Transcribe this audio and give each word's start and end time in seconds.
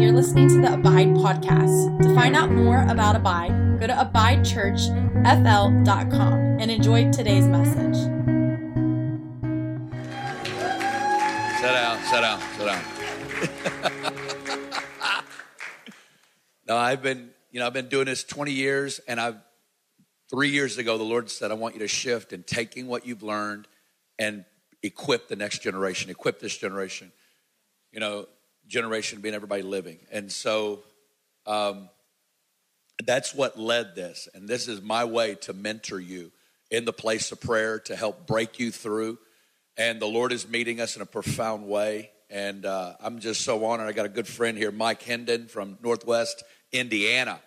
you're 0.00 0.12
listening 0.12 0.48
to 0.48 0.60
the 0.60 0.74
Abide 0.74 1.08
podcast. 1.08 2.00
To 2.02 2.14
find 2.14 2.36
out 2.36 2.52
more 2.52 2.86
about 2.88 3.16
Abide, 3.16 3.80
go 3.80 3.88
to 3.88 3.92
abidechurchfl.com 3.92 6.32
and 6.60 6.70
enjoy 6.70 7.10
today's 7.10 7.48
message. 7.48 7.96
Sit 11.56 11.72
down, 11.72 12.00
sit 12.04 12.20
down, 12.20 12.40
sit 12.56 12.66
down. 12.66 12.84
no, 16.68 16.76
I've 16.76 17.02
been, 17.02 17.30
you 17.50 17.58
know, 17.58 17.66
I've 17.66 17.72
been 17.72 17.88
doing 17.88 18.06
this 18.06 18.22
20 18.22 18.52
years, 18.52 19.00
and 19.08 19.20
I've 19.20 19.38
three 20.30 20.50
years 20.50 20.78
ago, 20.78 20.96
the 20.96 21.02
Lord 21.02 21.28
said, 21.28 21.50
I 21.50 21.54
want 21.54 21.74
you 21.74 21.80
to 21.80 21.88
shift 21.88 22.32
in 22.32 22.44
taking 22.44 22.86
what 22.86 23.04
you've 23.04 23.24
learned 23.24 23.66
and 24.16 24.44
equip 24.84 25.26
the 25.26 25.34
next 25.34 25.60
generation, 25.60 26.08
equip 26.08 26.38
this 26.38 26.56
generation. 26.56 27.10
You 27.90 27.98
know, 27.98 28.28
generation 28.68 29.20
being 29.20 29.34
everybody 29.34 29.62
living. 29.62 29.98
And 30.12 30.30
so 30.30 30.80
um, 31.46 31.88
that's 33.04 33.34
what 33.34 33.58
led 33.58 33.94
this. 33.94 34.28
And 34.34 34.48
this 34.48 34.68
is 34.68 34.82
my 34.82 35.04
way 35.04 35.34
to 35.36 35.52
mentor 35.52 35.98
you 35.98 36.30
in 36.70 36.84
the 36.84 36.92
place 36.92 37.32
of 37.32 37.40
prayer 37.40 37.78
to 37.80 37.96
help 37.96 38.26
break 38.26 38.58
you 38.58 38.70
through. 38.70 39.18
And 39.76 40.00
the 40.00 40.06
Lord 40.06 40.32
is 40.32 40.48
meeting 40.48 40.80
us 40.80 40.96
in 40.96 41.02
a 41.02 41.06
profound 41.06 41.66
way. 41.66 42.10
And 42.30 42.66
uh, 42.66 42.94
I'm 43.00 43.20
just 43.20 43.40
so 43.40 43.64
honored. 43.64 43.88
I 43.88 43.92
got 43.92 44.04
a 44.04 44.10
good 44.10 44.28
friend 44.28 44.58
here, 44.58 44.70
Mike 44.70 45.02
Hendon 45.02 45.46
from 45.46 45.78
Northwest 45.82 46.42
Indiana. 46.72 47.40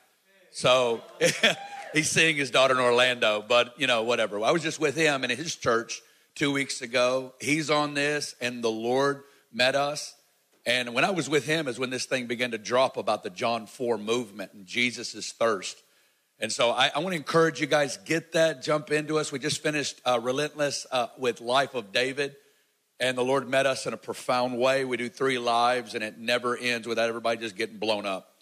So 0.52 1.02
he's 1.94 2.10
seeing 2.10 2.36
his 2.36 2.50
daughter 2.50 2.74
in 2.74 2.80
Orlando, 2.80 3.44
but 3.48 3.80
you 3.80 3.86
know, 3.86 4.04
whatever. 4.04 4.44
I 4.44 4.52
was 4.52 4.64
just 4.64 4.80
with 4.80 4.96
him 4.96 5.24
in 5.24 5.30
his 5.30 5.56
church 5.56 6.02
two 6.36 6.52
weeks 6.52 6.82
ago. 6.82 7.34
He's 7.40 7.70
on 7.70 7.94
this, 7.94 8.36
and 8.42 8.64
the 8.64 8.72
Lord 8.72 9.24
met 9.54 9.76
us. 9.76 10.16
And 10.66 10.94
when 10.94 11.04
I 11.04 11.12
was 11.12 11.30
with 11.30 11.46
him 11.46 11.68
is 11.68 11.80
when 11.80 11.90
this 11.90 12.05
thing 12.05 12.27
began 12.27 12.52
to 12.52 12.58
drop 12.58 12.98
about 12.98 13.24
the 13.24 13.30
John 13.30 13.66
4 13.66 13.98
movement 13.98 14.54
and 14.54 14.66
Jesus' 14.66 15.32
thirst. 15.32 15.82
And 16.40 16.52
so 16.52 16.72
I, 16.72 16.91
I 16.94 16.99
want 16.99 17.13
to 17.13 17.18
encourage 17.18 17.62
you 17.62 17.68
guys, 17.68 17.98
get 17.98 18.34
that, 18.34 18.63
jump 18.63 18.91
into 18.91 19.18
us. 19.18 19.32
We 19.32 19.40
just 19.40 19.62
finished 19.62 20.02
uh, 20.05 20.20
Relentless 20.22 20.85
uh, 20.91 21.08
with 21.18 21.41
Life 21.41 21.76
of 21.76 21.91
David. 21.91 22.35
And 23.00 23.18
the 23.18 23.24
Lord 23.24 23.50
met 23.50 23.66
us 23.66 23.88
in 23.88 23.94
a 23.94 23.98
profound 23.98 24.60
way. 24.60 24.85
We 24.85 24.98
do 24.98 25.10
three 25.10 25.40
lives, 25.40 25.96
and 25.96 26.04
it 26.04 26.20
never 26.20 26.55
ends 26.55 26.88
without 26.88 27.10
everybody 27.10 27.40
just 27.40 27.55
getting 27.55 27.78
blown 27.78 28.05
up. 28.05 28.35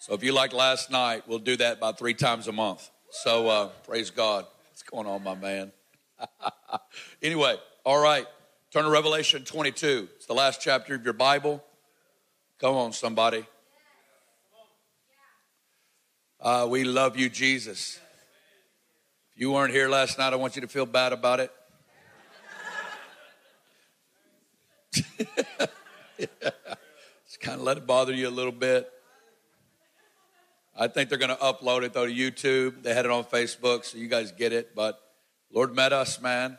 So 0.00 0.14
if 0.14 0.24
you 0.24 0.32
like 0.32 0.52
last 0.52 0.90
night, 0.90 1.28
we'll 1.28 1.38
do 1.38 1.56
that 1.56 1.78
about 1.78 1.98
three 1.98 2.14
times 2.14 2.48
a 2.48 2.52
month. 2.52 2.90
So 3.10 3.48
uh, 3.48 3.68
praise 3.86 4.10
God. 4.10 4.46
What's 4.70 4.82
going 4.82 5.06
on, 5.06 5.22
my 5.22 5.36
man? 5.36 5.72
anyway, 7.22 7.56
all 7.84 8.02
right. 8.02 8.26
Turn 8.74 8.82
to 8.82 8.90
Revelation 8.90 9.44
22. 9.44 10.08
It's 10.16 10.26
the 10.26 10.34
last 10.34 10.60
chapter 10.60 10.96
of 10.96 11.04
your 11.04 11.12
Bible. 11.12 11.62
Come 12.58 12.74
on, 12.74 12.92
somebody. 12.92 13.46
Uh, 16.40 16.66
we 16.68 16.82
love 16.82 17.16
you, 17.16 17.28
Jesus. 17.28 18.00
If 19.32 19.40
you 19.40 19.52
weren't 19.52 19.72
here 19.72 19.88
last 19.88 20.18
night, 20.18 20.32
I 20.32 20.36
want 20.36 20.56
you 20.56 20.62
to 20.62 20.66
feel 20.66 20.86
bad 20.86 21.12
about 21.12 21.38
it. 21.38 21.52
Just 26.18 27.40
kind 27.40 27.60
of 27.60 27.64
let 27.64 27.76
it 27.76 27.86
bother 27.86 28.12
you 28.12 28.26
a 28.26 28.28
little 28.28 28.50
bit. 28.50 28.90
I 30.76 30.88
think 30.88 31.10
they're 31.10 31.18
going 31.18 31.28
to 31.28 31.36
upload 31.36 31.84
it 31.84 31.92
though 31.92 32.06
to 32.06 32.12
YouTube. 32.12 32.82
They 32.82 32.92
had 32.92 33.04
it 33.04 33.12
on 33.12 33.22
Facebook, 33.22 33.84
so 33.84 33.98
you 33.98 34.08
guys 34.08 34.32
get 34.32 34.52
it. 34.52 34.74
But 34.74 35.00
Lord 35.52 35.76
met 35.76 35.92
us, 35.92 36.20
man. 36.20 36.58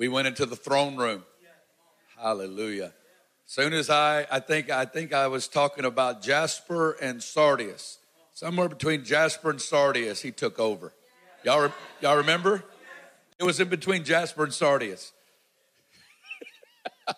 We 0.00 0.08
went 0.08 0.26
into 0.26 0.46
the 0.46 0.56
throne 0.56 0.96
room. 0.96 1.24
Hallelujah. 2.16 2.94
Soon 3.44 3.74
as 3.74 3.90
I, 3.90 4.26
I 4.32 4.40
think, 4.40 4.70
I 4.70 4.86
think 4.86 5.12
I 5.12 5.26
was 5.26 5.46
talking 5.46 5.84
about 5.84 6.22
Jasper 6.22 6.92
and 7.02 7.22
Sardius. 7.22 7.98
Somewhere 8.32 8.70
between 8.70 9.04
Jasper 9.04 9.50
and 9.50 9.60
Sardius, 9.60 10.22
he 10.22 10.30
took 10.30 10.58
over. 10.58 10.94
Y'all, 11.44 11.60
re- 11.60 11.72
y'all 12.00 12.16
remember? 12.16 12.64
It 13.38 13.44
was 13.44 13.60
in 13.60 13.68
between 13.68 14.02
Jasper 14.02 14.42
and 14.42 14.54
Sardius. 14.54 15.12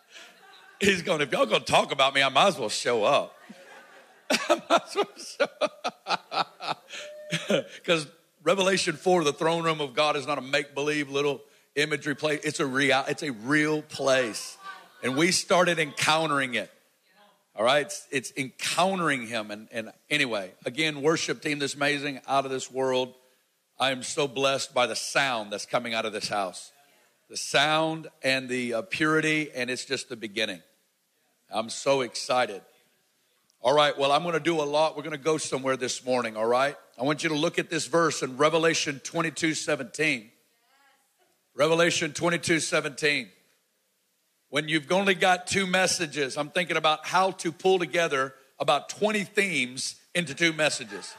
He's 0.81 1.03
going, 1.03 1.21
if 1.21 1.31
y'all 1.31 1.47
going 1.47 1.63
to 1.63 1.73
talk 1.73 1.93
about 1.93 2.17
me, 2.17 2.23
I 2.25 2.31
might 2.31 2.49
as 2.49 2.59
well 2.59 2.69
show 2.69 3.05
up. 3.05 3.37
Because 7.49 8.09
Revelation 8.43 8.97
4, 8.97 9.23
the 9.23 9.33
throne 9.33 9.63
room 9.63 9.81
of 9.81 9.95
God 9.95 10.17
is 10.17 10.27
not 10.27 10.39
a 10.39 10.43
make 10.43 10.75
believe 10.75 11.09
little 11.09 11.43
imagery 11.75 12.15
place. 12.15 12.41
It's 12.45 12.61
a 12.61 12.67
real, 12.67 13.05
it's 13.09 13.23
a 13.23 13.33
real 13.33 13.83
place. 13.83 14.57
And 15.03 15.17
we 15.17 15.33
started 15.33 15.79
encountering 15.79 16.55
it. 16.55 16.71
All 17.57 17.65
right. 17.65 17.83
It's, 17.83 18.07
it's 18.11 18.33
encountering 18.37 19.27
him. 19.27 19.51
And, 19.51 19.69
and 19.73 19.93
anyway, 20.09 20.53
again, 20.65 21.03
worship 21.03 21.43
team 21.43 21.59
this 21.59 21.75
amazing, 21.75 22.21
out 22.27 22.45
of 22.45 22.51
this 22.51 22.71
world. 22.71 23.15
I 23.79 23.91
am 23.91 24.03
so 24.03 24.29
blessed 24.29 24.75
by 24.75 24.87
the 24.87 24.97
sound 24.97 25.53
that's 25.53 25.67
coming 25.67 25.93
out 25.93 26.05
of 26.05 26.13
this 26.13 26.29
house. 26.29 26.73
The 27.29 27.37
sound 27.37 28.09
and 28.23 28.49
the 28.49 28.75
uh, 28.75 28.83
purity, 28.83 29.51
and 29.55 29.71
it's 29.71 29.85
just 29.85 30.09
the 30.09 30.17
beginning. 30.17 30.61
I'm 31.51 31.69
so 31.69 32.03
excited. 32.03 32.63
All 33.63 33.75
right, 33.75 33.97
well, 33.97 34.11
I'm 34.11 34.23
going 34.23 34.35
to 34.35 34.41
do 34.41 34.61
a 34.61 34.65
lot. 34.65 34.97
We're 34.97 35.05
going 35.05 35.17
to 35.17 35.23
go 35.23 35.39
somewhere 35.39 35.77
this 35.77 36.05
morning, 36.05 36.37
all 36.37 36.47
right? 36.47 36.75
I 36.99 37.05
want 37.05 37.23
you 37.23 37.29
to 37.29 37.37
look 37.37 37.61
at 37.61 37.71
this 37.71 37.87
verse 37.87 38.23
in 38.23 38.37
Revelation 38.37 39.01
22 39.05 39.55
17. 39.55 40.32
Revelation 41.55 42.13
22 42.13 42.61
17. 42.61 43.29
When 44.49 44.69
you've 44.69 44.91
only 44.91 45.15
got 45.15 45.47
two 45.47 45.67
messages, 45.67 46.37
I'm 46.37 46.51
thinking 46.51 46.77
about 46.77 47.07
how 47.07 47.31
to 47.33 47.53
pull 47.53 47.79
together 47.79 48.35
about 48.59 48.89
20 48.89 49.25
themes 49.25 49.97
into 50.15 50.35
two 50.35 50.53
messages. 50.53 51.15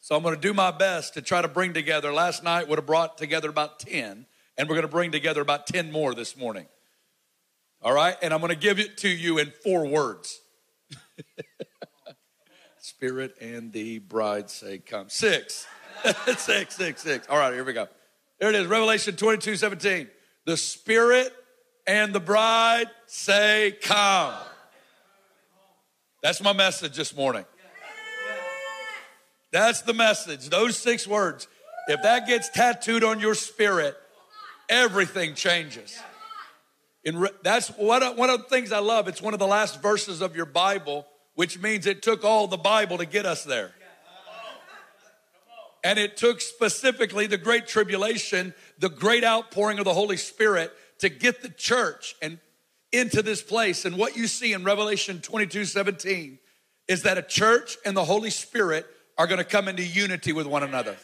So 0.00 0.16
I'm 0.16 0.22
going 0.22 0.34
to 0.34 0.40
do 0.40 0.54
my 0.54 0.70
best 0.70 1.14
to 1.14 1.22
try 1.22 1.42
to 1.42 1.48
bring 1.48 1.74
together. 1.74 2.12
Last 2.12 2.44
night 2.44 2.68
would 2.68 2.78
have 2.78 2.86
brought 2.86 3.18
together 3.18 3.50
about 3.50 3.80
10, 3.80 4.26
and 4.56 4.68
we're 4.68 4.74
going 4.74 4.86
to 4.86 4.88
bring 4.88 5.10
together 5.10 5.40
about 5.40 5.66
10 5.66 5.90
more 5.90 6.14
this 6.14 6.36
morning. 6.36 6.66
All 7.82 7.92
right? 7.92 8.16
And 8.22 8.32
I'm 8.32 8.40
going 8.40 8.54
to 8.54 8.58
give 8.58 8.78
it 8.78 8.98
to 8.98 9.08
you 9.08 9.38
in 9.38 9.52
four 9.62 9.86
words. 9.86 10.40
Spirit 12.78 13.34
and 13.40 13.72
the 13.72 13.98
bride 13.98 14.48
say, 14.48 14.78
Come. 14.78 15.08
Six. 15.08 15.66
six, 16.36 16.76
six, 16.76 17.02
six. 17.02 17.26
All 17.28 17.38
right, 17.38 17.52
here 17.52 17.64
we 17.64 17.72
go. 17.72 17.88
There 18.38 18.50
it 18.50 18.54
is, 18.54 18.66
Revelation 18.66 19.16
22 19.16 19.56
17. 19.56 20.08
The 20.44 20.56
Spirit 20.56 21.32
and 21.86 22.12
the 22.12 22.20
bride 22.20 22.86
say, 23.06 23.76
Come. 23.82 24.34
That's 26.22 26.42
my 26.42 26.52
message 26.52 26.96
this 26.96 27.14
morning. 27.14 27.44
That's 29.52 29.82
the 29.82 29.94
message. 29.94 30.48
Those 30.48 30.76
six 30.76 31.06
words. 31.06 31.48
If 31.88 32.02
that 32.02 32.26
gets 32.26 32.48
tattooed 32.48 33.04
on 33.04 33.20
your 33.20 33.34
spirit, 33.34 33.96
everything 34.68 35.34
changes. 35.34 35.98
Re- 37.10 37.30
that's 37.44 37.68
one 37.68 38.02
of, 38.02 38.18
one 38.18 38.28
of 38.28 38.42
the 38.42 38.48
things 38.48 38.72
I 38.72 38.80
love. 38.80 39.06
It's 39.06 39.22
one 39.22 39.34
of 39.34 39.38
the 39.38 39.46
last 39.46 39.80
verses 39.80 40.20
of 40.20 40.34
your 40.34 40.46
Bible, 40.46 41.06
which 41.36 41.60
means 41.60 41.86
it 41.86 42.02
took 42.02 42.24
all 42.24 42.48
the 42.48 42.56
Bible 42.56 42.98
to 42.98 43.06
get 43.06 43.24
us 43.24 43.44
there. 43.44 43.72
And 45.86 46.00
it 46.00 46.16
took 46.16 46.40
specifically 46.40 47.28
the 47.28 47.38
great 47.38 47.68
tribulation, 47.68 48.54
the 48.76 48.88
great 48.88 49.22
outpouring 49.22 49.78
of 49.78 49.84
the 49.84 49.94
Holy 49.94 50.16
Spirit 50.16 50.72
to 50.98 51.08
get 51.08 51.42
the 51.42 51.48
church 51.48 52.16
and 52.20 52.40
into 52.90 53.22
this 53.22 53.40
place. 53.40 53.84
And 53.84 53.96
what 53.96 54.16
you 54.16 54.26
see 54.26 54.52
in 54.52 54.64
Revelation 54.64 55.20
22 55.20 55.64
17 55.64 56.40
is 56.88 57.04
that 57.04 57.18
a 57.18 57.22
church 57.22 57.76
and 57.86 57.96
the 57.96 58.04
Holy 58.04 58.30
Spirit 58.30 58.84
are 59.16 59.28
going 59.28 59.38
to 59.38 59.44
come 59.44 59.68
into 59.68 59.84
unity 59.84 60.32
with 60.32 60.48
one 60.48 60.64
another. 60.64 60.96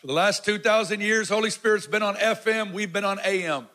For 0.00 0.06
the 0.06 0.12
last 0.12 0.44
2,000 0.44 1.00
years, 1.00 1.28
Holy 1.28 1.50
Spirit's 1.50 1.88
been 1.88 2.04
on 2.04 2.14
FM, 2.14 2.72
we've 2.72 2.92
been 2.92 3.04
on 3.04 3.18
AM. 3.24 3.66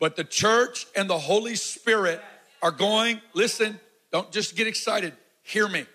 But 0.00 0.16
the 0.16 0.24
church 0.24 0.86
and 0.94 1.08
the 1.08 1.18
Holy 1.18 1.54
Spirit 1.54 2.20
are 2.60 2.72
going, 2.72 3.22
listen, 3.32 3.80
don't 4.12 4.30
just 4.30 4.54
get 4.54 4.66
excited, 4.66 5.14
hear 5.42 5.66
me. 5.66 5.86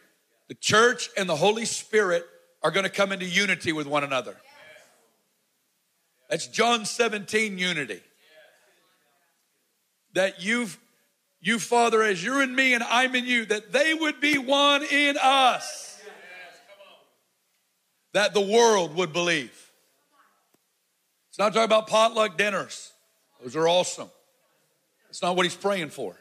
The 0.51 0.55
church 0.55 1.09
and 1.15 1.29
the 1.29 1.35
Holy 1.37 1.63
Spirit 1.63 2.25
are 2.61 2.71
going 2.71 2.83
to 2.83 2.89
come 2.89 3.13
into 3.13 3.25
unity 3.25 3.71
with 3.71 3.87
one 3.87 4.03
another. 4.03 4.35
That's 6.29 6.45
John 6.45 6.83
17 6.83 7.57
unity. 7.57 8.01
That 10.11 10.43
you've, 10.43 10.77
you, 11.39 11.57
Father, 11.57 12.03
as 12.03 12.21
you're 12.21 12.43
in 12.43 12.53
me 12.53 12.73
and 12.73 12.83
I'm 12.83 13.15
in 13.15 13.23
you, 13.23 13.45
that 13.45 13.71
they 13.71 13.93
would 13.93 14.19
be 14.19 14.37
one 14.39 14.83
in 14.83 15.15
us. 15.23 15.97
That 18.11 18.33
the 18.33 18.41
world 18.41 18.93
would 18.97 19.13
believe. 19.13 19.71
It's 21.29 21.39
not 21.39 21.53
talking 21.53 21.63
about 21.63 21.87
potluck 21.87 22.37
dinners, 22.37 22.91
those 23.41 23.55
are 23.55 23.69
awesome. 23.69 24.09
It's 25.09 25.21
not 25.21 25.37
what 25.37 25.45
he's 25.45 25.55
praying 25.55 25.91
for. 25.91 26.17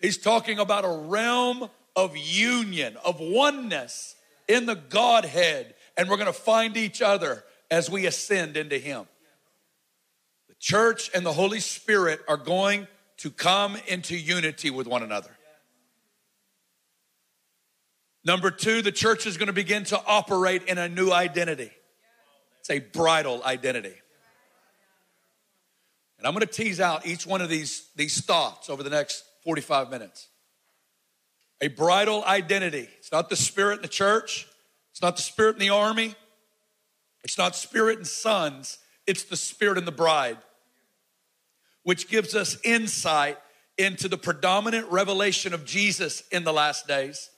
He's 0.00 0.18
talking 0.18 0.60
about 0.60 0.84
a 0.84 1.08
realm 1.08 1.68
of 2.04 2.16
union, 2.16 2.96
of 3.04 3.20
oneness 3.20 4.16
in 4.48 4.66
the 4.66 4.74
Godhead, 4.74 5.74
and 5.96 6.08
we're 6.08 6.16
going 6.16 6.26
to 6.26 6.32
find 6.32 6.76
each 6.76 7.02
other 7.02 7.44
as 7.70 7.90
we 7.90 8.06
ascend 8.06 8.56
into 8.56 8.78
Him. 8.78 9.06
The 10.48 10.54
church 10.58 11.10
and 11.14 11.24
the 11.24 11.32
Holy 11.32 11.60
Spirit 11.60 12.20
are 12.26 12.38
going 12.38 12.88
to 13.18 13.30
come 13.30 13.76
into 13.86 14.16
unity 14.16 14.70
with 14.70 14.86
one 14.86 15.02
another. 15.02 15.30
Number 18.24 18.50
two, 18.50 18.80
the 18.80 18.92
church 18.92 19.26
is 19.26 19.36
going 19.36 19.48
to 19.48 19.52
begin 19.52 19.84
to 19.84 20.00
operate 20.06 20.64
in 20.64 20.78
a 20.78 20.88
new 20.88 21.10
identity. 21.10 21.70
It's 22.60 22.70
a 22.70 22.78
bridal 22.78 23.42
identity. 23.44 23.94
And 26.18 26.26
I'm 26.26 26.32
going 26.32 26.46
to 26.46 26.52
tease 26.52 26.80
out 26.80 27.06
each 27.06 27.26
one 27.26 27.42
of 27.42 27.50
these, 27.50 27.88
these 27.94 28.22
thoughts 28.22 28.70
over 28.70 28.82
the 28.82 28.90
next 28.90 29.24
45 29.44 29.90
minutes. 29.90 30.29
A 31.60 31.68
bridal 31.68 32.24
identity. 32.24 32.88
It's 32.98 33.12
not 33.12 33.28
the 33.28 33.36
spirit 33.36 33.76
in 33.76 33.82
the 33.82 33.88
church, 33.88 34.46
it's 34.90 35.02
not 35.02 35.16
the 35.16 35.22
spirit 35.22 35.54
in 35.54 35.60
the 35.60 35.70
army, 35.70 36.14
it's 37.24 37.38
not 37.38 37.54
spirit 37.54 37.98
and 37.98 38.06
sons, 38.06 38.78
it's 39.06 39.24
the 39.24 39.36
spirit 39.36 39.78
in 39.78 39.84
the 39.84 39.92
bride, 39.92 40.38
which 41.82 42.08
gives 42.08 42.34
us 42.34 42.56
insight 42.64 43.38
into 43.76 44.08
the 44.08 44.18
predominant 44.18 44.90
revelation 44.90 45.54
of 45.54 45.64
Jesus 45.64 46.22
in 46.30 46.44
the 46.44 46.52
last 46.52 46.86
days 46.86 47.30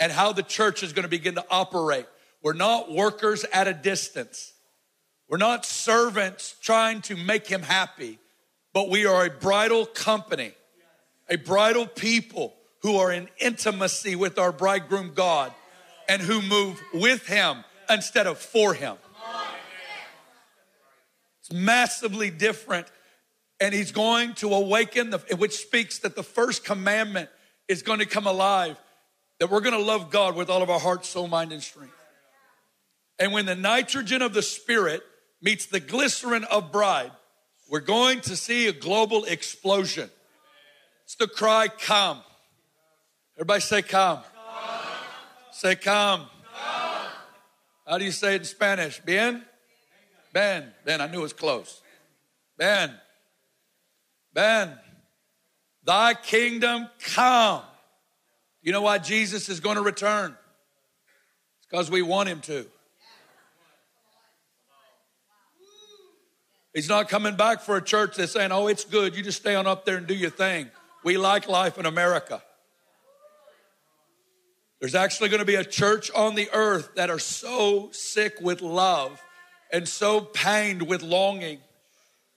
and 0.00 0.12
how 0.12 0.32
the 0.32 0.42
church 0.42 0.82
is 0.82 0.92
going 0.92 1.04
to 1.04 1.08
begin 1.08 1.34
to 1.34 1.44
operate. 1.50 2.06
We're 2.42 2.52
not 2.52 2.92
workers 2.92 3.44
at 3.52 3.66
a 3.66 3.74
distance. 3.74 4.52
We're 5.28 5.38
not 5.38 5.66
servants 5.66 6.54
trying 6.60 7.02
to 7.02 7.16
make 7.16 7.46
him 7.46 7.62
happy 7.62 8.18
but 8.78 8.90
we 8.90 9.06
are 9.06 9.24
a 9.24 9.30
bridal 9.30 9.86
company, 9.86 10.52
a 11.28 11.34
bridal 11.34 11.86
people 11.86 12.54
who 12.82 12.96
are 12.96 13.12
in 13.12 13.28
intimacy 13.38 14.16
with 14.16 14.38
our 14.38 14.52
bridegroom 14.52 15.12
God 15.14 15.52
and 16.08 16.22
who 16.22 16.40
move 16.42 16.80
with 16.94 17.26
him 17.26 17.64
instead 17.90 18.26
of 18.26 18.38
for 18.38 18.74
him. 18.74 18.96
It's 21.40 21.52
massively 21.52 22.30
different. 22.30 22.86
And 23.60 23.74
he's 23.74 23.90
going 23.90 24.34
to 24.34 24.54
awaken, 24.54 25.10
the, 25.10 25.18
which 25.36 25.56
speaks 25.56 25.98
that 26.00 26.14
the 26.14 26.22
first 26.22 26.64
commandment 26.64 27.28
is 27.66 27.82
going 27.82 27.98
to 27.98 28.06
come 28.06 28.26
alive, 28.26 28.76
that 29.40 29.50
we're 29.50 29.60
going 29.60 29.74
to 29.74 29.82
love 29.82 30.10
God 30.10 30.36
with 30.36 30.48
all 30.48 30.62
of 30.62 30.70
our 30.70 30.78
heart, 30.78 31.04
soul, 31.04 31.26
mind, 31.26 31.52
and 31.52 31.62
strength. 31.62 31.92
And 33.18 33.32
when 33.32 33.46
the 33.46 33.56
nitrogen 33.56 34.22
of 34.22 34.32
the 34.32 34.42
Spirit 34.42 35.02
meets 35.42 35.66
the 35.66 35.80
glycerin 35.80 36.44
of 36.44 36.70
bride, 36.70 37.10
we're 37.68 37.80
going 37.80 38.20
to 38.22 38.36
see 38.36 38.68
a 38.68 38.72
global 38.72 39.24
explosion. 39.24 40.08
It's 41.04 41.16
the 41.16 41.26
cry, 41.26 41.66
come. 41.66 42.20
Everybody 43.38 43.60
say, 43.60 43.82
come. 43.82 44.18
Say, 45.52 45.76
come. 45.76 46.22
come. 46.22 47.06
How 47.86 47.96
do 47.96 48.04
you 48.04 48.10
say 48.10 48.34
it 48.34 48.40
in 48.40 48.44
Spanish? 48.44 48.98
Bien? 48.98 49.44
Ben. 50.32 50.72
Ben, 50.84 51.00
I 51.00 51.06
knew 51.06 51.20
it 51.20 51.22
was 51.22 51.32
close. 51.32 51.80
Ben. 52.56 52.92
Ben. 54.34 54.76
Thy 55.84 56.14
kingdom 56.14 56.88
come. 57.14 57.62
You 58.60 58.72
know 58.72 58.82
why 58.82 58.98
Jesus 58.98 59.48
is 59.48 59.60
going 59.60 59.76
to 59.76 59.82
return? 59.82 60.36
It's 61.58 61.68
because 61.70 61.92
we 61.92 62.02
want 62.02 62.28
him 62.28 62.40
to. 62.40 62.66
He's 66.74 66.88
not 66.88 67.08
coming 67.08 67.36
back 67.36 67.60
for 67.60 67.76
a 67.76 67.82
church 67.82 68.16
that's 68.16 68.32
saying, 68.32 68.50
oh, 68.50 68.66
it's 68.66 68.84
good. 68.84 69.16
You 69.16 69.22
just 69.22 69.38
stay 69.38 69.54
on 69.54 69.68
up 69.68 69.84
there 69.84 69.96
and 69.96 70.08
do 70.08 70.14
your 70.14 70.30
thing. 70.30 70.72
We 71.04 71.16
like 71.16 71.48
life 71.48 71.78
in 71.78 71.86
America. 71.86 72.42
There's 74.80 74.94
actually 74.94 75.28
going 75.28 75.40
to 75.40 75.46
be 75.46 75.56
a 75.56 75.64
church 75.64 76.10
on 76.12 76.34
the 76.34 76.48
earth 76.52 76.94
that 76.94 77.10
are 77.10 77.18
so 77.18 77.90
sick 77.92 78.34
with 78.40 78.62
love 78.62 79.20
and 79.72 79.88
so 79.88 80.20
pained 80.20 80.82
with 80.82 81.02
longing, 81.02 81.58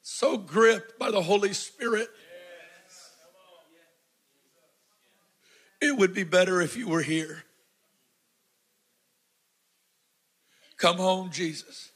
so 0.02 0.38
gripped 0.38 0.98
by 0.98 1.12
the 1.12 1.22
Holy 1.22 1.54
Spirit. 1.54 2.10
It 5.80 5.98
would 5.98 6.14
be 6.14 6.24
better 6.24 6.62
if 6.62 6.76
you 6.76 6.88
were 6.88 7.02
here. 7.02 7.44
Come 10.78 10.98
home, 10.98 11.30
Jesus. 11.32 11.92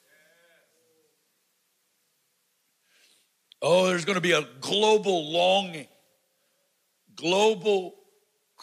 Oh, 3.61 3.87
there's 3.87 4.05
going 4.05 4.15
to 4.15 4.21
be 4.21 4.33
a 4.33 4.47
global 4.61 5.31
longing, 5.31 5.87
global 7.15 7.95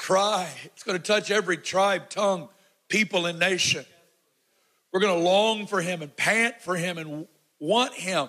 cry. 0.03 0.51
It's 0.65 0.83
going 0.83 0.99
to 0.99 1.05
touch 1.05 1.31
every 1.31 1.57
tribe, 1.57 2.11
tongue, 2.11 2.49
people, 2.89 3.27
and 3.27 3.39
nation. 3.39 3.85
We're 4.93 5.01
going 5.01 5.17
to 5.17 5.25
long 5.25 5.67
for 5.69 5.81
him 5.81 6.03
and 6.03 6.15
pant 6.15 6.61
for 6.61 6.75
him 6.75 6.99
and 6.99 7.29
want 7.61 7.95
him. 7.95 8.29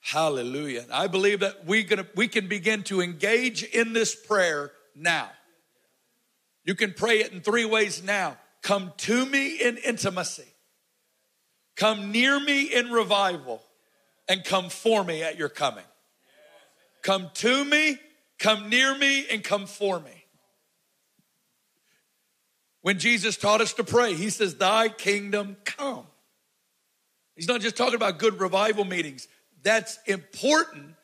Hallelujah. 0.00 0.84
I 0.92 1.06
believe 1.06 1.40
that 1.40 1.64
we, 1.64 1.84
gonna, 1.84 2.06
we 2.16 2.26
can 2.26 2.48
begin 2.48 2.82
to 2.84 3.00
engage 3.00 3.62
in 3.62 3.92
this 3.92 4.14
prayer 4.16 4.72
now. 4.96 5.30
You 6.64 6.74
can 6.74 6.92
pray 6.92 7.20
it 7.20 7.32
in 7.32 7.40
three 7.40 7.64
ways 7.64 8.02
now. 8.02 8.36
Come 8.62 8.92
to 8.98 9.26
me 9.26 9.60
in 9.60 9.78
intimacy. 9.78 10.52
Come 11.76 12.10
near 12.10 12.40
me 12.40 12.62
in 12.62 12.90
revival 12.90 13.62
and 14.28 14.44
come 14.44 14.70
for 14.70 15.04
me 15.04 15.22
at 15.22 15.38
your 15.38 15.48
coming. 15.48 15.84
Come 17.02 17.30
to 17.34 17.64
me, 17.64 17.98
come 18.40 18.68
near 18.68 18.96
me, 18.98 19.26
and 19.30 19.44
come 19.44 19.66
for 19.66 20.00
me. 20.00 20.15
When 22.86 23.00
Jesus 23.00 23.36
taught 23.36 23.60
us 23.60 23.72
to 23.72 23.82
pray, 23.82 24.14
he 24.14 24.30
says, 24.30 24.54
Thy 24.54 24.88
kingdom 24.88 25.56
come. 25.64 26.06
He's 27.34 27.48
not 27.48 27.60
just 27.60 27.76
talking 27.76 27.96
about 27.96 28.20
good 28.20 28.38
revival 28.38 28.84
meetings. 28.84 29.26
That's 29.64 29.98
important. 30.06 30.94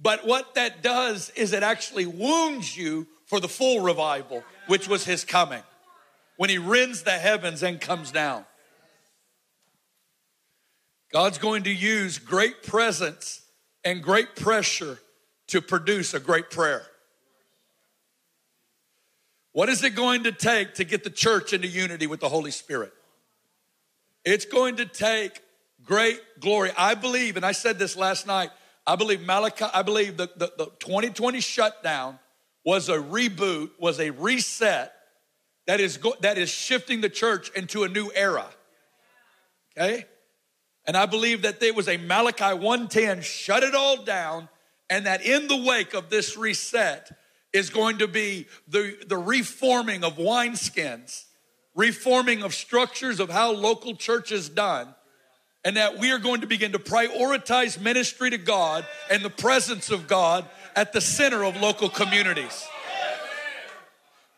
But 0.00 0.24
what 0.24 0.54
that 0.54 0.80
does 0.80 1.30
is 1.30 1.52
it 1.52 1.64
actually 1.64 2.06
wounds 2.06 2.76
you 2.76 3.08
for 3.26 3.40
the 3.40 3.48
full 3.48 3.80
revival, 3.80 4.44
which 4.68 4.86
was 4.86 5.04
his 5.04 5.24
coming. 5.24 5.64
When 6.36 6.50
he 6.50 6.58
rends 6.58 7.02
the 7.02 7.10
heavens 7.10 7.64
and 7.64 7.80
comes 7.80 8.12
down. 8.12 8.44
God's 11.12 11.38
going 11.38 11.64
to 11.64 11.74
use 11.74 12.20
great 12.20 12.62
presence 12.62 13.42
and 13.82 14.04
great 14.04 14.36
pressure 14.36 15.00
to 15.48 15.60
produce 15.60 16.14
a 16.14 16.20
great 16.20 16.48
prayer. 16.48 16.86
What 19.52 19.68
is 19.68 19.84
it 19.84 19.94
going 19.94 20.24
to 20.24 20.32
take 20.32 20.74
to 20.74 20.84
get 20.84 21.04
the 21.04 21.10
church 21.10 21.52
into 21.52 21.68
unity 21.68 22.06
with 22.06 22.20
the 22.20 22.28
Holy 22.28 22.50
Spirit? 22.50 22.92
It's 24.24 24.44
going 24.44 24.76
to 24.76 24.86
take 24.86 25.40
great 25.84 26.20
glory. 26.40 26.70
I 26.76 26.94
believe, 26.94 27.36
and 27.36 27.44
I 27.44 27.52
said 27.52 27.78
this 27.78 27.96
last 27.96 28.26
night, 28.26 28.50
I 28.86 28.96
believe 28.96 29.20
Malachi, 29.20 29.66
I 29.72 29.82
believe 29.82 30.16
the, 30.16 30.28
the, 30.36 30.52
the 30.56 30.66
2020 30.80 31.40
shutdown 31.40 32.18
was 32.64 32.88
a 32.88 32.96
reboot, 32.96 33.70
was 33.78 34.00
a 34.00 34.10
reset 34.10 34.92
that 35.66 35.80
is, 35.80 35.96
go, 35.96 36.14
that 36.20 36.38
is 36.38 36.48
shifting 36.48 37.00
the 37.00 37.08
church 37.08 37.50
into 37.50 37.84
a 37.84 37.88
new 37.88 38.10
era. 38.14 38.46
Okay? 39.76 40.06
And 40.86 40.96
I 40.96 41.06
believe 41.06 41.42
that 41.42 41.60
there 41.60 41.74
was 41.74 41.88
a 41.88 41.96
Malachi 41.96 42.54
110, 42.54 43.22
shut 43.22 43.62
it 43.62 43.74
all 43.74 44.02
down, 44.02 44.48
and 44.90 45.06
that 45.06 45.24
in 45.24 45.46
the 45.46 45.56
wake 45.56 45.94
of 45.94 46.10
this 46.10 46.36
reset 46.36 47.10
is 47.52 47.70
going 47.70 47.98
to 47.98 48.08
be 48.08 48.46
the, 48.68 48.96
the 49.06 49.16
reforming 49.16 50.04
of 50.04 50.16
wineskins, 50.16 51.24
reforming 51.74 52.42
of 52.42 52.54
structures 52.54 53.20
of 53.20 53.30
how 53.30 53.52
local 53.52 53.94
church 53.94 54.32
is 54.32 54.48
done, 54.48 54.94
and 55.64 55.76
that 55.76 55.98
we 55.98 56.10
are 56.10 56.18
going 56.18 56.40
to 56.40 56.46
begin 56.46 56.72
to 56.72 56.78
prioritize 56.78 57.80
ministry 57.80 58.30
to 58.30 58.38
God 58.38 58.86
and 59.10 59.22
the 59.22 59.30
presence 59.30 59.90
of 59.90 60.08
God 60.08 60.44
at 60.74 60.92
the 60.92 61.00
center 61.00 61.44
of 61.44 61.60
local 61.60 61.88
communities. 61.88 62.66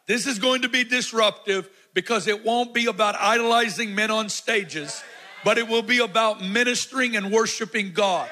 This 0.07 0.27
is 0.27 0.39
going 0.39 0.63
to 0.63 0.69
be 0.69 0.85
disruptive 0.85 1.71
because 1.95 2.27
it 2.27 2.45
won't 2.45 2.75
be 2.75 2.87
about 2.87 3.15
idolizing 3.19 3.95
men 3.95 4.11
on 4.11 4.29
stages 4.29 5.03
but 5.45 5.59
it 5.59 5.69
will 5.69 5.83
be 5.83 5.99
about 5.99 6.43
ministering 6.43 7.15
and 7.15 7.31
worshiping 7.31 7.93
God. 7.93 8.29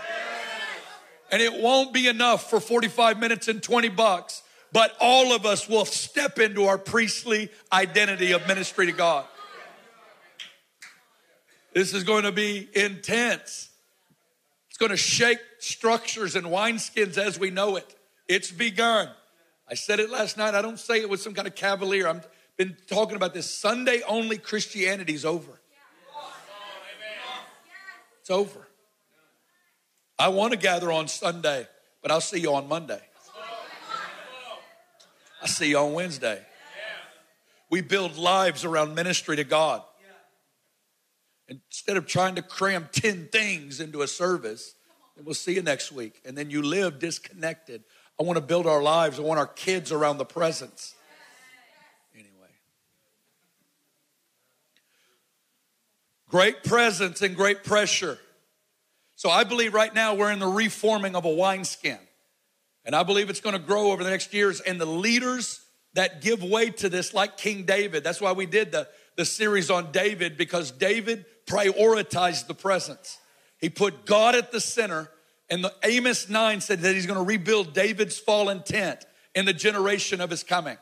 And 1.30 1.40
it 1.40 1.62
won't 1.62 1.92
be 1.92 2.08
enough 2.08 2.50
for 2.50 2.58
45 2.58 3.18
minutes 3.20 3.48
and 3.48 3.62
20 3.62 3.90
bucks, 3.90 4.42
but 4.72 4.96
all 5.00 5.32
of 5.32 5.44
us 5.44 5.68
will 5.68 5.84
step 5.84 6.38
into 6.38 6.64
our 6.64 6.78
priestly 6.78 7.50
identity 7.72 8.32
of 8.32 8.46
ministry 8.48 8.86
to 8.86 8.92
God. 8.92 9.24
This 11.74 11.94
is 11.94 12.04
going 12.04 12.24
to 12.24 12.32
be 12.32 12.68
intense. 12.74 13.70
It's 14.68 14.78
going 14.78 14.90
to 14.90 14.96
shake 14.96 15.38
structures 15.58 16.36
and 16.36 16.46
wineskins 16.46 17.18
as 17.18 17.38
we 17.38 17.50
know 17.50 17.76
it. 17.76 17.94
It's 18.28 18.50
begun. 18.50 19.08
I 19.68 19.74
said 19.74 20.00
it 20.00 20.10
last 20.10 20.36
night. 20.36 20.54
I 20.54 20.62
don't 20.62 20.78
say 20.78 21.00
it 21.00 21.08
with 21.08 21.20
some 21.20 21.34
kind 21.34 21.46
of 21.46 21.54
cavalier. 21.54 22.08
I've 22.08 22.26
been 22.56 22.76
talking 22.88 23.16
about 23.16 23.32
this. 23.34 23.52
Sunday 23.52 24.02
only 24.06 24.38
Christianity 24.38 25.14
is 25.14 25.24
over. 25.24 25.60
It's 28.20 28.30
over. 28.30 28.68
I 30.18 30.28
want 30.28 30.52
to 30.52 30.58
gather 30.58 30.92
on 30.92 31.08
Sunday, 31.08 31.66
but 32.02 32.10
I'll 32.10 32.20
see 32.20 32.38
you 32.38 32.54
on 32.54 32.68
Monday. 32.68 33.00
I 35.42 35.46
see 35.46 35.70
you 35.70 35.78
on 35.78 35.92
Wednesday. 35.92 36.40
We 37.68 37.80
build 37.80 38.16
lives 38.16 38.64
around 38.64 38.94
ministry 38.94 39.36
to 39.36 39.44
God. 39.44 39.82
Instead 41.48 41.96
of 41.96 42.06
trying 42.06 42.36
to 42.36 42.42
cram 42.42 42.88
10 42.92 43.28
things 43.32 43.80
into 43.80 44.02
a 44.02 44.08
service, 44.08 44.74
and 45.16 45.26
we'll 45.26 45.34
see 45.34 45.54
you 45.54 45.62
next 45.62 45.90
week. 45.92 46.20
And 46.24 46.36
then 46.36 46.50
you 46.50 46.62
live 46.62 46.98
disconnected. 46.98 47.82
I 48.18 48.22
want 48.22 48.36
to 48.36 48.42
build 48.42 48.66
our 48.66 48.82
lives. 48.82 49.18
I 49.18 49.22
want 49.22 49.38
our 49.38 49.46
kids 49.46 49.90
around 49.90 50.18
the 50.18 50.24
presence. 50.24 50.94
Anyway. 52.14 52.30
Great 56.28 56.62
presence 56.62 57.20
and 57.20 57.34
great 57.34 57.64
pressure. 57.64 58.18
So 59.16 59.28
I 59.28 59.44
believe 59.44 59.74
right 59.74 59.94
now 59.94 60.14
we're 60.14 60.32
in 60.32 60.38
the 60.38 60.46
reforming 60.46 61.16
of 61.16 61.24
a 61.24 61.30
wineskin. 61.30 61.98
And 62.84 62.96
I 62.96 63.02
believe 63.02 63.30
it's 63.30 63.40
going 63.40 63.54
to 63.54 63.62
grow 63.62 63.92
over 63.92 64.02
the 64.02 64.10
next 64.10 64.34
years. 64.34 64.60
And 64.60 64.80
the 64.80 64.86
leaders 64.86 65.60
that 65.94 66.20
give 66.22 66.42
way 66.42 66.70
to 66.70 66.88
this, 66.88 67.14
like 67.14 67.36
King 67.36 67.64
David, 67.64 68.02
that's 68.02 68.20
why 68.20 68.32
we 68.32 68.46
did 68.46 68.72
the, 68.72 68.88
the 69.16 69.24
series 69.24 69.70
on 69.70 69.92
David, 69.92 70.36
because 70.36 70.70
David 70.70 71.24
prioritized 71.46 72.46
the 72.46 72.54
presence. 72.54 73.18
He 73.58 73.68
put 73.68 74.06
God 74.06 74.34
at 74.34 74.52
the 74.52 74.60
center. 74.60 75.10
And 75.48 75.62
the 75.62 75.72
Amos 75.84 76.28
9 76.28 76.60
said 76.60 76.80
that 76.80 76.94
he's 76.94 77.06
going 77.06 77.18
to 77.18 77.24
rebuild 77.24 77.74
David's 77.74 78.18
fallen 78.18 78.62
tent 78.62 79.04
in 79.34 79.44
the 79.44 79.52
generation 79.52 80.20
of 80.20 80.30
his 80.30 80.42
coming. 80.42 80.78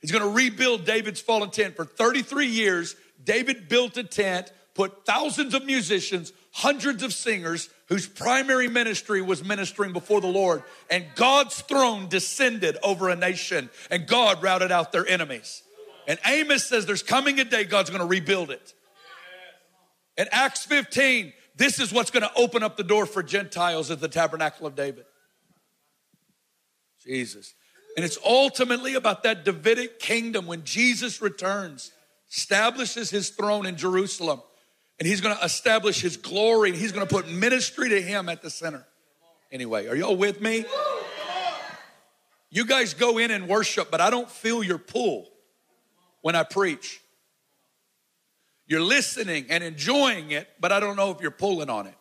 He's 0.00 0.12
going 0.12 0.22
to 0.22 0.30
rebuild 0.30 0.84
David's 0.84 1.20
fallen 1.20 1.50
tent. 1.50 1.76
For 1.76 1.84
33 1.84 2.46
years, 2.46 2.96
David 3.22 3.68
built 3.68 3.96
a 3.96 4.04
tent, 4.04 4.52
put 4.74 5.04
thousands 5.06 5.54
of 5.54 5.64
musicians, 5.64 6.32
hundreds 6.52 7.02
of 7.02 7.12
singers 7.12 7.68
whose 7.92 8.08
primary 8.08 8.68
ministry 8.68 9.20
was 9.20 9.44
ministering 9.44 9.92
before 9.92 10.22
the 10.22 10.26
Lord. 10.26 10.62
And 10.88 11.04
God's 11.14 11.60
throne 11.60 12.08
descended 12.08 12.78
over 12.82 13.10
a 13.10 13.16
nation, 13.16 13.68
and 13.90 14.06
God 14.06 14.42
routed 14.42 14.72
out 14.72 14.92
their 14.92 15.06
enemies. 15.06 15.62
And 16.08 16.18
Amos 16.24 16.64
says 16.64 16.86
there's 16.86 17.02
coming 17.02 17.38
a 17.38 17.44
day 17.44 17.64
God's 17.64 17.90
to 18.00 18.06
rebuild 18.06 18.50
it. 18.50 18.72
In 20.16 20.26
Acts 20.32 20.64
15, 20.64 21.34
this 21.54 21.78
is 21.78 21.92
what's 21.92 22.10
to 22.22 22.32
open 22.34 22.62
up 22.62 22.78
the 22.78 22.82
door 22.82 23.04
for 23.04 23.22
Gentiles 23.22 23.90
at 23.90 24.00
the 24.00 24.08
tabernacle 24.08 24.66
of 24.66 24.74
David. 24.74 25.04
Jesus. 27.04 27.52
And 27.94 28.06
it's 28.06 28.16
ultimately 28.24 28.94
about 28.94 29.22
that 29.24 29.44
Davidic 29.44 29.98
kingdom 29.98 30.46
when 30.46 30.64
Jesus 30.64 31.20
returns, 31.20 31.92
establishes 32.30 33.10
his 33.10 33.28
throne 33.28 33.66
in 33.66 33.76
Jerusalem, 33.76 34.40
and 35.02 35.08
he's 35.08 35.20
going 35.20 35.36
to 35.36 35.44
establish 35.44 36.00
his 36.00 36.16
glory, 36.16 36.68
and 36.68 36.78
he's 36.78 36.92
going 36.92 37.04
to 37.04 37.12
put 37.12 37.28
ministry 37.28 37.88
to 37.88 38.00
him 38.00 38.28
at 38.28 38.40
the 38.40 38.48
center. 38.48 38.86
Anyway, 39.50 39.88
are 39.88 39.96
y'all 39.96 40.14
with 40.14 40.40
me? 40.40 40.64
You 42.50 42.64
guys 42.64 42.94
go 42.94 43.18
in 43.18 43.32
and 43.32 43.48
worship, 43.48 43.90
but 43.90 44.00
I 44.00 44.10
don't 44.10 44.30
feel 44.30 44.62
your 44.62 44.78
pull 44.78 45.28
when 46.20 46.36
I 46.36 46.44
preach. 46.44 47.00
You're 48.68 48.80
listening 48.80 49.46
and 49.48 49.64
enjoying 49.64 50.30
it, 50.30 50.48
but 50.60 50.70
I 50.70 50.78
don't 50.78 50.94
know 50.94 51.10
if 51.10 51.20
you're 51.20 51.32
pulling 51.32 51.68
on 51.68 51.88
it. 51.88 51.96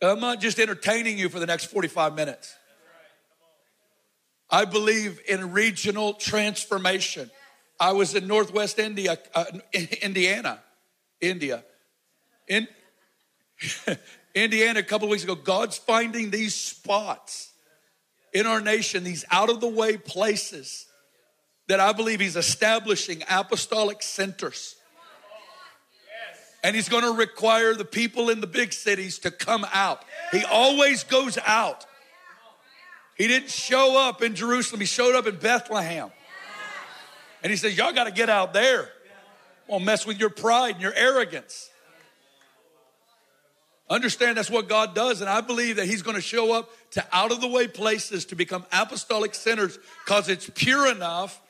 I'm 0.00 0.20
not 0.20 0.40
just 0.40 0.60
entertaining 0.60 1.18
you 1.18 1.28
for 1.28 1.40
the 1.40 1.46
next 1.46 1.64
45 1.64 2.14
minutes. 2.14 2.54
I 4.48 4.64
believe 4.64 5.20
in 5.28 5.50
regional 5.50 6.12
transformation. 6.12 7.32
I 7.82 7.90
was 7.90 8.14
in 8.14 8.28
Northwest 8.28 8.78
India, 8.78 9.18
uh, 9.34 9.44
Indiana, 10.02 10.60
India, 11.20 11.64
in 12.46 12.68
Indiana 14.36 14.78
a 14.78 14.84
couple 14.84 15.08
weeks 15.08 15.24
ago. 15.24 15.34
God's 15.34 15.78
finding 15.78 16.30
these 16.30 16.54
spots 16.54 17.50
in 18.32 18.46
our 18.46 18.60
nation, 18.60 19.02
these 19.02 19.24
out 19.32 19.50
of 19.50 19.60
the 19.60 19.66
way 19.66 19.96
places 19.96 20.86
that 21.66 21.80
I 21.80 21.92
believe 21.92 22.20
He's 22.20 22.36
establishing 22.36 23.24
apostolic 23.28 24.00
centers 24.00 24.76
and 26.64 26.76
he's 26.76 26.88
going 26.88 27.02
to 27.02 27.10
require 27.10 27.74
the 27.74 27.84
people 27.84 28.30
in 28.30 28.40
the 28.40 28.46
big 28.46 28.72
cities 28.72 29.18
to 29.18 29.32
come 29.32 29.66
out. 29.72 30.04
He 30.30 30.44
always 30.44 31.02
goes 31.02 31.36
out. 31.44 31.84
He 33.18 33.26
didn't 33.26 33.50
show 33.50 34.00
up 34.00 34.22
in 34.22 34.36
Jerusalem, 34.36 34.80
he 34.80 34.86
showed 34.86 35.16
up 35.16 35.26
in 35.26 35.34
Bethlehem. 35.34 36.12
And 37.42 37.50
he 37.50 37.56
says, 37.56 37.76
Y'all 37.76 37.92
got 37.92 38.04
to 38.04 38.12
get 38.12 38.30
out 38.30 38.52
there. 38.52 38.88
Won't 39.66 39.84
mess 39.84 40.06
with 40.06 40.18
your 40.18 40.30
pride 40.30 40.74
and 40.74 40.82
your 40.82 40.94
arrogance. 40.94 41.70
Understand 43.90 44.38
that's 44.38 44.50
what 44.50 44.68
God 44.68 44.94
does, 44.94 45.20
and 45.20 45.28
I 45.28 45.42
believe 45.42 45.76
that 45.76 45.86
He's 45.86 46.02
going 46.02 46.14
to 46.14 46.22
show 46.22 46.52
up 46.54 46.70
to 46.92 47.04
out 47.12 47.30
of 47.30 47.40
the 47.40 47.48
way 47.48 47.68
places 47.68 48.24
to 48.26 48.34
become 48.34 48.64
apostolic 48.72 49.34
centers 49.34 49.78
because 50.04 50.28
it's 50.28 50.50
pure 50.54 50.90
enough, 50.90 51.40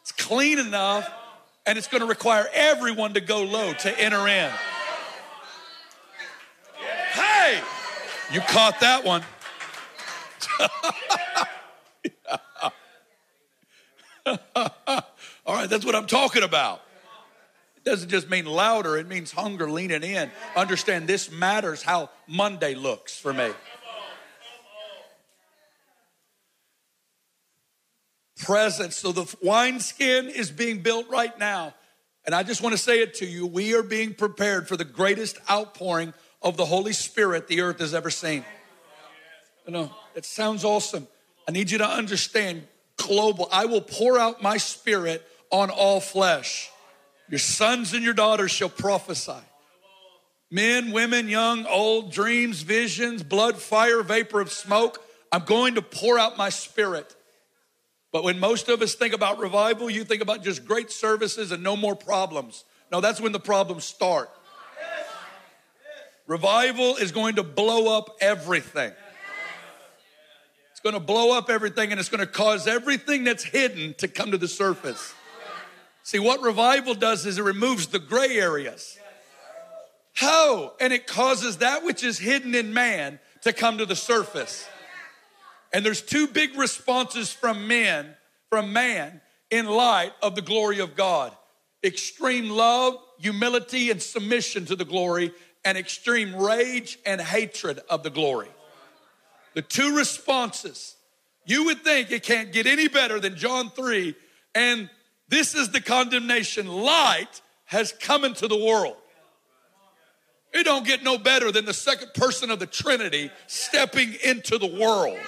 it's 0.00 0.10
clean 0.10 0.58
enough, 0.58 1.08
and 1.64 1.78
it's 1.78 1.86
going 1.86 2.00
to 2.00 2.06
require 2.06 2.48
everyone 2.52 3.14
to 3.14 3.20
go 3.20 3.44
low 3.44 3.72
to 3.72 4.00
enter 4.00 4.26
in. 4.26 4.50
Hey, 7.12 7.60
you 8.32 8.40
caught 8.40 8.80
that 8.80 9.04
one. 9.04 9.22
All 15.44 15.54
right, 15.54 15.68
that's 15.68 15.84
what 15.84 15.94
I'm 15.94 16.06
talking 16.06 16.42
about. 16.42 16.82
It 17.76 17.84
doesn't 17.84 18.08
just 18.08 18.30
mean 18.30 18.46
louder, 18.46 18.96
it 18.96 19.08
means 19.08 19.32
hunger 19.32 19.68
leaning 19.68 20.02
in. 20.02 20.30
Understand 20.54 21.08
this 21.08 21.30
matters 21.30 21.82
how 21.82 22.10
Monday 22.28 22.74
looks 22.74 23.18
for 23.18 23.32
me. 23.32 23.50
presence. 28.42 28.96
So 28.96 29.12
the 29.12 29.34
wineskin 29.42 30.28
is 30.28 30.50
being 30.50 30.82
built 30.82 31.08
right 31.08 31.36
now. 31.38 31.74
And 32.24 32.34
I 32.34 32.42
just 32.42 32.62
want 32.62 32.74
to 32.74 32.78
say 32.78 33.00
it 33.00 33.14
to 33.14 33.26
you. 33.26 33.46
We 33.46 33.74
are 33.74 33.82
being 33.82 34.14
prepared 34.14 34.68
for 34.68 34.76
the 34.76 34.84
greatest 34.84 35.38
outpouring 35.50 36.12
of 36.40 36.56
the 36.56 36.64
Holy 36.64 36.92
Spirit 36.92 37.48
the 37.48 37.62
earth 37.62 37.80
has 37.80 37.94
ever 37.94 38.10
seen. 38.10 38.44
You 39.66 39.72
know, 39.72 39.90
it 40.14 40.24
sounds 40.24 40.64
awesome. 40.64 41.06
I 41.48 41.52
need 41.52 41.70
you 41.70 41.78
to 41.78 41.88
understand 41.88 42.66
global. 42.96 43.48
I 43.52 43.66
will 43.66 43.80
pour 43.80 44.18
out 44.18 44.42
my 44.42 44.56
spirit 44.56 45.26
on 45.52 45.70
all 45.70 46.00
flesh. 46.00 46.70
Your 47.28 47.38
sons 47.38 47.94
and 47.94 48.02
your 48.02 48.14
daughters 48.14 48.50
shall 48.50 48.68
prophesy. 48.68 49.40
Men, 50.50 50.92
women, 50.92 51.28
young, 51.28 51.64
old, 51.66 52.12
dreams, 52.12 52.62
visions, 52.62 53.22
blood, 53.22 53.56
fire, 53.56 54.02
vapor 54.02 54.40
of 54.40 54.50
smoke. 54.52 55.02
I'm 55.30 55.44
going 55.44 55.76
to 55.76 55.82
pour 55.82 56.18
out 56.18 56.36
my 56.36 56.50
spirit. 56.50 57.14
But 58.12 58.24
when 58.24 58.38
most 58.38 58.68
of 58.68 58.82
us 58.82 58.94
think 58.94 59.14
about 59.14 59.38
revival, 59.38 59.88
you 59.88 60.04
think 60.04 60.20
about 60.20 60.42
just 60.42 60.66
great 60.66 60.90
services 60.90 61.52
and 61.52 61.62
no 61.62 61.74
more 61.74 61.96
problems. 61.96 62.64
No, 62.90 63.00
that's 63.00 63.20
when 63.20 63.32
the 63.32 63.40
problems 63.40 63.84
start. 63.84 64.28
Revival 66.26 66.96
is 66.96 67.12
going 67.12 67.36
to 67.36 67.42
blow 67.42 67.96
up 67.96 68.16
everything. 68.20 68.92
It's 70.72 70.80
going 70.80 70.94
to 70.94 71.00
blow 71.00 71.36
up 71.36 71.48
everything 71.48 71.90
and 71.90 71.98
it's 71.98 72.10
going 72.10 72.20
to 72.20 72.26
cause 72.26 72.66
everything 72.66 73.24
that's 73.24 73.44
hidden 73.44 73.94
to 73.94 74.08
come 74.08 74.32
to 74.32 74.38
the 74.38 74.48
surface. 74.48 75.14
See, 76.04 76.18
what 76.18 76.42
revival 76.42 76.94
does 76.94 77.26
is 77.26 77.38
it 77.38 77.42
removes 77.42 77.88
the 77.88 77.98
gray 77.98 78.38
areas. 78.38 78.98
How? 80.14 80.74
And 80.80 80.92
it 80.92 81.06
causes 81.06 81.58
that 81.58 81.84
which 81.84 82.02
is 82.02 82.18
hidden 82.18 82.54
in 82.54 82.74
man 82.74 83.18
to 83.42 83.52
come 83.52 83.78
to 83.78 83.86
the 83.86 83.96
surface. 83.96 84.68
And 85.72 85.86
there's 85.86 86.02
two 86.02 86.26
big 86.26 86.56
responses 86.56 87.32
from 87.32 87.66
men, 87.66 88.14
from 88.50 88.72
man, 88.72 89.20
in 89.50 89.66
light 89.66 90.12
of 90.22 90.34
the 90.34 90.42
glory 90.42 90.80
of 90.80 90.96
God 90.96 91.36
extreme 91.84 92.48
love, 92.48 92.96
humility, 93.18 93.90
and 93.90 94.00
submission 94.00 94.64
to 94.66 94.76
the 94.76 94.84
glory, 94.84 95.32
and 95.64 95.76
extreme 95.76 96.36
rage 96.36 96.98
and 97.04 97.20
hatred 97.20 97.80
of 97.90 98.04
the 98.04 98.10
glory. 98.10 98.48
The 99.54 99.62
two 99.62 99.96
responses. 99.96 100.94
You 101.44 101.64
would 101.64 101.82
think 101.82 102.12
it 102.12 102.22
can't 102.22 102.52
get 102.52 102.66
any 102.66 102.86
better 102.86 103.18
than 103.18 103.36
John 103.36 103.70
3, 103.70 104.14
and 104.54 104.88
this 105.32 105.54
is 105.54 105.70
the 105.70 105.80
condemnation. 105.80 106.68
Light 106.68 107.40
has 107.64 107.90
come 107.90 108.22
into 108.22 108.46
the 108.48 108.56
world. 108.58 108.96
It 110.52 110.64
don't 110.64 110.86
get 110.86 111.02
no 111.02 111.16
better 111.16 111.50
than 111.50 111.64
the 111.64 111.72
second 111.72 112.12
person 112.12 112.50
of 112.50 112.58
the 112.58 112.66
Trinity 112.66 113.30
stepping 113.46 114.14
into 114.22 114.58
the 114.58 114.66
world 114.66 115.18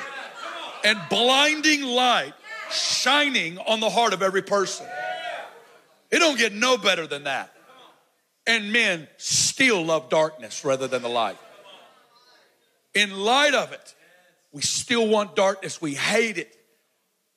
and 0.84 1.00
blinding 1.08 1.84
light 1.84 2.34
shining 2.70 3.56
on 3.56 3.80
the 3.80 3.88
heart 3.88 4.12
of 4.12 4.20
every 4.20 4.42
person. 4.42 4.87
It 6.11 6.18
don't 6.18 6.37
get 6.37 6.52
no 6.52 6.76
better 6.76 7.06
than 7.06 7.25
that. 7.25 7.50
And 8.46 8.75
men 8.75 9.08
still 9.16 9.87
love 9.87 10.11
darkness 10.11 10.66
rather 10.66 10.87
than 10.87 11.00
the 11.00 11.08
light. 11.08 11.38
In 12.92 13.16
light 13.16 13.54
of 13.54 13.73
it, 13.73 13.94
we 14.52 14.61
still 14.61 15.08
want 15.08 15.34
darkness. 15.34 15.80
We 15.80 15.94
hate 15.94 16.37
it. 16.37 16.54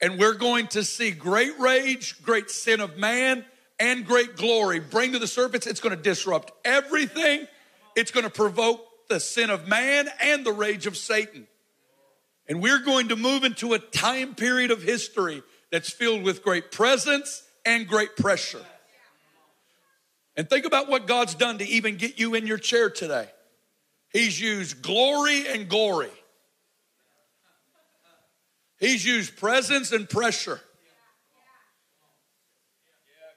And 0.01 0.19
we're 0.19 0.35
going 0.35 0.67
to 0.67 0.83
see 0.83 1.11
great 1.11 1.57
rage, 1.59 2.21
great 2.21 2.49
sin 2.49 2.81
of 2.81 2.97
man, 2.97 3.45
and 3.79 4.05
great 4.05 4.35
glory 4.35 4.79
bring 4.79 5.13
to 5.13 5.19
the 5.19 5.27
surface. 5.27 5.65
It's 5.67 5.79
going 5.79 5.95
to 5.95 6.01
disrupt 6.01 6.51
everything. 6.65 7.47
It's 7.95 8.11
going 8.11 8.25
to 8.25 8.29
provoke 8.29 8.81
the 9.09 9.19
sin 9.19 9.49
of 9.49 9.67
man 9.67 10.07
and 10.19 10.45
the 10.45 10.51
rage 10.51 10.85
of 10.87 10.97
Satan. 10.97 11.47
And 12.47 12.61
we're 12.61 12.79
going 12.79 13.09
to 13.09 13.15
move 13.15 13.43
into 13.43 13.73
a 13.73 13.79
time 13.79 14.35
period 14.35 14.71
of 14.71 14.81
history 14.81 15.43
that's 15.71 15.89
filled 15.89 16.23
with 16.23 16.43
great 16.43 16.71
presence 16.71 17.43
and 17.65 17.87
great 17.87 18.15
pressure. 18.15 18.63
And 20.35 20.49
think 20.49 20.65
about 20.65 20.87
what 20.87 21.07
God's 21.07 21.33
done 21.35 21.57
to 21.57 21.67
even 21.67 21.97
get 21.97 22.19
you 22.19 22.35
in 22.35 22.45
your 22.45 22.59
chair 22.59 22.89
today. 22.89 23.27
He's 24.13 24.39
used 24.39 24.81
glory 24.81 25.47
and 25.47 25.67
glory. 25.67 26.11
He's 28.79 29.05
used 29.05 29.37
presence 29.37 29.91
and 29.91 30.09
pressure. 30.09 30.59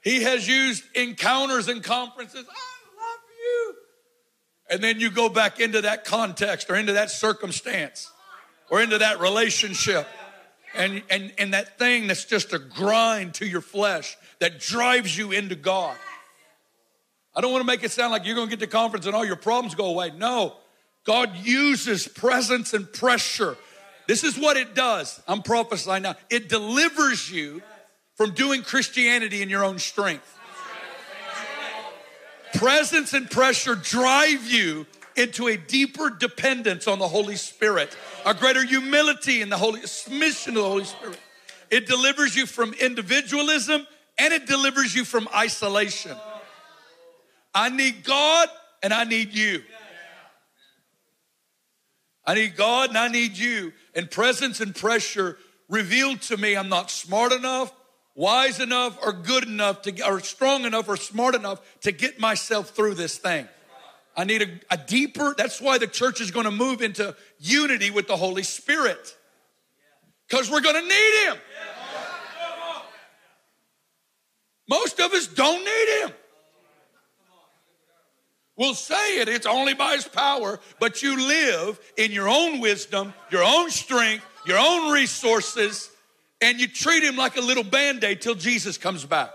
He 0.03 0.23
has 0.23 0.47
used 0.47 0.83
encounters 0.95 1.67
and 1.67 1.83
conferences. 1.83 2.45
I 2.49 3.01
love 3.01 3.19
you. 3.39 3.75
And 4.69 4.83
then 4.83 4.99
you 4.99 5.11
go 5.11 5.29
back 5.29 5.59
into 5.59 5.81
that 5.81 6.05
context 6.05 6.69
or 6.69 6.75
into 6.75 6.93
that 6.93 7.11
circumstance 7.11 8.11
or 8.69 8.81
into 8.81 8.97
that 8.97 9.19
relationship 9.19 10.07
and, 10.73 11.03
and, 11.09 11.33
and 11.37 11.53
that 11.53 11.77
thing 11.77 12.07
that's 12.07 12.25
just 12.25 12.53
a 12.53 12.59
grind 12.59 13.35
to 13.35 13.45
your 13.45 13.61
flesh 13.61 14.17
that 14.39 14.59
drives 14.59 15.15
you 15.17 15.31
into 15.31 15.55
God. 15.55 15.95
I 17.35 17.41
don't 17.41 17.51
want 17.51 17.61
to 17.61 17.67
make 17.67 17.83
it 17.83 17.91
sound 17.91 18.11
like 18.11 18.25
you're 18.25 18.35
going 18.35 18.47
to 18.47 18.55
get 18.55 18.59
to 18.59 18.67
conference 18.67 19.05
and 19.05 19.15
all 19.15 19.25
your 19.25 19.35
problems 19.35 19.75
go 19.75 19.85
away. 19.85 20.11
No, 20.15 20.55
God 21.05 21.35
uses 21.37 22.07
presence 22.07 22.73
and 22.73 22.91
pressure. 22.91 23.55
This 24.07 24.23
is 24.23 24.37
what 24.37 24.57
it 24.57 24.75
does. 24.75 25.21
I'm 25.27 25.41
prophesying 25.41 26.03
now. 26.03 26.15
It 26.29 26.49
delivers 26.49 27.31
you 27.31 27.61
from 28.15 28.33
doing 28.33 28.61
Christianity 28.61 29.41
in 29.41 29.49
your 29.49 29.63
own 29.63 29.79
strength. 29.79 30.37
Presence 32.53 33.13
and 33.13 33.29
pressure 33.29 33.75
drive 33.75 34.45
you 34.45 34.85
into 35.15 35.47
a 35.47 35.57
deeper 35.57 36.09
dependence 36.09 36.87
on 36.87 36.99
the 36.99 37.07
Holy 37.07 37.35
Spirit, 37.35 37.95
a 38.25 38.33
greater 38.33 38.63
humility 38.65 39.41
in 39.41 39.49
the 39.49 39.57
Holy 39.57 39.81
submission 39.81 40.53
to 40.53 40.61
the 40.61 40.67
Holy 40.67 40.83
Spirit. 40.83 41.19
It 41.69 41.87
delivers 41.87 42.35
you 42.35 42.45
from 42.45 42.73
individualism 42.73 43.87
and 44.17 44.33
it 44.33 44.45
delivers 44.45 44.93
you 44.93 45.05
from 45.05 45.27
isolation. 45.35 46.15
I 47.53 47.69
need 47.69 48.03
God 48.03 48.49
and 48.83 48.93
I 48.93 49.03
need 49.03 49.33
you. 49.33 49.63
I 52.25 52.35
need 52.35 52.55
God 52.55 52.89
and 52.89 52.97
I 52.97 53.07
need 53.07 53.37
you. 53.37 53.73
And 53.93 54.09
presence 54.09 54.61
and 54.61 54.75
pressure 54.75 55.37
revealed 55.69 56.21
to 56.23 56.37
me 56.37 56.55
I'm 56.55 56.69
not 56.69 56.91
smart 56.91 57.31
enough, 57.31 57.73
wise 58.15 58.59
enough, 58.59 58.97
or 59.03 59.13
good 59.13 59.45
enough 59.45 59.81
to, 59.83 60.07
or 60.07 60.19
strong 60.19 60.65
enough 60.65 60.87
or 60.87 60.97
smart 60.97 61.35
enough 61.35 61.61
to 61.81 61.91
get 61.91 62.19
myself 62.19 62.69
through 62.69 62.95
this 62.95 63.17
thing. 63.17 63.47
I 64.15 64.25
need 64.25 64.41
a, 64.41 64.73
a 64.73 64.77
deeper, 64.77 65.33
that's 65.37 65.61
why 65.61 65.77
the 65.77 65.87
church 65.87 66.19
is 66.19 66.31
going 66.31 66.45
to 66.45 66.51
move 66.51 66.81
into 66.81 67.15
unity 67.39 67.91
with 67.91 68.07
the 68.07 68.17
Holy 68.17 68.43
Spirit. 68.43 69.15
Because 70.27 70.49
we're 70.49 70.61
going 70.61 70.75
to 70.75 70.81
need 70.81 71.25
Him. 71.25 71.37
Most 74.69 74.99
of 74.99 75.11
us 75.13 75.27
don't 75.27 75.63
need 75.63 76.01
Him. 76.03 76.11
We'll 78.61 78.75
say 78.75 79.19
it, 79.19 79.27
it's 79.27 79.47
only 79.47 79.73
by 79.73 79.95
His 79.95 80.07
power, 80.07 80.59
but 80.79 81.01
you 81.01 81.17
live 81.17 81.79
in 81.97 82.11
your 82.11 82.29
own 82.29 82.59
wisdom, 82.59 83.11
your 83.31 83.43
own 83.43 83.71
strength, 83.71 84.23
your 84.45 84.59
own 84.59 84.91
resources, 84.91 85.89
and 86.41 86.61
you 86.61 86.67
treat 86.67 87.01
Him 87.01 87.15
like 87.15 87.37
a 87.37 87.41
little 87.41 87.63
band 87.63 88.03
aid 88.03 88.21
till 88.21 88.35
Jesus 88.35 88.77
comes 88.77 89.03
back. 89.03 89.31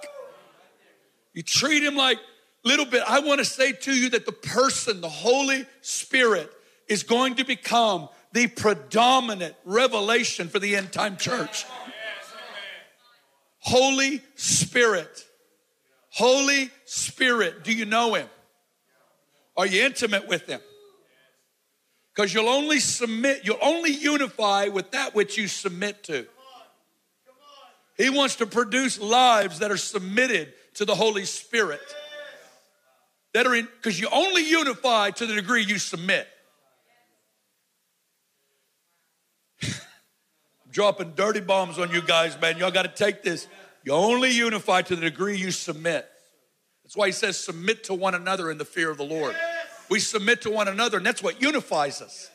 You 1.35 1.43
treat 1.43 1.83
Him 1.83 1.97
like 1.97 2.19
little 2.63 2.87
bit, 2.87 3.03
I 3.05 3.19
want 3.19 3.41
to 3.41 3.45
say 3.45 3.73
to 3.73 3.93
you 3.93 4.11
that 4.11 4.27
the 4.27 4.33
person, 4.33 5.01
the 5.01 5.09
Holy 5.09 5.67
Spirit, 5.81 6.49
is 6.87 7.03
going 7.03 7.35
to 7.35 7.45
become 7.45 8.09
the 8.31 8.47
predominant 8.47 9.57
revelation 9.65 10.47
for 10.49 10.61
the 10.61 10.77
end 10.77 10.93
time 10.93 11.17
church. 11.17 11.67
Holy 13.59 14.23
Spirit. 14.37 15.25
Holy 16.11 16.71
Spirit. 16.85 17.65
Do 17.65 17.73
you 17.73 17.87
know 17.87 18.15
Him? 18.15 18.29
Are 19.57 19.67
you 19.67 19.85
intimate 19.85 20.29
with 20.29 20.47
them? 20.47 20.61
Because 22.15 22.33
you'll 22.33 22.49
only 22.49 22.79
submit, 22.81 23.43
you'll 23.45 23.59
only 23.61 23.91
unify 23.91 24.69
with 24.69 24.93
that 24.93 25.15
which 25.15 25.37
you 25.37 25.49
submit 25.49 26.03
to. 26.05 26.27
He 27.97 28.11
wants 28.11 28.37
to 28.37 28.47
produce 28.47 29.01
lives 29.01 29.61
that 29.61 29.71
are 29.71 29.77
submitted 29.77 30.53
to 30.75 30.85
the 30.85 30.95
Holy 30.95 31.25
Spirit 31.25 31.81
that 33.33 33.47
are 33.47 33.55
in, 33.55 33.69
because 33.77 34.01
you 34.01 34.09
only 34.13 34.49
unify 34.49 35.11
to 35.11 35.27
the 35.27 35.35
degree 35.35 35.63
you 35.63 35.79
submit. 35.79 36.27
I'm 39.63 39.71
dropping 40.71 41.13
dirty 41.15 41.41
bombs 41.41 41.79
on 41.79 41.91
you 41.91 42.01
guys, 42.01 42.41
man. 42.41 42.57
Y'all 42.57 42.71
got 42.71 42.83
to 42.83 43.05
take 43.05 43.23
this. 43.23 43.47
You 43.85 43.93
only 43.93 44.31
unify 44.31 44.83
to 44.83 44.97
the 44.97 45.03
degree 45.03 45.37
you 45.37 45.51
submit. 45.51 46.09
That's 46.87 46.97
why 46.97 47.07
he 47.07 47.13
says, 47.13 47.37
submit 47.37 47.83
to 47.85 47.95
one 47.95 48.15
another 48.15 48.49
in 48.49 48.59
the 48.59 48.65
fear 48.65 48.93
of 48.93 48.97
the 48.97 49.05
Lord. 49.05 49.35
We 49.91 49.99
submit 49.99 50.43
to 50.43 50.51
one 50.51 50.69
another, 50.69 50.99
and 50.99 51.05
that's 51.05 51.21
what 51.21 51.43
unifies 51.43 52.01
us. 52.01 52.31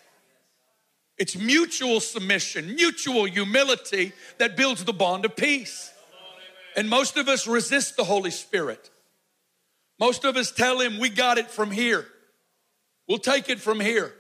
It's 1.17 1.37
mutual 1.37 2.01
submission, 2.01 2.75
mutual 2.75 3.23
humility 3.23 4.11
that 4.39 4.57
builds 4.57 4.83
the 4.83 4.91
bond 4.91 5.23
of 5.23 5.37
peace. 5.37 5.93
And 6.75 6.89
most 6.89 7.15
of 7.15 7.29
us 7.29 7.47
resist 7.47 7.95
the 7.95 8.03
Holy 8.03 8.29
Spirit. 8.29 8.89
Most 9.97 10.25
of 10.25 10.35
us 10.35 10.51
tell 10.51 10.81
him 10.81 10.99
we 10.99 11.07
got 11.07 11.37
it 11.37 11.49
from 11.49 11.71
here. 11.71 12.05
We'll 13.07 13.19
take 13.19 13.47
it 13.47 13.61
from 13.61 13.79
here. 13.79 14.13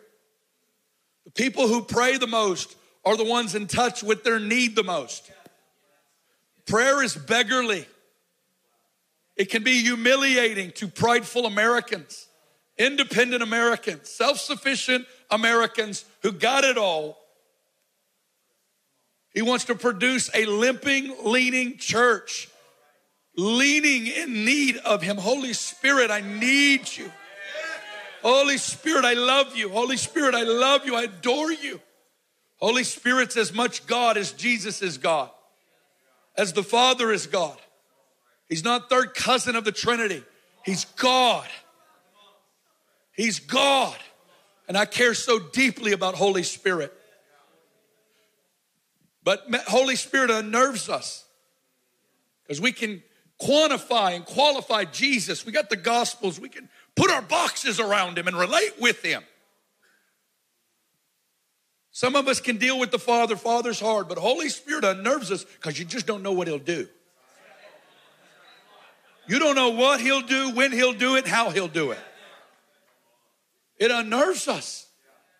The 1.25 1.31
people 1.31 1.67
who 1.67 1.83
pray 1.83 2.17
the 2.17 2.25
most 2.25 2.77
are 3.03 3.17
the 3.17 3.25
ones 3.25 3.53
in 3.53 3.67
touch 3.67 4.01
with 4.01 4.23
their 4.23 4.39
need 4.39 4.77
the 4.77 4.83
most. 4.83 5.29
Prayer 6.67 7.03
is 7.03 7.17
beggarly. 7.17 7.85
It 9.41 9.49
can 9.49 9.63
be 9.63 9.81
humiliating 9.81 10.69
to 10.73 10.87
prideful 10.87 11.47
Americans, 11.47 12.27
independent 12.77 13.41
Americans, 13.41 14.07
self 14.07 14.37
sufficient 14.37 15.07
Americans 15.31 16.05
who 16.21 16.31
got 16.31 16.63
it 16.63 16.77
all. 16.77 17.17
He 19.33 19.41
wants 19.41 19.65
to 19.65 19.73
produce 19.73 20.29
a 20.35 20.45
limping, 20.45 21.15
leaning 21.23 21.79
church 21.79 22.49
leaning 23.35 24.05
in 24.05 24.45
need 24.45 24.77
of 24.77 25.01
Him. 25.01 25.17
Holy 25.17 25.53
Spirit, 25.53 26.11
I 26.11 26.21
need 26.21 26.95
you. 26.95 27.11
Holy 28.21 28.59
Spirit, 28.59 29.05
I 29.05 29.13
love 29.13 29.57
you. 29.57 29.69
Holy 29.69 29.97
Spirit, 29.97 30.35
I 30.35 30.43
love 30.43 30.85
you. 30.85 30.95
I 30.95 31.05
adore 31.05 31.51
you. 31.51 31.81
Holy 32.57 32.83
Spirit's 32.83 33.37
as 33.37 33.51
much 33.51 33.87
God 33.87 34.17
as 34.17 34.33
Jesus 34.33 34.83
is 34.83 34.99
God, 34.99 35.31
as 36.37 36.53
the 36.53 36.61
Father 36.61 37.11
is 37.11 37.25
God. 37.25 37.57
He's 38.51 38.65
not 38.65 38.89
third 38.89 39.15
cousin 39.15 39.55
of 39.55 39.63
the 39.63 39.71
Trinity, 39.71 40.23
He's 40.65 40.83
God. 40.83 41.47
He's 43.13 43.39
God. 43.39 43.97
And 44.67 44.77
I 44.77 44.85
care 44.85 45.13
so 45.13 45.39
deeply 45.39 45.93
about 45.93 46.15
Holy 46.15 46.43
Spirit. 46.43 46.93
But 49.23 49.45
Holy 49.67 49.95
Spirit 49.95 50.31
unnerves 50.31 50.89
us 50.89 51.23
because 52.43 52.59
we 52.59 52.73
can 52.73 53.01
quantify 53.41 54.15
and 54.15 54.25
qualify 54.25 54.83
Jesus. 54.83 55.45
We 55.45 55.51
got 55.53 55.69
the 55.69 55.77
Gospels. 55.77 56.39
We 56.39 56.49
can 56.49 56.67
put 56.95 57.09
our 57.09 57.21
boxes 57.21 57.79
around 57.79 58.17
him 58.17 58.27
and 58.27 58.37
relate 58.37 58.73
with 58.79 59.01
him. 59.01 59.23
Some 61.91 62.17
of 62.17 62.27
us 62.27 62.41
can 62.41 62.57
deal 62.57 62.77
with 62.79 62.91
the 62.91 62.99
Father. 62.99 63.37
Father's 63.37 63.79
hard, 63.79 64.09
but 64.09 64.17
Holy 64.17 64.49
Spirit 64.49 64.83
unnerves 64.83 65.31
us 65.31 65.45
because 65.45 65.79
you 65.79 65.85
just 65.85 66.05
don't 66.05 66.23
know 66.23 66.33
what 66.33 66.47
he'll 66.47 66.59
do. 66.59 66.89
You 69.31 69.39
don't 69.39 69.55
know 69.55 69.69
what 69.69 70.01
he'll 70.01 70.23
do, 70.23 70.49
when 70.49 70.73
he'll 70.73 70.91
do 70.91 71.15
it, 71.15 71.25
how 71.25 71.51
he'll 71.51 71.69
do 71.69 71.91
it. 71.91 71.99
It 73.77 73.89
unnerves 73.89 74.49
us. 74.49 74.87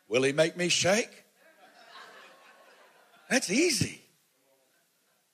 Will 0.07 0.23
he 0.23 0.31
make 0.31 0.55
me 0.55 0.69
shake? 0.69 1.25
That's 3.29 3.51
easy. 3.51 4.01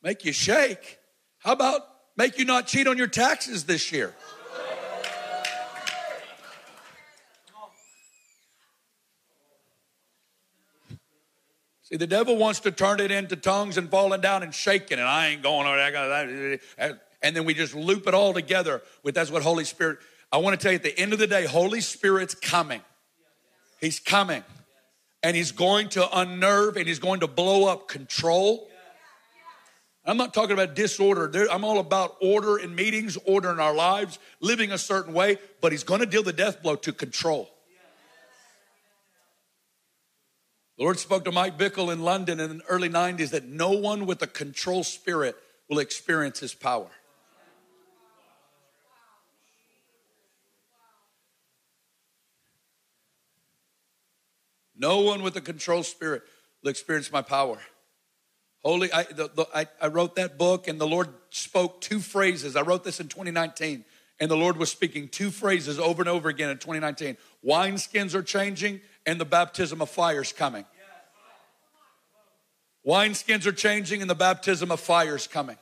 Make 0.01 0.25
you 0.25 0.33
shake. 0.33 0.97
How 1.37 1.51
about 1.51 1.81
make 2.15 2.39
you 2.39 2.45
not 2.45 2.65
cheat 2.65 2.87
on 2.87 2.97
your 2.97 3.05
taxes 3.05 3.65
this 3.65 3.91
year. 3.91 4.15
See, 11.83 11.97
the 11.97 12.07
devil 12.07 12.37
wants 12.37 12.61
to 12.61 12.71
turn 12.71 13.01
it 13.01 13.11
into 13.11 13.35
tongues 13.35 13.77
and 13.77 13.87
falling 13.87 14.21
down 14.21 14.41
and 14.41 14.51
shaking, 14.51 14.97
and 14.97 15.07
I 15.07 15.27
ain't 15.27 15.43
going 15.43 15.67
on 15.67 15.77
that. 15.77 16.99
And 17.21 17.35
then 17.35 17.45
we 17.45 17.53
just 17.53 17.73
loop 17.73 18.07
it 18.07 18.13
all 18.13 18.33
together 18.33 18.81
with 19.03 19.15
that's 19.15 19.31
what 19.31 19.41
Holy 19.41 19.63
Spirit. 19.63 19.99
I 20.31 20.37
want 20.37 20.59
to 20.59 20.63
tell 20.63 20.71
you 20.71 20.77
at 20.77 20.83
the 20.83 20.97
end 20.97 21.13
of 21.13 21.19
the 21.19 21.27
day, 21.27 21.45
Holy 21.45 21.81
Spirit's 21.81 22.35
coming. 22.35 22.81
He's 23.79 23.99
coming. 23.99 24.43
And 25.23 25.35
he's 25.35 25.51
going 25.51 25.89
to 25.89 26.07
unnerve 26.19 26.77
and 26.77 26.87
he's 26.87 26.99
going 26.99 27.21
to 27.21 27.27
blow 27.27 27.67
up 27.67 27.87
control 27.87 28.67
I'm 30.07 30.15
not 30.15 30.33
talking 30.33 30.53
about 30.53 30.73
disorder. 30.73 31.47
I'm 31.51 31.65
all 31.65 31.79
about 31.79 32.15
order 32.21 32.57
in 32.57 32.73
meetings, 32.73 33.17
order 33.25 33.51
in 33.51 33.59
our 33.59 33.75
lives, 33.75 34.19
living 34.39 34.71
a 34.71 34.77
certain 34.77 35.13
way, 35.13 35.37
but 35.59 35.73
he's 35.73 35.83
going 35.83 35.99
to 35.99 36.05
deal 36.05 36.23
the 36.23 36.31
death 36.31 36.63
blow 36.63 36.77
to 36.77 36.93
control. 36.93 37.49
The 40.77 40.83
Lord 40.83 40.97
spoke 40.97 41.25
to 41.25 41.31
Mike 41.31 41.57
Bickle 41.57 41.91
in 41.91 42.03
London 42.03 42.39
in 42.39 42.59
the 42.59 42.63
early 42.69 42.87
90s 42.87 43.31
that 43.31 43.45
no 43.45 43.71
one 43.71 44.05
with 44.05 44.21
a 44.21 44.27
control 44.27 44.85
spirit 44.85 45.35
will 45.69 45.79
experience 45.79 46.39
his 46.39 46.53
power. 46.53 46.87
No 54.77 55.01
one 55.01 55.23
with 55.23 55.35
a 55.35 55.41
control 55.41 55.83
spirit 55.83 56.23
will 56.61 56.69
experience 56.69 57.11
my 57.11 57.21
power. 57.21 57.57
Holy, 58.63 58.91
I, 58.91 59.03
the, 59.03 59.29
the, 59.33 59.47
I, 59.53 59.67
I 59.81 59.87
wrote 59.87 60.15
that 60.15 60.37
book 60.37 60.67
and 60.67 60.79
the 60.79 60.87
Lord 60.87 61.09
spoke 61.29 61.81
two 61.81 61.99
phrases. 61.99 62.55
I 62.55 62.61
wrote 62.61 62.83
this 62.83 62.99
in 62.99 63.07
2019 63.07 63.85
and 64.19 64.31
the 64.31 64.37
Lord 64.37 64.57
was 64.57 64.71
speaking 64.71 65.07
two 65.07 65.29
phrases 65.29 65.79
over 65.79 66.01
and 66.01 66.09
over 66.09 66.29
again 66.29 66.49
in 66.49 66.57
2019. 66.57 67.17
Wineskins 67.45 68.13
are 68.13 68.23
changing 68.23 68.81
and 69.05 69.19
the 69.19 69.25
baptism 69.25 69.81
of 69.81 69.89
fire 69.89 70.21
is 70.21 70.33
coming. 70.33 70.65
Wineskins 72.85 73.45
are 73.45 73.51
changing 73.51 74.01
and 74.01 74.09
the 74.09 74.15
baptism 74.15 74.71
of 74.71 74.79
fire 74.79 75.15
is 75.15 75.27
coming. 75.27 75.57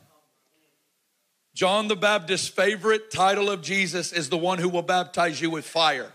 John 1.56 1.88
the 1.88 1.96
Baptist's 1.96 2.50
favorite 2.50 3.12
title 3.12 3.50
of 3.50 3.62
Jesus 3.62 4.12
is 4.12 4.30
the 4.30 4.38
one 4.38 4.60
who 4.60 4.68
will 4.68 4.82
baptize 4.82 5.40
you 5.40 5.50
with 5.50 5.66
fire. 5.66 6.12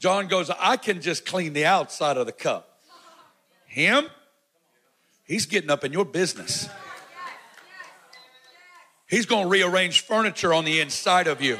John 0.00 0.28
goes, 0.28 0.50
I 0.50 0.78
can 0.78 1.02
just 1.02 1.26
clean 1.26 1.52
the 1.52 1.66
outside 1.66 2.16
of 2.16 2.24
the 2.24 2.32
cup. 2.32 2.80
Him? 3.66 4.06
He's 5.24 5.46
getting 5.46 5.70
up 5.70 5.84
in 5.84 5.92
your 5.92 6.06
business. 6.06 6.68
He's 9.08 9.26
going 9.26 9.44
to 9.44 9.50
rearrange 9.50 10.00
furniture 10.00 10.54
on 10.54 10.64
the 10.64 10.80
inside 10.80 11.26
of 11.26 11.42
you. 11.42 11.58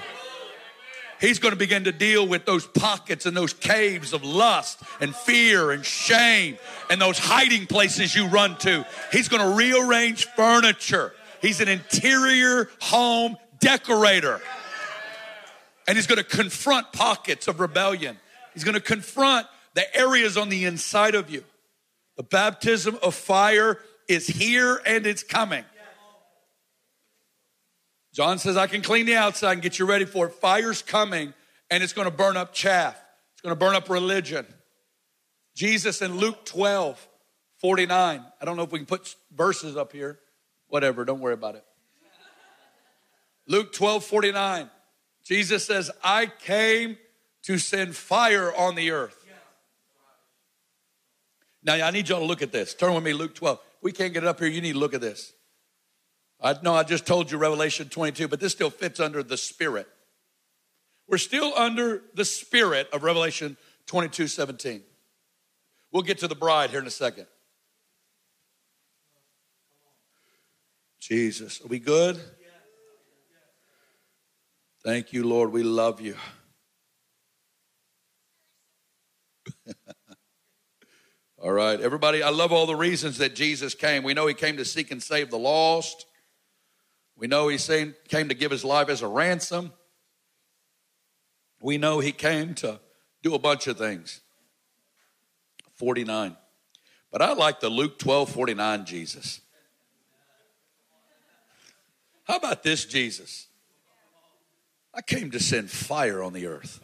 He's 1.20 1.38
going 1.38 1.52
to 1.52 1.58
begin 1.58 1.84
to 1.84 1.92
deal 1.92 2.26
with 2.26 2.46
those 2.46 2.66
pockets 2.66 3.26
and 3.26 3.36
those 3.36 3.52
caves 3.52 4.14
of 4.14 4.24
lust 4.24 4.80
and 5.02 5.14
fear 5.14 5.70
and 5.70 5.84
shame 5.84 6.56
and 6.88 6.98
those 6.98 7.18
hiding 7.18 7.66
places 7.66 8.14
you 8.14 8.26
run 8.28 8.56
to. 8.58 8.86
He's 9.12 9.28
going 9.28 9.42
to 9.42 9.54
rearrange 9.54 10.24
furniture. 10.28 11.12
He's 11.42 11.60
an 11.60 11.68
interior 11.68 12.70
home 12.80 13.36
decorator. 13.58 14.40
And 15.86 15.98
he's 15.98 16.06
going 16.06 16.18
to 16.18 16.24
confront 16.24 16.90
pockets 16.92 17.46
of 17.46 17.60
rebellion. 17.60 18.16
He's 18.60 18.64
going 18.66 18.74
to 18.74 18.80
confront 18.82 19.46
the 19.72 19.96
areas 19.96 20.36
on 20.36 20.50
the 20.50 20.66
inside 20.66 21.14
of 21.14 21.30
you. 21.30 21.44
The 22.18 22.22
baptism 22.22 22.98
of 23.02 23.14
fire 23.14 23.78
is 24.06 24.26
here 24.26 24.82
and 24.84 25.06
it's 25.06 25.22
coming. 25.22 25.64
John 28.12 28.38
says, 28.38 28.58
I 28.58 28.66
can 28.66 28.82
clean 28.82 29.06
the 29.06 29.16
outside 29.16 29.52
and 29.54 29.62
get 29.62 29.78
you 29.78 29.86
ready 29.86 30.04
for 30.04 30.26
it. 30.26 30.34
Fire's 30.34 30.82
coming 30.82 31.32
and 31.70 31.82
it's 31.82 31.94
going 31.94 32.04
to 32.04 32.14
burn 32.14 32.36
up 32.36 32.52
chaff, 32.52 33.02
it's 33.32 33.40
going 33.40 33.54
to 33.54 33.58
burn 33.58 33.74
up 33.74 33.88
religion. 33.88 34.44
Jesus 35.54 36.02
in 36.02 36.18
Luke 36.18 36.44
12, 36.44 37.08
49. 37.60 38.22
I 38.42 38.44
don't 38.44 38.58
know 38.58 38.64
if 38.64 38.72
we 38.72 38.78
can 38.78 38.84
put 38.84 39.16
verses 39.34 39.74
up 39.74 39.94
here. 39.94 40.18
Whatever, 40.68 41.06
don't 41.06 41.20
worry 41.20 41.32
about 41.32 41.54
it. 41.54 41.64
Luke 43.48 43.72
12, 43.72 44.04
49. 44.04 44.68
Jesus 45.24 45.64
says, 45.64 45.90
I 46.04 46.26
came 46.26 46.98
to 47.50 47.58
send 47.58 47.96
fire 47.96 48.54
on 48.54 48.76
the 48.76 48.92
earth. 48.92 49.26
Now, 51.62 51.74
I 51.74 51.90
need 51.90 52.08
y'all 52.08 52.20
to 52.20 52.24
look 52.24 52.42
at 52.42 52.52
this. 52.52 52.74
Turn 52.74 52.94
with 52.94 53.02
me, 53.02 53.12
Luke 53.12 53.34
12. 53.34 53.58
We 53.82 53.92
can't 53.92 54.14
get 54.14 54.22
it 54.22 54.26
up 54.28 54.38
here. 54.38 54.48
You 54.48 54.60
need 54.60 54.74
to 54.74 54.78
look 54.78 54.94
at 54.94 55.00
this. 55.00 55.32
I 56.40 56.56
know 56.62 56.74
I 56.74 56.84
just 56.84 57.06
told 57.06 57.30
you 57.30 57.38
Revelation 57.38 57.88
22, 57.88 58.28
but 58.28 58.40
this 58.40 58.52
still 58.52 58.70
fits 58.70 59.00
under 59.00 59.22
the 59.22 59.36
Spirit. 59.36 59.88
We're 61.08 61.18
still 61.18 61.52
under 61.56 62.02
the 62.14 62.24
Spirit 62.24 62.88
of 62.92 63.02
Revelation 63.02 63.56
22 63.86 64.28
17. 64.28 64.82
We'll 65.92 66.02
get 66.02 66.18
to 66.18 66.28
the 66.28 66.36
bride 66.36 66.70
here 66.70 66.78
in 66.78 66.86
a 66.86 66.90
second. 66.90 67.26
Jesus, 71.00 71.60
are 71.62 71.66
we 71.66 71.80
good? 71.80 72.20
Thank 74.84 75.12
you, 75.12 75.24
Lord. 75.26 75.52
We 75.52 75.62
love 75.62 76.00
you. 76.00 76.14
all 81.38 81.52
right, 81.52 81.80
everybody, 81.80 82.22
I 82.22 82.30
love 82.30 82.52
all 82.52 82.66
the 82.66 82.76
reasons 82.76 83.18
that 83.18 83.34
Jesus 83.34 83.74
came. 83.74 84.02
We 84.02 84.14
know 84.14 84.26
he 84.26 84.34
came 84.34 84.56
to 84.56 84.64
seek 84.64 84.90
and 84.90 85.02
save 85.02 85.30
the 85.30 85.38
lost. 85.38 86.06
We 87.16 87.26
know 87.26 87.48
he 87.48 87.58
came 87.58 88.28
to 88.28 88.34
give 88.34 88.50
his 88.50 88.64
life 88.64 88.88
as 88.88 89.02
a 89.02 89.08
ransom. 89.08 89.72
We 91.60 91.76
know 91.76 92.00
he 92.00 92.12
came 92.12 92.54
to 92.56 92.80
do 93.22 93.34
a 93.34 93.38
bunch 93.38 93.66
of 93.66 93.76
things. 93.76 94.20
49. 95.74 96.36
But 97.10 97.22
I 97.22 97.32
like 97.32 97.60
the 97.60 97.68
Luke 97.68 97.98
12 97.98 98.30
49 98.30 98.84
Jesus. 98.84 99.40
How 102.24 102.36
about 102.36 102.62
this 102.62 102.84
Jesus? 102.84 103.48
I 104.94 105.02
came 105.02 105.30
to 105.32 105.40
send 105.40 105.70
fire 105.70 106.22
on 106.22 106.32
the 106.32 106.46
earth. 106.46 106.80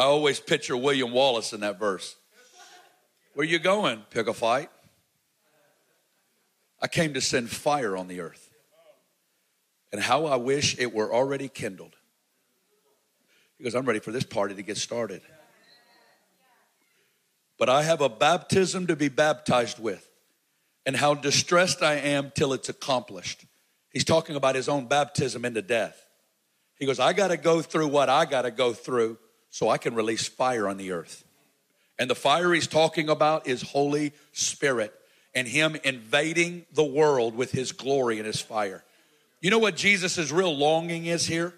I 0.00 0.04
always 0.04 0.40
picture 0.40 0.78
William 0.78 1.12
Wallace 1.12 1.52
in 1.52 1.60
that 1.60 1.78
verse. 1.78 2.16
Where 3.34 3.46
you 3.46 3.58
going? 3.58 4.02
Pick 4.08 4.28
a 4.28 4.32
fight. 4.32 4.70
I 6.80 6.88
came 6.88 7.12
to 7.12 7.20
send 7.20 7.50
fire 7.50 7.98
on 7.98 8.08
the 8.08 8.20
earth. 8.20 8.50
And 9.92 10.00
how 10.00 10.24
I 10.24 10.36
wish 10.36 10.78
it 10.78 10.94
were 10.94 11.12
already 11.12 11.48
kindled. 11.48 11.96
Because 13.58 13.74
I'm 13.74 13.84
ready 13.84 13.98
for 13.98 14.10
this 14.10 14.24
party 14.24 14.54
to 14.54 14.62
get 14.62 14.78
started. 14.78 15.20
But 17.58 17.68
I 17.68 17.82
have 17.82 18.00
a 18.00 18.08
baptism 18.08 18.86
to 18.86 18.96
be 18.96 19.10
baptized 19.10 19.78
with, 19.78 20.08
and 20.86 20.96
how 20.96 21.12
distressed 21.12 21.82
I 21.82 21.96
am 21.96 22.32
till 22.34 22.54
it's 22.54 22.70
accomplished. 22.70 23.44
He's 23.90 24.04
talking 24.04 24.34
about 24.34 24.54
his 24.54 24.66
own 24.66 24.86
baptism 24.86 25.44
into 25.44 25.60
death. 25.60 26.06
He 26.78 26.86
goes, 26.86 26.98
I 26.98 27.12
got 27.12 27.28
to 27.28 27.36
go 27.36 27.60
through 27.60 27.88
what 27.88 28.08
I 28.08 28.24
got 28.24 28.42
to 28.42 28.50
go 28.50 28.72
through 28.72 29.18
so 29.50 29.68
I 29.68 29.78
can 29.78 29.94
release 29.94 30.26
fire 30.26 30.68
on 30.68 30.76
the 30.76 30.92
earth. 30.92 31.24
And 31.98 32.08
the 32.08 32.14
fire 32.14 32.52
he's 32.54 32.66
talking 32.66 33.08
about 33.08 33.46
is 33.46 33.62
Holy 33.62 34.12
Spirit 34.32 34.94
and 35.34 35.46
Him 35.46 35.76
invading 35.84 36.66
the 36.72 36.84
world 36.84 37.34
with 37.34 37.52
His 37.52 37.72
glory 37.72 38.18
and 38.18 38.26
His 38.26 38.40
fire. 38.40 38.84
You 39.40 39.50
know 39.50 39.58
what 39.58 39.76
Jesus' 39.76 40.30
real 40.30 40.56
longing 40.56 41.06
is 41.06 41.26
here? 41.26 41.54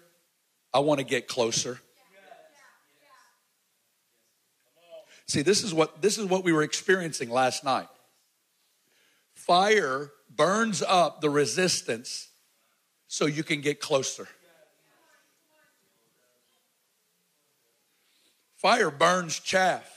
I 0.73 0.79
want 0.79 0.99
to 0.99 1.05
get 1.05 1.27
closer. 1.27 1.79
See, 5.27 5.41
this 5.41 5.63
is 5.63 5.73
what 5.73 6.01
this 6.01 6.17
is 6.17 6.25
what 6.25 6.43
we 6.43 6.51
were 6.51 6.63
experiencing 6.63 7.29
last 7.29 7.63
night. 7.63 7.87
Fire 9.33 10.11
burns 10.29 10.81
up 10.81 11.21
the 11.21 11.29
resistance 11.29 12.29
so 13.07 13.25
you 13.25 13.43
can 13.43 13.61
get 13.61 13.79
closer. 13.79 14.27
Fire 18.63 18.89
burns 18.89 19.39
chaff 19.39 19.93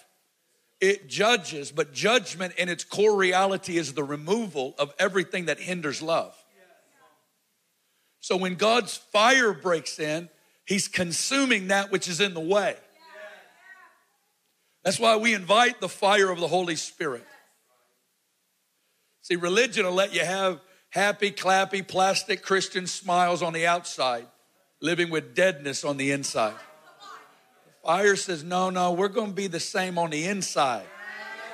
it 0.80 1.08
judges, 1.08 1.72
but 1.72 1.92
judgment 1.92 2.54
in 2.56 2.68
its 2.68 2.84
core 2.84 3.16
reality 3.16 3.78
is 3.78 3.94
the 3.94 4.04
removal 4.04 4.74
of 4.78 4.92
everything 4.98 5.46
that 5.46 5.58
hinders 5.58 6.02
love. 6.02 6.34
So 8.20 8.36
when 8.36 8.56
God's 8.56 8.96
fire 8.96 9.52
breaks 9.52 9.98
in, 9.98 10.28
He's 10.66 10.88
consuming 10.88 11.68
that 11.68 11.92
which 11.92 12.08
is 12.08 12.20
in 12.20 12.34
the 12.34 12.40
way. 12.40 12.74
That's 14.82 14.98
why 14.98 15.16
we 15.16 15.32
invite 15.32 15.80
the 15.80 15.88
fire 15.88 16.30
of 16.30 16.40
the 16.40 16.48
Holy 16.48 16.74
Spirit. 16.74 17.24
See, 19.22 19.36
religion 19.36 19.86
will 19.86 19.92
let 19.92 20.12
you 20.12 20.24
have 20.24 20.60
happy, 20.90 21.30
clappy, 21.30 21.86
plastic 21.86 22.42
Christian 22.42 22.88
smiles 22.88 23.42
on 23.42 23.52
the 23.52 23.66
outside, 23.66 24.26
living 24.80 25.08
with 25.08 25.36
deadness 25.36 25.84
on 25.84 25.96
the 25.96 26.10
inside. 26.10 26.54
Fire 27.86 28.16
says, 28.16 28.42
no, 28.42 28.68
no, 28.68 28.94
we're 28.94 29.06
going 29.06 29.28
to 29.28 29.32
be 29.32 29.46
the 29.46 29.60
same 29.60 29.96
on 29.96 30.10
the 30.10 30.24
inside 30.24 30.84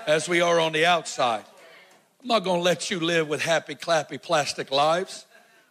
as 0.07 0.31
we 0.31 0.41
are 0.41 0.59
on 0.59 0.73
the 0.73 0.87
outside. 0.87 1.45
I'm 2.23 2.27
not 2.27 2.43
going 2.43 2.61
to 2.61 2.63
let 2.63 2.91
you 2.91 3.01
live 3.01 3.29
with 3.29 3.43
happy, 3.43 3.75
clappy, 3.75 4.21
plastic 4.21 4.71
lives. 4.71 5.27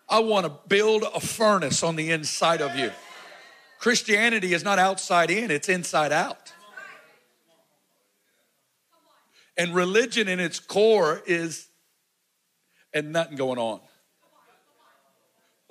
I 0.07 0.19
want 0.19 0.45
to 0.45 0.53
build 0.67 1.03
a 1.15 1.19
furnace 1.19 1.81
on 1.81 1.95
the 1.95 2.11
inside 2.11 2.61
of 2.61 2.75
you. 2.75 2.91
Christianity 3.79 4.53
is 4.53 4.63
not 4.63 4.77
outside 4.77 5.31
in, 5.31 5.49
it's 5.49 5.67
inside 5.67 6.11
out. 6.11 6.53
And 9.57 9.73
religion 9.73 10.27
in 10.27 10.39
its 10.39 10.59
core 10.59 11.23
is, 11.25 11.69
and 12.93 13.11
nothing 13.11 13.35
going 13.35 13.57
on. 13.57 13.79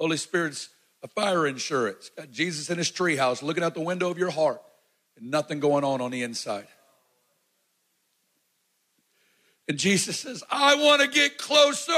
Holy 0.00 0.16
Spirit's 0.16 0.68
a 1.05 1.07
fire 1.07 1.46
insurance. 1.46 2.11
Got 2.16 2.33
Jesus 2.33 2.70
in 2.70 2.79
his 2.79 2.90
treehouse 2.90 3.40
looking 3.40 3.62
out 3.62 3.74
the 3.74 3.81
window 3.81 4.11
of 4.11 4.18
your 4.18 4.31
heart 4.31 4.61
nothing 5.21 5.61
going 5.61 5.85
on 5.85 6.01
on 6.01 6.11
the 6.11 6.23
inside. 6.23 6.67
And 9.69 9.79
Jesus 9.79 10.19
says, 10.19 10.43
I 10.51 10.75
want 10.77 11.03
to 11.03 11.09
get 11.09 11.39
closer. 11.39 11.93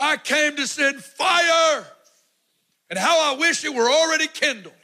I 0.00 0.16
came 0.16 0.56
to 0.56 0.66
send 0.66 1.02
fire. 1.02 1.86
And 2.90 2.98
how 2.98 3.32
I 3.32 3.38
wish 3.38 3.64
it 3.64 3.72
were 3.72 3.88
already 3.88 4.26
kindled. 4.26 4.74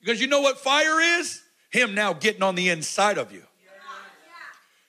Because 0.00 0.20
you 0.20 0.26
know 0.26 0.42
what 0.42 0.58
fire 0.58 1.00
is? 1.18 1.42
Him 1.70 1.94
now 1.94 2.12
getting 2.12 2.42
on 2.42 2.54
the 2.54 2.68
inside 2.68 3.18
of 3.18 3.32
you. 3.32 3.42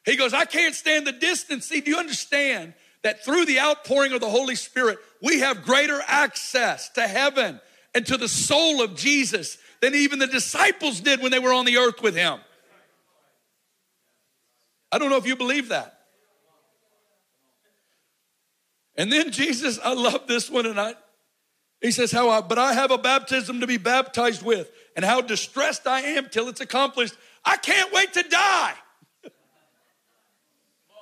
He 0.06 0.16
goes, 0.16 0.34
I 0.34 0.46
can't 0.46 0.74
stand 0.74 1.06
the 1.06 1.12
distance. 1.12 1.66
See, 1.66 1.82
do 1.82 1.92
you 1.92 1.98
understand 1.98 2.74
that 3.04 3.26
through 3.26 3.46
the 3.46 3.60
outpouring 3.60 4.14
of 4.14 4.22
the 4.22 4.30
Holy 4.30 4.56
Spirit, 4.56 5.00
we 5.22 5.40
have 5.40 5.64
greater 5.64 6.00
access 6.08 6.90
to 6.90 7.02
heaven 7.02 7.60
and 7.94 8.06
to 8.06 8.18
the 8.18 8.30
soul 8.30 8.82
of 8.82 8.96
Jesus 8.96 9.58
than 9.82 9.96
even 9.96 10.20
the 10.20 10.28
disciples 10.28 11.00
did 11.00 11.22
when 11.22 11.32
they 11.32 11.40
were 11.40 11.54
on 11.54 11.66
the 11.66 11.78
earth 11.78 12.02
with 12.02 12.16
him. 12.16 12.40
I 14.92 14.98
don't 14.98 15.10
know 15.10 15.18
if 15.18 15.28
you 15.28 15.36
believe 15.36 15.70
that. 15.70 15.94
And 18.96 19.12
then 19.12 19.32
Jesus, 19.32 19.80
I 19.84 19.94
love 19.94 20.28
this 20.28 20.50
one, 20.50 20.66
and 20.66 20.80
I 20.80 20.96
he 21.82 21.92
says, 21.92 22.12
How 22.12 22.30
I, 22.30 22.42
but 22.42 22.58
I 22.58 22.74
have 22.74 22.92
a 22.92 22.98
baptism 22.98 23.60
to 23.62 23.68
be 23.68 23.78
baptized 23.78 24.44
with, 24.44 24.72
and 24.96 25.06
how 25.06 25.22
distressed 25.22 25.86
I 25.88 26.02
am 26.02 26.28
till 26.30 26.50
it's 26.50 26.62
accomplished. 26.62 27.14
I 27.46 27.58
can't 27.58 27.94
wait 27.94 28.14
to 28.14 28.24
die. 28.24 28.74
That's 29.24 29.36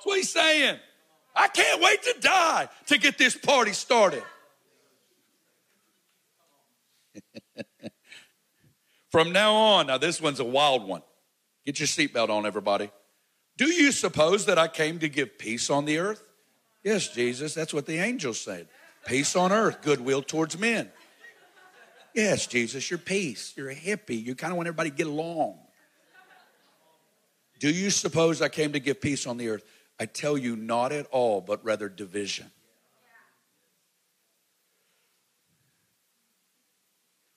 what 0.04 0.18
he's 0.18 0.30
saying. 0.30 0.78
I 1.34 1.48
can't 1.48 1.82
wait 1.82 2.02
to 2.02 2.14
die 2.20 2.68
to 2.86 2.98
get 2.98 3.18
this 3.18 3.36
party 3.36 3.72
started. 3.72 4.22
From 9.16 9.32
now 9.32 9.54
on, 9.54 9.86
now 9.86 9.96
this 9.96 10.20
one's 10.20 10.40
a 10.40 10.44
wild 10.44 10.86
one. 10.86 11.00
Get 11.64 11.80
your 11.80 11.86
seatbelt 11.86 12.28
on, 12.28 12.44
everybody. 12.44 12.90
Do 13.56 13.64
you 13.64 13.90
suppose 13.90 14.44
that 14.44 14.58
I 14.58 14.68
came 14.68 14.98
to 14.98 15.08
give 15.08 15.38
peace 15.38 15.70
on 15.70 15.86
the 15.86 15.96
earth? 15.96 16.22
Yes, 16.84 17.08
Jesus, 17.08 17.54
that's 17.54 17.72
what 17.72 17.86
the 17.86 17.96
angels 17.96 18.38
said. 18.38 18.68
Peace 19.06 19.34
on 19.34 19.52
earth, 19.52 19.80
goodwill 19.80 20.20
towards 20.20 20.58
men. 20.58 20.90
Yes, 22.14 22.46
Jesus, 22.46 22.90
you're 22.90 22.98
peace. 22.98 23.54
You're 23.56 23.70
a 23.70 23.74
hippie. 23.74 24.22
You 24.22 24.34
kind 24.34 24.50
of 24.50 24.58
want 24.58 24.66
everybody 24.66 24.90
to 24.90 24.96
get 24.96 25.06
along. 25.06 25.60
Do 27.58 27.70
you 27.70 27.88
suppose 27.88 28.42
I 28.42 28.50
came 28.50 28.74
to 28.74 28.80
give 28.80 29.00
peace 29.00 29.26
on 29.26 29.38
the 29.38 29.48
earth? 29.48 29.64
I 29.98 30.04
tell 30.04 30.36
you, 30.36 30.56
not 30.56 30.92
at 30.92 31.06
all, 31.06 31.40
but 31.40 31.64
rather 31.64 31.88
division. 31.88 32.50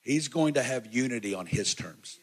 He's 0.10 0.28
going 0.28 0.56
to 0.56 0.64
have 0.64 0.92
unity 0.92 1.36
on 1.36 1.46
his 1.46 1.76
terms. 1.76 2.18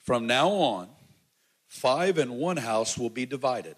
From 0.00 0.26
now 0.26 0.50
on, 0.50 0.90
five 1.66 2.18
in 2.18 2.32
one 2.34 2.58
house 2.58 2.98
will 2.98 3.08
be 3.08 3.24
divided 3.24 3.76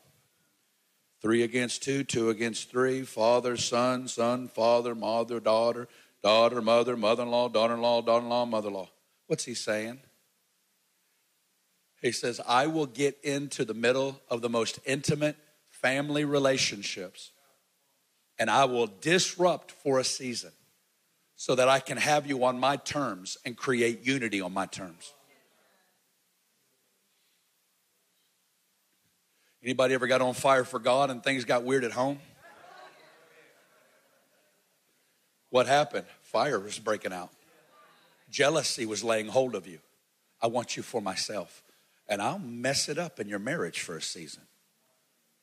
three 1.22 1.44
against 1.44 1.84
two, 1.84 2.02
two 2.02 2.30
against 2.30 2.68
three, 2.68 3.02
father, 3.02 3.56
son, 3.56 4.08
son, 4.08 4.48
father, 4.48 4.96
mother, 4.96 5.38
daughter, 5.38 5.86
daughter, 6.20 6.60
mother, 6.60 6.96
mother 6.96 7.22
in 7.22 7.30
law, 7.30 7.48
daughter 7.48 7.74
in 7.74 7.80
law, 7.80 8.02
daughter 8.02 8.24
in 8.24 8.28
law, 8.28 8.44
mother 8.44 8.66
in 8.66 8.74
law. 8.74 8.90
What's 9.28 9.44
he 9.44 9.54
saying? 9.54 10.00
He 12.02 12.10
says, 12.10 12.40
I 12.44 12.66
will 12.66 12.86
get 12.86 13.18
into 13.22 13.64
the 13.64 13.72
middle 13.72 14.20
of 14.28 14.42
the 14.42 14.50
most 14.50 14.80
intimate 14.84 15.36
family 15.70 16.24
relationships 16.24 17.30
and 18.38 18.50
I 18.50 18.64
will 18.66 18.88
disrupt 19.00 19.72
for 19.72 19.98
a 19.98 20.04
season 20.04 20.52
so 21.36 21.54
that 21.54 21.68
I 21.68 21.80
can 21.80 21.96
have 21.96 22.26
you 22.26 22.44
on 22.44 22.58
my 22.58 22.76
terms 22.76 23.36
and 23.44 23.56
create 23.56 24.04
unity 24.04 24.40
on 24.40 24.52
my 24.52 24.66
terms. 24.66 25.12
Anybody 29.62 29.94
ever 29.94 30.06
got 30.06 30.20
on 30.20 30.34
fire 30.34 30.64
for 30.64 30.78
God 30.78 31.10
and 31.10 31.22
things 31.22 31.44
got 31.44 31.64
weird 31.64 31.84
at 31.84 31.92
home? 31.92 32.18
What 35.50 35.66
happened? 35.66 36.06
Fire 36.22 36.60
was 36.60 36.78
breaking 36.78 37.12
out. 37.12 37.30
Jealousy 38.30 38.86
was 38.86 39.02
laying 39.02 39.28
hold 39.28 39.54
of 39.54 39.66
you. 39.66 39.78
I 40.40 40.48
want 40.48 40.76
you 40.76 40.82
for 40.82 41.00
myself. 41.00 41.62
And 42.08 42.22
I'll 42.22 42.38
mess 42.38 42.88
it 42.88 42.98
up 42.98 43.18
in 43.18 43.28
your 43.28 43.38
marriage 43.38 43.80
for 43.80 43.96
a 43.96 44.02
season 44.02 44.42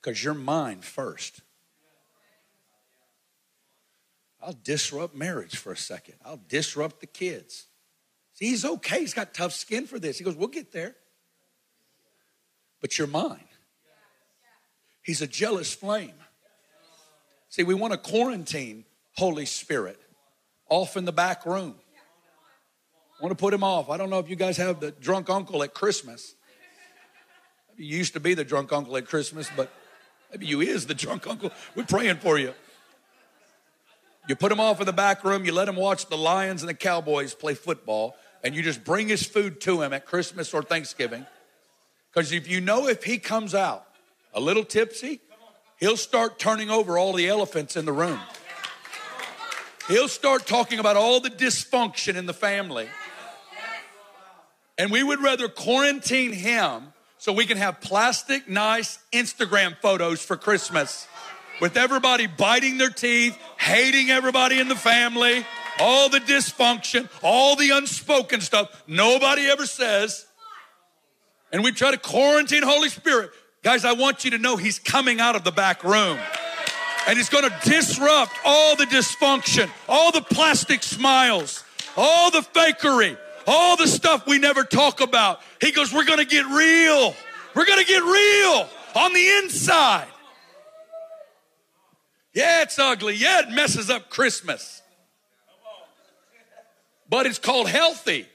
because 0.02 0.24
you're 0.24 0.34
mine 0.34 0.82
first. 0.82 1.42
I'll 4.46 4.58
disrupt 4.64 5.16
marriage 5.16 5.56
for 5.56 5.72
a 5.72 5.78
second. 5.78 6.16
I'll 6.26 6.42
disrupt 6.50 7.00
the 7.00 7.08
kids. 7.08 7.68
See, 8.34 8.48
he's 8.48 8.66
okay. 8.66 9.00
He's 9.00 9.14
got 9.14 9.34
tough 9.34 9.54
skin 9.54 9.86
for 9.88 10.00
this. 10.00 10.18
He 10.18 10.24
goes, 10.24 10.36
We'll 10.36 10.48
get 10.50 10.72
there. 10.72 10.96
But 12.82 12.98
you're 12.98 13.08
mine. 13.08 13.46
He's 15.02 15.22
a 15.22 15.28
jealous 15.28 15.74
flame. 15.74 16.14
See, 17.50 17.64
we 17.64 17.74
want 17.74 17.94
to 17.94 17.98
quarantine 17.98 18.84
Holy 19.16 19.46
Spirit 19.46 20.00
off 20.70 20.98
in 20.98 21.06
the 21.06 21.12
back 21.12 21.46
room. 21.46 21.76
I 23.20 23.24
want 23.24 23.38
to 23.38 23.42
put 23.42 23.54
him 23.54 23.64
off. 23.64 23.90
I 23.90 23.98
don't 23.98 24.10
know 24.10 24.20
if 24.20 24.30
you 24.30 24.36
guys 24.36 24.58
have 24.58 24.80
the 24.80 24.92
drunk 24.92 25.30
uncle 25.30 25.64
at 25.64 25.74
Christmas. 25.74 26.36
You 27.78 27.98
used 27.98 28.14
to 28.14 28.20
be 28.20 28.34
the 28.34 28.44
drunk 28.44 28.74
uncle 28.74 28.98
at 28.98 29.06
Christmas, 29.06 29.50
but 29.56 29.72
maybe 30.32 30.48
you 30.48 30.62
is 30.62 30.88
the 30.88 30.96
drunk 30.96 31.28
uncle. 31.28 31.52
We're 31.76 31.86
praying 31.86 32.18
for 32.18 32.38
you. 32.38 32.54
You 34.28 34.36
put 34.36 34.52
him 34.52 34.60
off 34.60 34.80
in 34.80 34.86
the 34.86 34.94
back 34.94 35.24
room, 35.24 35.44
you 35.46 35.52
let 35.52 35.68
him 35.68 35.76
watch 35.76 36.08
the 36.08 36.18
Lions 36.18 36.62
and 36.62 36.70
the 36.70 36.74
Cowboys 36.74 37.34
play 37.34 37.56
football, 37.56 38.16
and 38.44 38.56
you 38.56 38.62
just 38.62 38.84
bring 38.84 39.10
his 39.10 39.24
food 39.24 39.60
to 39.62 39.82
him 39.82 39.92
at 39.94 40.06
Christmas 40.06 40.54
or 40.54 40.64
Thanksgiving. 40.64 41.26
Because 42.14 42.32
if 42.32 42.48
you 42.48 42.62
know 42.62 42.88
if 42.88 43.04
he 43.04 43.18
comes 43.18 43.54
out 43.54 43.86
a 44.34 44.40
little 44.40 44.64
tipsy, 44.64 45.20
he'll 45.80 45.98
start 45.98 46.40
turning 46.40 46.70
over 46.70 46.98
all 46.98 47.14
the 47.14 47.28
elephants 47.28 47.76
in 47.76 47.86
the 47.86 47.92
room. 47.92 48.20
He'll 49.88 50.08
start 50.08 50.48
talking 50.48 50.80
about 50.80 50.96
all 50.96 51.20
the 51.20 51.30
dysfunction 51.30 52.16
in 52.16 52.26
the 52.26 52.34
family. 52.34 52.88
And 54.78 54.92
we 54.92 55.04
would 55.04 55.22
rather 55.22 55.50
quarantine 55.50 56.32
him 56.32 56.94
so 57.18 57.34
we 57.34 57.46
can 57.46 57.58
have 57.58 57.82
plastic, 57.82 58.50
nice 58.50 59.00
Instagram 59.12 59.78
photos 59.82 60.24
for 60.24 60.38
Christmas 60.38 61.08
with 61.62 61.78
everybody 61.78 62.28
biting 62.28 62.78
their 62.78 62.90
teeth, 62.90 63.38
hating 63.64 64.10
everybody 64.10 64.60
in 64.60 64.68
the 64.68 64.76
family, 64.76 65.46
all 65.80 66.10
the 66.10 66.20
dysfunction, 66.20 67.10
all 67.24 67.56
the 67.56 67.70
unspoken 67.70 68.42
stuff 68.42 68.84
nobody 68.88 69.44
ever 69.44 69.66
says. 69.66 70.26
And 71.52 71.64
we 71.64 71.72
try 71.72 71.92
to 71.92 71.98
quarantine 71.98 72.64
Holy 72.64 72.90
Spirit. 72.90 73.32
Guys, 73.64 73.86
I 73.86 73.94
want 73.94 74.26
you 74.26 74.32
to 74.32 74.38
know 74.38 74.58
He's 74.58 74.80
coming 74.80 75.22
out 75.22 75.38
of 75.38 75.46
the 75.46 75.52
back 75.52 75.84
room. 75.84 76.20
And 77.08 77.18
He's 77.18 77.30
gonna 77.30 77.58
disrupt 77.64 78.34
all 78.44 78.76
the 78.76 78.86
dysfunction, 78.86 79.70
all 79.88 80.12
the 80.12 80.22
plastic 80.22 80.84
smiles, 80.84 81.64
all 81.96 82.32
the 82.32 82.42
fakery, 82.42 83.18
all 83.48 83.78
the 83.78 83.88
stuff 83.88 84.28
we 84.28 84.40
never 84.40 84.66
talk 84.66 85.00
about. 85.00 85.40
He 85.62 85.72
goes, 85.72 85.94
We're 85.94 86.06
gonna 86.06 86.26
get 86.26 86.46
real. 86.48 87.16
We're 87.56 87.66
gonna 87.66 87.86
get 87.86 88.04
real 88.04 88.68
on 88.96 89.14
the 89.14 89.30
inside. 89.44 90.08
Yeah, 92.34 92.64
it's 92.64 92.80
ugly. 92.80 93.16
Yeah, 93.16 93.42
it 93.42 93.52
messes 93.52 93.90
up 93.90 94.10
Christmas. 94.10 94.82
But 97.10 97.28
it's 97.28 97.40
called 97.40 97.70
healthy. 97.70 98.28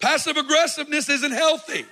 Passive 0.00 0.36
aggressiveness 0.36 1.08
isn't 1.08 1.32
healthy. 1.32 1.86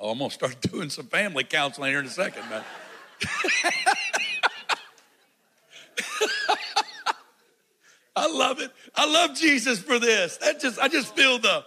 Oh, 0.00 0.10
I'm 0.10 0.18
gonna 0.18 0.30
start 0.30 0.60
doing 0.72 0.90
some 0.90 1.06
family 1.06 1.44
counseling 1.44 1.90
here 1.90 2.00
in 2.00 2.06
a 2.06 2.10
second, 2.10 2.48
man. 2.48 2.64
I 8.18 8.26
love 8.30 8.60
it. 8.60 8.70
I 8.94 9.10
love 9.10 9.36
Jesus 9.36 9.78
for 9.78 9.98
this. 9.98 10.38
That 10.38 10.60
just 10.60 10.78
I 10.78 10.88
just 10.88 11.14
feel 11.14 11.38
the 11.38 11.64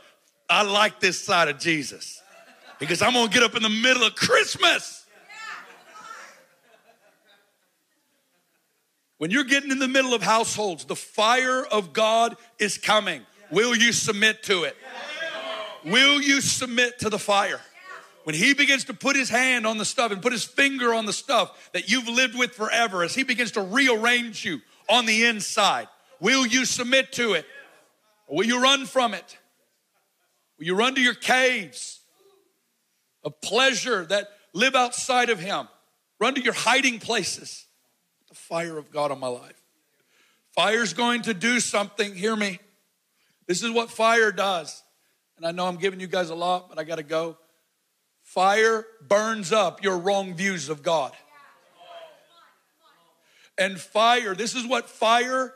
I 0.50 0.63
like 0.63 1.00
this 1.00 1.19
side 1.22 1.48
of 1.48 1.60
Jesus. 1.60 2.22
Because 2.80 3.04
I'm 3.04 3.13
gonna 3.13 3.30
get 3.32 3.43
up 3.43 3.56
in 3.56 3.62
the 3.62 3.69
middle 3.69 4.04
of 4.04 4.15
Christmas 4.15 4.99
When 9.20 9.32
you're 9.32 9.44
getting 9.44 9.70
in 9.70 9.80
the 9.80 9.88
middle 9.88 10.14
of 10.14 10.24
households, 10.24 10.86
the 10.86 10.96
fire 10.96 11.66
of 11.66 11.92
God 11.92 12.38
is 12.58 12.78
coming. 12.78 13.22
Will 13.52 13.76
you 13.76 13.92
submit 13.92 14.44
to 14.44 14.64
it? 14.64 14.78
Will 15.84 16.22
you 16.22 16.40
submit 16.40 17.00
to 17.00 17.10
the 17.10 17.20
fire? 17.20 17.60
When 18.24 18.34
he 18.34 18.54
begins 18.54 18.86
to 18.86 18.94
put 18.94 19.18
his 19.18 19.30
hand 19.30 19.68
on 19.68 19.78
the 19.78 19.84
stuff 19.84 20.14
and 20.14 20.22
put 20.22 20.32
his 20.32 20.46
finger 20.46 20.94
on 20.94 21.06
the 21.06 21.12
stuff 21.12 21.70
that 21.74 21.92
you've 21.92 22.08
lived 22.08 22.38
with 22.38 22.54
forever, 22.54 23.04
as 23.04 23.14
he 23.14 23.24
begins 23.24 23.52
to 23.52 23.62
rearrange 23.62 24.46
you 24.46 24.62
on 24.90 25.06
the 25.06 25.26
inside, 25.26 25.90
will 26.22 26.48
you 26.48 26.64
submit 26.64 27.12
to 27.14 27.34
it? 27.34 27.46
Or 28.28 28.38
will 28.38 28.46
you 28.46 28.62
run 28.62 28.86
from 28.86 29.14
it? 29.14 29.38
Will 30.58 30.66
you 30.66 30.76
run 30.76 30.96
to 30.96 31.02
your 31.02 31.14
caves 31.14 32.00
of 33.26 33.42
pleasure 33.42 34.06
that 34.06 34.30
live 34.54 34.76
outside 34.76 35.30
of 35.30 35.40
him? 35.40 35.68
Run 36.22 36.36
to 36.36 36.42
your 36.42 36.54
hiding 36.54 37.00
places 37.00 37.66
the 38.30 38.36
fire 38.36 38.78
of 38.78 38.92
God 38.92 39.12
on 39.12 39.20
my 39.20 39.28
life. 39.28 39.62
Fire's 40.56 40.94
going 40.94 41.24
to 41.24 41.34
do 41.34 41.60
something. 41.60 42.15
Hear 42.15 42.36
me. 42.36 42.60
This 43.48 43.63
is 43.63 43.72
what 43.72 43.89
fire 43.89 44.32
does. 44.32 44.84
And 45.38 45.46
I 45.46 45.52
know 45.52 45.68
I'm 45.68 45.78
giving 45.78 46.00
you 46.00 46.08
guys 46.08 46.30
a 46.30 46.36
lot, 46.36 46.70
but 46.70 46.78
I 46.78 46.84
got 46.84 46.98
to 46.98 47.04
go. 47.04 47.38
Fire 48.24 48.86
burns 49.08 49.52
up 49.52 49.84
your 49.84 49.98
wrong 49.98 50.36
views 50.36 50.70
of 50.70 50.84
God. 50.84 51.12
And 53.58 53.80
fire, 53.80 54.36
this 54.36 54.56
is 54.56 54.65
what 54.65 54.88
fire 54.88 55.54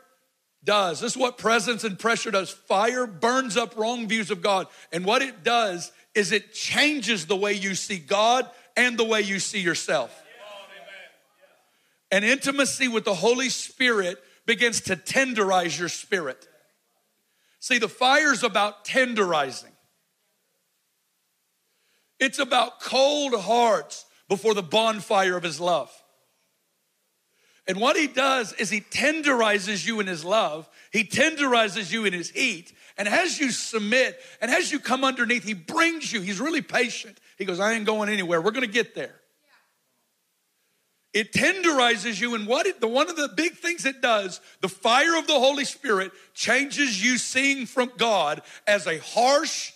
does. 0.64 1.00
This 1.00 1.12
is 1.12 1.18
what 1.18 1.38
presence 1.38 1.84
and 1.84 1.98
pressure 1.98 2.30
does. 2.30 2.50
Fire 2.50 3.06
burns 3.06 3.56
up 3.56 3.76
wrong 3.76 4.08
views 4.08 4.30
of 4.30 4.42
God. 4.42 4.66
And 4.92 5.04
what 5.04 5.22
it 5.22 5.44
does 5.44 5.92
is 6.14 6.32
it 6.32 6.52
changes 6.52 7.26
the 7.26 7.36
way 7.36 7.52
you 7.52 7.74
see 7.74 7.98
God 7.98 8.48
and 8.76 8.98
the 8.98 9.04
way 9.04 9.20
you 9.20 9.38
see 9.38 9.60
yourself 9.60 10.23
and 12.14 12.24
intimacy 12.24 12.86
with 12.86 13.04
the 13.04 13.12
Holy 13.12 13.48
Spirit 13.48 14.18
begins 14.46 14.82
to 14.82 14.94
tenderize 14.94 15.76
your 15.76 15.88
spirit. 15.88 16.46
See, 17.58 17.78
the 17.78 17.88
fire's 17.88 18.44
about 18.44 18.84
tenderizing. 18.84 19.72
It's 22.20 22.38
about 22.38 22.78
cold 22.78 23.34
hearts 23.34 24.06
before 24.28 24.54
the 24.54 24.62
bonfire 24.62 25.36
of 25.36 25.42
his 25.42 25.58
love. 25.58 25.90
And 27.66 27.80
what 27.80 27.96
he 27.96 28.06
does 28.06 28.52
is 28.52 28.70
he 28.70 28.80
tenderizes 28.80 29.84
you 29.84 29.98
in 29.98 30.06
his 30.06 30.24
love, 30.24 30.68
he 30.92 31.02
tenderizes 31.02 31.92
you 31.92 32.04
in 32.04 32.12
his 32.12 32.30
heat. 32.30 32.72
And 32.96 33.08
as 33.08 33.40
you 33.40 33.50
submit 33.50 34.20
and 34.40 34.52
as 34.52 34.70
you 34.70 34.78
come 34.78 35.02
underneath, 35.02 35.42
he 35.42 35.54
brings 35.54 36.12
you, 36.12 36.20
he's 36.20 36.38
really 36.38 36.62
patient. 36.62 37.18
He 37.38 37.44
goes, 37.44 37.58
I 37.58 37.72
ain't 37.72 37.86
going 37.86 38.08
anywhere. 38.08 38.40
We're 38.40 38.52
going 38.52 38.64
to 38.64 38.72
get 38.72 38.94
there. 38.94 39.16
It 41.14 41.32
tenderizes 41.32 42.20
you, 42.20 42.34
and 42.34 42.44
what 42.44 42.66
it, 42.66 42.80
the 42.80 42.88
one 42.88 43.08
of 43.08 43.14
the 43.14 43.28
big 43.28 43.52
things 43.52 43.86
it 43.86 44.02
does, 44.02 44.40
the 44.60 44.68
fire 44.68 45.16
of 45.16 45.28
the 45.28 45.38
Holy 45.38 45.64
Spirit 45.64 46.10
changes 46.34 47.02
you 47.02 47.18
seeing 47.18 47.66
from 47.66 47.92
God 47.96 48.42
as 48.66 48.88
a 48.88 48.98
harsh, 48.98 49.72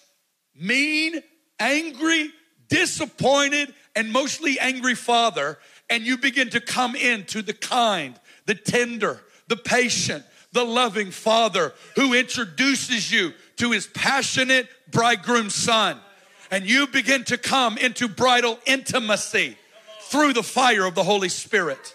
mean, 0.59 1.22
angry, 1.61 2.33
disappointed, 2.68 3.72
and 3.94 4.12
mostly 4.12 4.59
angry 4.59 4.96
father, 4.96 5.59
and 5.88 6.03
you 6.03 6.18
begin 6.18 6.51
to 6.51 6.61
come 6.61 6.96
into 6.96 7.40
the 7.40 7.55
kind, 7.55 8.18
the 8.46 8.57
tender, 8.57 9.20
the 9.46 9.57
patient, 9.57 10.24
the 10.53 10.64
loving 10.64 11.12
father 11.12 11.72
who 11.94 12.14
introduces 12.14 13.12
you 13.12 13.33
to 13.57 13.70
his 13.70 13.87
passionate 13.87 14.68
bridegroom 14.90 15.51
son. 15.51 15.98
And 16.51 16.68
you 16.68 16.88
begin 16.88 17.24
to 17.24 17.38
come 17.38 17.79
into 17.79 18.09
bridal 18.09 18.59
intimacy 18.66 19.57
through 20.08 20.32
the 20.32 20.42
fire 20.42 20.86
of 20.86 20.94
the 20.94 21.04
Holy 21.04 21.28
Spirit. 21.28 21.94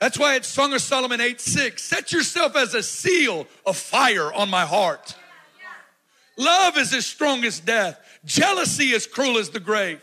That's 0.00 0.18
why 0.18 0.36
it's 0.36 0.48
Song 0.48 0.72
of 0.72 0.80
Solomon 0.80 1.20
8 1.20 1.40
6. 1.40 1.82
Set 1.82 2.12
yourself 2.12 2.56
as 2.56 2.74
a 2.74 2.82
seal 2.82 3.46
of 3.66 3.76
fire 3.76 4.32
on 4.32 4.50
my 4.50 4.64
heart. 4.64 5.16
Love 6.36 6.76
is 6.76 6.92
as 6.92 7.06
strong 7.06 7.44
as 7.44 7.60
death, 7.60 8.00
jealousy 8.24 8.92
as 8.94 9.06
cruel 9.06 9.38
as 9.38 9.50
the 9.50 9.60
grave. 9.60 10.02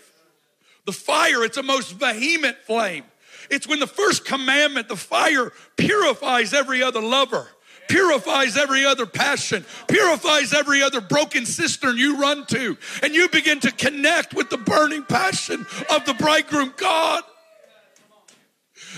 The 0.86 0.92
fire, 0.92 1.44
it's 1.44 1.58
a 1.58 1.64
most 1.64 1.92
vehement 1.92 2.58
flame. 2.66 3.04
It's 3.50 3.68
when 3.68 3.80
the 3.80 3.88
first 3.88 4.26
commandment, 4.26 4.88
the 4.88 4.96
fire 4.96 5.52
purifies 5.78 6.54
every 6.54 6.82
other 6.82 7.02
lover, 7.02 7.48
purifies 7.88 8.58
every 8.58 8.86
other 8.86 9.06
passion, 9.06 9.66
purifies 9.88 10.54
every 10.54 10.82
other 10.82 11.02
broken 11.02 11.46
cistern 11.46 11.98
you 11.98 12.18
run 12.18 12.46
to, 12.48 12.78
and 13.04 13.14
you 13.14 13.30
begin 13.30 13.60
to 13.62 13.72
connect 13.72 14.34
with 14.34 14.50
the 14.50 14.58
burning 14.58 15.04
passion 15.04 15.66
of 15.94 16.06
the 16.06 16.14
bridegroom 16.14 16.74
God. 16.78 17.24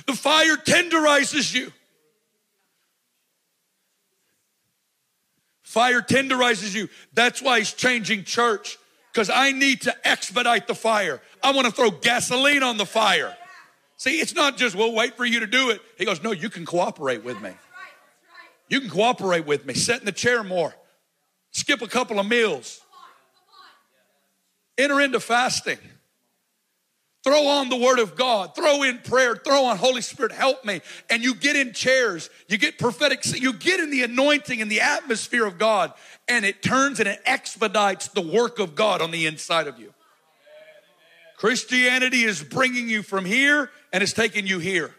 The 0.05 0.13
fire 0.13 0.55
tenderizes 0.57 1.53
you. 1.53 1.71
Fire 5.61 6.01
tenderizes 6.01 6.75
you. 6.75 6.87
That's 7.13 7.41
why 7.41 7.59
he's 7.59 7.73
changing 7.73 8.25
church 8.25 8.77
because 9.11 9.29
I 9.29 9.51
need 9.51 9.81
to 9.81 10.07
expedite 10.07 10.67
the 10.67 10.75
fire. 10.75 11.21
I 11.41 11.51
want 11.51 11.65
to 11.65 11.71
throw 11.71 11.91
gasoline 11.91 12.63
on 12.63 12.77
the 12.77 12.85
fire. 12.85 13.35
See, 13.97 14.19
it's 14.19 14.35
not 14.35 14.57
just, 14.57 14.75
we'll 14.75 14.93
wait 14.93 15.15
for 15.15 15.25
you 15.25 15.39
to 15.39 15.47
do 15.47 15.69
it. 15.69 15.81
He 15.97 16.05
goes, 16.05 16.21
no, 16.21 16.31
you 16.31 16.49
can 16.49 16.65
cooperate 16.65 17.23
with 17.23 17.41
me. 17.41 17.51
You 18.69 18.81
can 18.81 18.89
cooperate 18.89 19.45
with 19.45 19.65
me. 19.65 19.73
Sit 19.73 19.99
in 19.99 20.05
the 20.05 20.11
chair 20.11 20.43
more. 20.43 20.73
Skip 21.51 21.81
a 21.81 21.87
couple 21.87 22.19
of 22.19 22.27
meals. 22.27 22.81
Enter 24.77 24.99
into 25.01 25.19
fasting. 25.19 25.77
Throw 27.23 27.47
on 27.47 27.69
the 27.69 27.77
word 27.77 27.99
of 27.99 28.17
God, 28.17 28.53
throw 28.53 28.83
in 28.83 28.97
prayer, 28.97 29.37
throw 29.37 29.63
on 29.65 29.77
Holy 29.77 30.01
Spirit, 30.01 30.33
help 30.33 30.65
me. 30.65 30.81
And 31.09 31.23
you 31.23 31.33
get 31.33 31.55
in 31.55 31.71
chairs, 31.71 32.29
you 32.49 32.57
get 32.57 32.77
prophetic, 32.77 33.25
you 33.39 33.53
get 33.53 33.79
in 33.79 33.91
the 33.91 34.03
anointing 34.03 34.61
and 34.61 34.69
the 34.69 34.81
atmosphere 34.81 35.45
of 35.45 35.57
God, 35.57 35.93
and 36.27 36.43
it 36.43 36.61
turns 36.61 36.99
and 36.99 37.07
it 37.07 37.21
expedites 37.25 38.09
the 38.09 38.21
work 38.21 38.59
of 38.59 38.75
God 38.75 39.01
on 39.01 39.11
the 39.11 39.25
inside 39.25 39.67
of 39.67 39.79
you. 39.79 39.93
Christianity 41.37 42.23
is 42.23 42.43
bringing 42.43 42.89
you 42.89 43.01
from 43.01 43.23
here 43.23 43.71
and 43.93 44.03
it's 44.03 44.13
taking 44.13 44.45
you 44.45 44.59
here. 44.59 44.93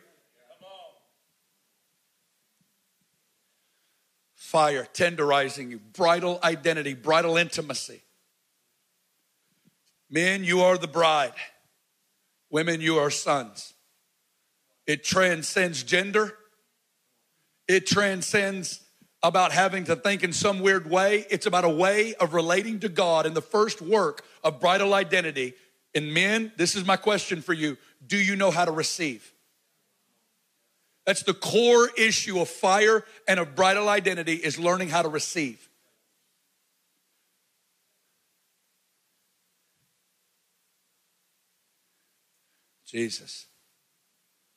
Fire, 4.54 4.86
tenderizing 4.94 5.72
you, 5.72 5.80
bridal 5.80 6.38
identity, 6.44 6.94
bridal 6.94 7.36
intimacy. 7.36 8.02
Men, 10.08 10.44
you 10.44 10.60
are 10.60 10.78
the 10.78 10.86
bride. 10.86 11.32
Women, 12.52 12.80
you 12.80 12.98
are 12.98 13.10
sons. 13.10 13.74
It 14.86 15.02
transcends 15.02 15.82
gender. 15.82 16.34
It 17.66 17.88
transcends 17.88 18.80
about 19.24 19.50
having 19.50 19.86
to 19.86 19.96
think 19.96 20.22
in 20.22 20.32
some 20.32 20.60
weird 20.60 20.88
way. 20.88 21.26
It's 21.30 21.46
about 21.46 21.64
a 21.64 21.68
way 21.68 22.14
of 22.14 22.32
relating 22.32 22.78
to 22.78 22.88
God. 22.88 23.26
And 23.26 23.34
the 23.34 23.42
first 23.42 23.82
work 23.82 24.24
of 24.44 24.60
bridal 24.60 24.94
identity 24.94 25.54
in 25.94 26.12
men, 26.12 26.52
this 26.56 26.76
is 26.76 26.86
my 26.86 26.96
question 26.96 27.42
for 27.42 27.54
you 27.54 27.76
do 28.06 28.16
you 28.16 28.36
know 28.36 28.52
how 28.52 28.64
to 28.64 28.70
receive? 28.70 29.33
That's 31.06 31.22
the 31.22 31.34
core 31.34 31.90
issue 31.98 32.40
of 32.40 32.48
fire 32.48 33.04
and 33.28 33.38
of 33.38 33.54
bridal 33.54 33.88
identity 33.88 34.34
is 34.34 34.58
learning 34.58 34.88
how 34.88 35.02
to 35.02 35.08
receive. 35.08 35.68
Jesus, 42.86 43.46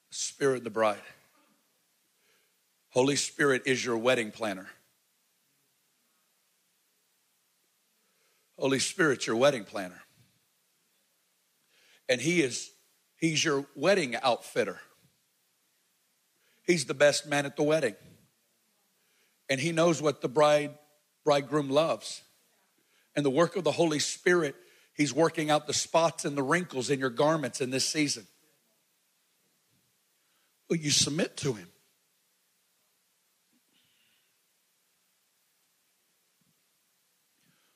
Spirit, 0.10 0.64
the 0.64 0.70
bride. 0.70 1.02
Holy 2.92 3.16
Spirit 3.16 3.64
is 3.66 3.84
your 3.84 3.98
wedding 3.98 4.32
planner. 4.32 4.68
Holy 8.58 8.80
Spirit, 8.80 9.28
your 9.28 9.36
wedding 9.36 9.66
planner. 9.66 10.02
And 12.08 12.22
He 12.22 12.42
is, 12.42 12.72
He's 13.18 13.44
your 13.44 13.66
wedding 13.76 14.16
outfitter. 14.16 14.80
He's 16.68 16.86
the 16.86 16.94
best 16.94 17.26
man 17.26 17.48
at 17.48 17.56
the 17.56 17.64
wedding. 17.64 17.96
And 19.50 19.60
He 19.60 19.72
knows 19.72 20.02
what 20.02 20.22
the 20.22 20.30
bride, 20.30 20.78
bridegroom 21.26 21.70
loves. 21.70 22.22
And 23.16 23.26
the 23.26 23.32
work 23.32 23.56
of 23.56 23.64
the 23.64 23.72
Holy 23.72 24.00
Spirit 24.00 24.56
He's 24.98 25.14
working 25.14 25.52
out 25.52 25.68
the 25.68 25.74
spots 25.74 26.26
and 26.26 26.36
the 26.36 26.42
wrinkles 26.42 26.90
in 26.90 27.00
your 27.00 27.12
garments 27.12 27.62
in 27.62 27.70
this 27.70 27.86
season. 27.86 28.26
Will 30.70 30.78
you 30.78 30.90
submit 30.90 31.38
to 31.38 31.54
Him? 31.54 31.68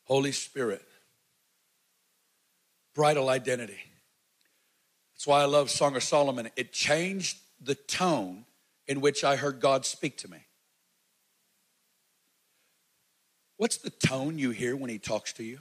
Holy 0.06 0.32
Spirit, 0.32 0.82
bridal 2.95 3.30
identity. 3.30 3.80
That's 5.13 5.27
why 5.27 5.41
I 5.41 5.45
love 5.45 5.69
Song 5.69 5.95
of 5.95 6.04
Solomon. 6.04 6.49
It 6.58 6.73
changed 6.73 7.38
the 7.62 7.75
tone 7.75 8.45
in 8.88 9.02
which 9.02 9.24
I 9.24 9.36
heard 9.36 9.60
God 9.60 9.86
speak 9.86 10.17
to 10.20 10.30
me. 10.30 10.46
What's 13.58 13.78
the 13.78 13.89
tone 13.89 14.38
you 14.39 14.52
hear 14.52 14.76
when 14.76 14.89
He 14.89 15.00
talks 15.00 15.34
to 15.34 15.44
you? 15.44 15.60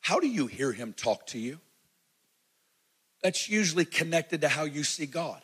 How 0.00 0.18
do 0.18 0.26
you 0.26 0.46
hear 0.46 0.72
him 0.72 0.92
talk 0.92 1.26
to 1.28 1.38
you? 1.38 1.60
That's 3.22 3.48
usually 3.48 3.84
connected 3.84 4.40
to 4.40 4.48
how 4.48 4.64
you 4.64 4.82
see 4.82 5.06
God. 5.06 5.42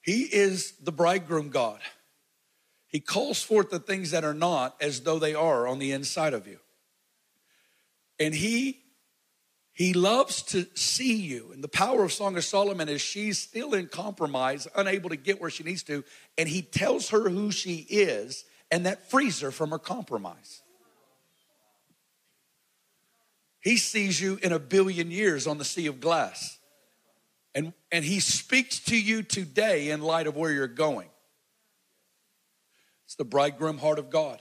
He 0.00 0.22
is 0.22 0.72
the 0.82 0.92
bridegroom 0.92 1.50
God. 1.50 1.80
He 2.86 3.00
calls 3.00 3.42
forth 3.42 3.70
the 3.70 3.78
things 3.78 4.12
that 4.12 4.22
are 4.22 4.34
not 4.34 4.76
as 4.80 5.00
though 5.00 5.18
they 5.18 5.34
are 5.34 5.66
on 5.66 5.80
the 5.80 5.92
inside 5.92 6.32
of 6.32 6.46
you. 6.46 6.60
And 8.20 8.34
he 8.34 8.83
he 9.74 9.92
loves 9.92 10.42
to 10.42 10.66
see 10.74 11.16
you. 11.16 11.50
And 11.52 11.62
the 11.62 11.68
power 11.68 12.04
of 12.04 12.12
Song 12.12 12.36
of 12.36 12.44
Solomon 12.44 12.88
is 12.88 13.00
she's 13.00 13.38
still 13.38 13.74
in 13.74 13.88
compromise, 13.88 14.68
unable 14.76 15.10
to 15.10 15.16
get 15.16 15.40
where 15.40 15.50
she 15.50 15.64
needs 15.64 15.82
to, 15.84 16.04
and 16.38 16.48
he 16.48 16.62
tells 16.62 17.10
her 17.10 17.28
who 17.28 17.50
she 17.50 17.78
is 17.90 18.44
and 18.70 18.86
that 18.86 19.10
frees 19.10 19.40
her 19.40 19.50
from 19.50 19.70
her 19.70 19.78
compromise. 19.78 20.62
He 23.60 23.76
sees 23.76 24.20
you 24.20 24.38
in 24.42 24.52
a 24.52 24.58
billion 24.58 25.10
years 25.10 25.46
on 25.46 25.58
the 25.58 25.64
sea 25.64 25.86
of 25.86 26.00
glass. 26.00 26.58
And, 27.54 27.72
and 27.90 28.04
he 28.04 28.20
speaks 28.20 28.80
to 28.80 29.00
you 29.00 29.22
today 29.22 29.90
in 29.90 30.02
light 30.02 30.26
of 30.26 30.36
where 30.36 30.50
you're 30.50 30.66
going. 30.66 31.08
It's 33.06 33.14
the 33.14 33.24
bridegroom 33.24 33.78
heart 33.78 33.98
of 33.98 34.10
God. 34.10 34.40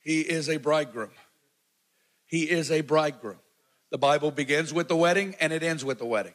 He 0.00 0.20
is 0.20 0.48
a 0.48 0.56
bridegroom. 0.56 1.10
He 2.28 2.48
is 2.48 2.70
a 2.70 2.82
bridegroom. 2.82 3.40
The 3.90 3.98
Bible 3.98 4.30
begins 4.30 4.72
with 4.72 4.86
the 4.86 4.96
wedding 4.96 5.34
and 5.40 5.52
it 5.52 5.64
ends 5.64 5.84
with 5.84 5.98
the 5.98 6.06
wedding. 6.06 6.34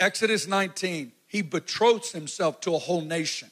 Exodus 0.00 0.46
19 0.46 1.12
he 1.26 1.42
betroths 1.42 2.12
himself 2.12 2.60
to 2.60 2.74
a 2.74 2.78
whole 2.78 3.02
nation. 3.02 3.50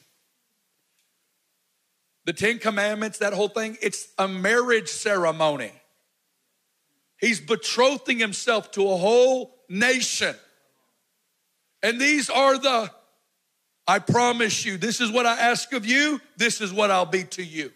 The 2.25 2.33
Ten 2.33 2.57
Commandments, 2.57 3.19
that 3.19 3.33
whole 3.33 3.49
thing, 3.49 3.77
it's 3.81 4.07
a 4.17 4.27
marriage 4.27 4.87
ceremony. 4.87 5.71
He's 7.19 7.39
betrothing 7.39 8.17
himself 8.17 8.71
to 8.71 8.89
a 8.89 8.97
whole 8.97 9.55
nation. 9.69 10.35
And 11.83 11.99
these 11.99 12.29
are 12.29 12.57
the 12.57 12.91
I 13.87 13.99
promise 13.99 14.65
you, 14.65 14.77
this 14.77 14.99
is 14.99 15.11
what 15.11 15.27
I 15.27 15.37
ask 15.37 15.71
of 15.73 15.85
you, 15.85 16.19
this 16.37 16.59
is 16.59 16.73
what 16.73 16.89
I'll 16.89 17.05
be 17.05 17.23
to 17.25 17.43
you. 17.43 17.71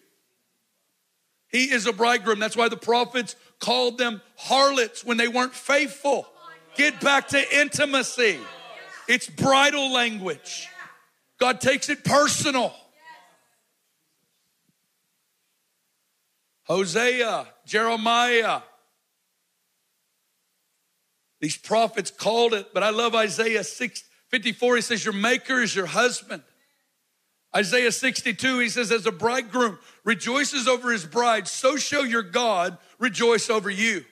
He 1.51 1.71
is 1.71 1.87
a 1.87 1.93
bridegroom. 1.93 2.39
That's 2.39 2.55
why 2.55 2.69
the 2.69 2.77
prophets 2.77 3.35
called 3.59 3.97
them 3.97 4.21
harlots 4.35 5.03
when 5.03 5.17
they 5.17 5.27
weren't 5.27 5.53
faithful. 5.53 6.27
Get 6.75 7.01
back 7.01 7.29
to 7.29 7.59
intimacy. 7.59 8.39
It's 9.07 9.27
bridal 9.27 9.91
language. 9.91 10.69
God 11.39 11.59
takes 11.61 11.89
it 11.89 12.03
personal. 12.03 12.73
Hosea, 16.65 17.47
Jeremiah. 17.65 18.61
These 21.41 21.57
prophets 21.57 22.11
called 22.11 22.53
it, 22.53 22.73
but 22.73 22.83
I 22.83 22.91
love 22.91 23.15
Isaiah 23.15 23.63
6, 23.63 24.03
54. 24.27 24.75
He 24.75 24.81
says, 24.81 25.03
Your 25.03 25.13
maker 25.13 25.61
is 25.61 25.75
your 25.75 25.87
husband. 25.87 26.43
Isaiah 27.55 27.91
62, 27.91 28.59
he 28.59 28.69
says, 28.69 28.91
As 28.91 29.07
a 29.07 29.11
bridegroom 29.11 29.79
rejoices 30.09 30.67
over 30.67 30.91
his 30.91 31.05
bride, 31.05 31.47
so 31.47 31.77
shall 31.77 32.03
your 32.03 32.23
God 32.23 32.79
rejoice 32.97 33.47
over 33.47 33.69
you. 33.69 34.03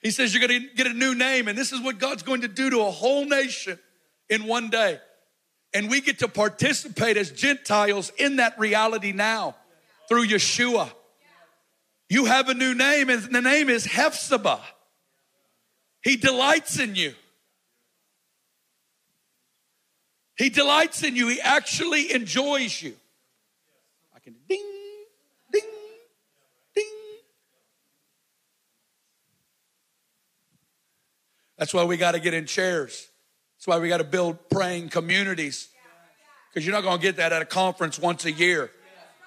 He 0.00 0.12
says, 0.12 0.32
You're 0.32 0.46
going 0.46 0.60
to 0.62 0.74
get 0.76 0.86
a 0.86 0.92
new 0.92 1.16
name, 1.16 1.48
and 1.48 1.58
this 1.58 1.72
is 1.72 1.80
what 1.80 1.98
God's 1.98 2.22
going 2.22 2.42
to 2.42 2.48
do 2.48 2.70
to 2.70 2.82
a 2.82 2.90
whole 2.92 3.24
nation 3.24 3.80
in 4.30 4.46
one 4.46 4.70
day. 4.70 5.00
And 5.74 5.90
we 5.90 6.00
get 6.00 6.20
to 6.20 6.28
participate 6.28 7.16
as 7.16 7.32
Gentiles 7.32 8.12
in 8.16 8.36
that 8.36 8.56
reality 8.60 9.10
now 9.10 9.56
through 10.08 10.28
Yeshua. 10.28 10.88
You 12.08 12.26
have 12.26 12.48
a 12.48 12.54
new 12.54 12.74
name, 12.74 13.10
and 13.10 13.20
the 13.24 13.42
name 13.42 13.68
is 13.68 13.88
Hephzibah. 13.88 14.60
He 16.04 16.16
delights 16.16 16.78
in 16.78 16.94
you. 16.94 17.12
He 20.38 20.48
delights 20.48 21.02
in 21.02 21.16
you. 21.16 21.26
He 21.26 21.40
actually 21.40 22.12
enjoys 22.12 22.80
you. 22.80 22.94
Ding, 24.26 24.34
ding, 25.52 25.62
ding. 26.74 26.84
That's 31.56 31.72
why 31.72 31.84
we 31.84 31.96
got 31.96 32.12
to 32.12 32.20
get 32.20 32.34
in 32.34 32.46
chairs. 32.46 33.08
That's 33.56 33.68
why 33.68 33.78
we 33.78 33.88
got 33.88 33.98
to 33.98 34.04
build 34.04 34.50
praying 34.50 34.88
communities. 34.88 35.68
Because 36.50 36.66
you're 36.66 36.74
not 36.74 36.82
going 36.82 36.98
to 36.98 37.02
get 37.02 37.16
that 37.16 37.32
at 37.32 37.40
a 37.40 37.46
conference 37.46 38.00
once 38.00 38.24
a 38.24 38.32
year. 38.32 38.72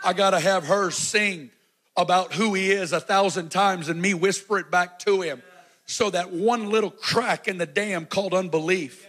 I 0.04 0.12
got 0.12 0.32
to 0.32 0.40
have 0.40 0.66
her 0.66 0.92
sing 0.92 1.50
about 1.96 2.34
who 2.34 2.54
he 2.54 2.70
is 2.70 2.92
a 2.92 3.00
thousand 3.00 3.50
times 3.50 3.88
and 3.88 4.02
me 4.02 4.14
whisper 4.14 4.60
it 4.60 4.70
back 4.70 5.00
to 5.00 5.22
him 5.22 5.42
so 5.86 6.10
that 6.10 6.32
one 6.32 6.70
little 6.70 6.92
crack 6.92 7.48
in 7.48 7.58
the 7.58 7.66
dam 7.66 8.06
called 8.06 8.34
unbelief 8.34 9.06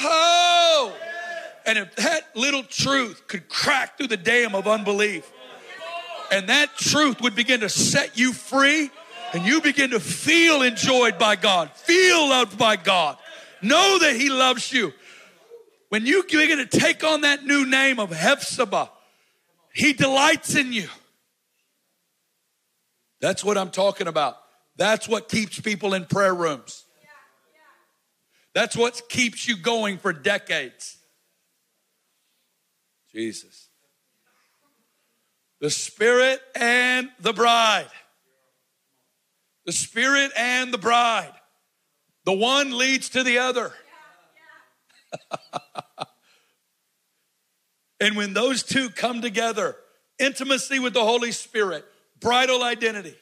Oh! 0.00 0.94
And 1.66 1.78
if 1.78 1.94
that 1.96 2.23
little 2.36 2.62
truth 2.62 3.26
could 3.26 3.48
crack 3.48 3.96
through 3.96 4.08
the 4.08 4.16
dam 4.16 4.54
of 4.54 4.66
unbelief, 4.66 5.30
and 6.32 6.48
that 6.48 6.76
truth 6.76 7.20
would 7.20 7.34
begin 7.34 7.60
to 7.60 7.68
set 7.68 8.18
you 8.18 8.32
free, 8.32 8.90
and 9.32 9.44
you 9.44 9.60
begin 9.60 9.90
to 9.90 10.00
feel 10.00 10.62
enjoyed 10.62 11.18
by 11.18 11.36
God, 11.36 11.70
feel 11.72 12.28
loved 12.28 12.56
by 12.58 12.76
God, 12.76 13.16
know 13.62 13.98
that 14.00 14.16
He 14.16 14.30
loves 14.30 14.72
you. 14.72 14.92
When 15.88 16.06
you 16.06 16.24
begin 16.24 16.58
to 16.58 16.66
take 16.66 17.04
on 17.04 17.20
that 17.20 17.44
new 17.44 17.66
name 17.66 17.98
of 17.98 18.10
Hephzibah, 18.10 18.90
He 19.72 19.92
delights 19.92 20.54
in 20.54 20.72
you. 20.72 20.88
That's 23.20 23.44
what 23.44 23.56
I'm 23.56 23.70
talking 23.70 24.06
about. 24.06 24.36
That's 24.76 25.08
what 25.08 25.28
keeps 25.28 25.60
people 25.60 25.94
in 25.94 26.04
prayer 26.04 26.34
rooms. 26.34 26.84
That's 28.54 28.76
what 28.76 29.08
keeps 29.08 29.48
you 29.48 29.56
going 29.56 29.98
for 29.98 30.12
decades. 30.12 30.98
Jesus. 33.14 33.68
The 35.60 35.70
Spirit 35.70 36.40
and 36.54 37.08
the 37.20 37.32
bride. 37.32 37.88
The 39.64 39.72
Spirit 39.72 40.32
and 40.36 40.74
the 40.74 40.78
bride. 40.78 41.32
The 42.24 42.32
one 42.32 42.76
leads 42.76 43.10
to 43.10 43.22
the 43.22 43.38
other. 43.38 43.72
and 48.00 48.16
when 48.16 48.34
those 48.34 48.62
two 48.62 48.90
come 48.90 49.22
together, 49.22 49.76
intimacy 50.18 50.80
with 50.80 50.92
the 50.94 51.04
Holy 51.04 51.32
Spirit, 51.32 51.84
bridal 52.20 52.62
identity. 52.62 53.14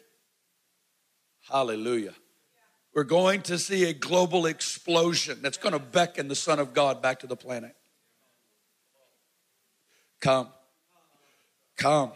Hallelujah 1.48 2.14
we're 2.94 3.04
going 3.04 3.40
to 3.42 3.58
see 3.58 3.88
a 3.88 3.92
global 3.92 4.46
explosion 4.46 5.38
that's 5.42 5.56
going 5.56 5.72
to 5.72 5.78
beckon 5.78 6.28
the 6.28 6.34
Son 6.34 6.58
of 6.58 6.74
God 6.74 7.00
back 7.00 7.20
to 7.20 7.26
the 7.26 7.36
planet. 7.36 7.74
Come, 10.22 10.46
come, 11.76 12.12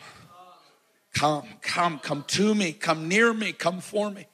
come, 1.13 1.43
come, 1.61 1.99
come 1.99 2.25
to 2.29 2.55
me, 2.55 2.73
come 2.73 3.09
near 3.09 3.35
me, 3.35 3.53
come 3.53 3.81
for 3.81 4.13
me. 4.13 4.27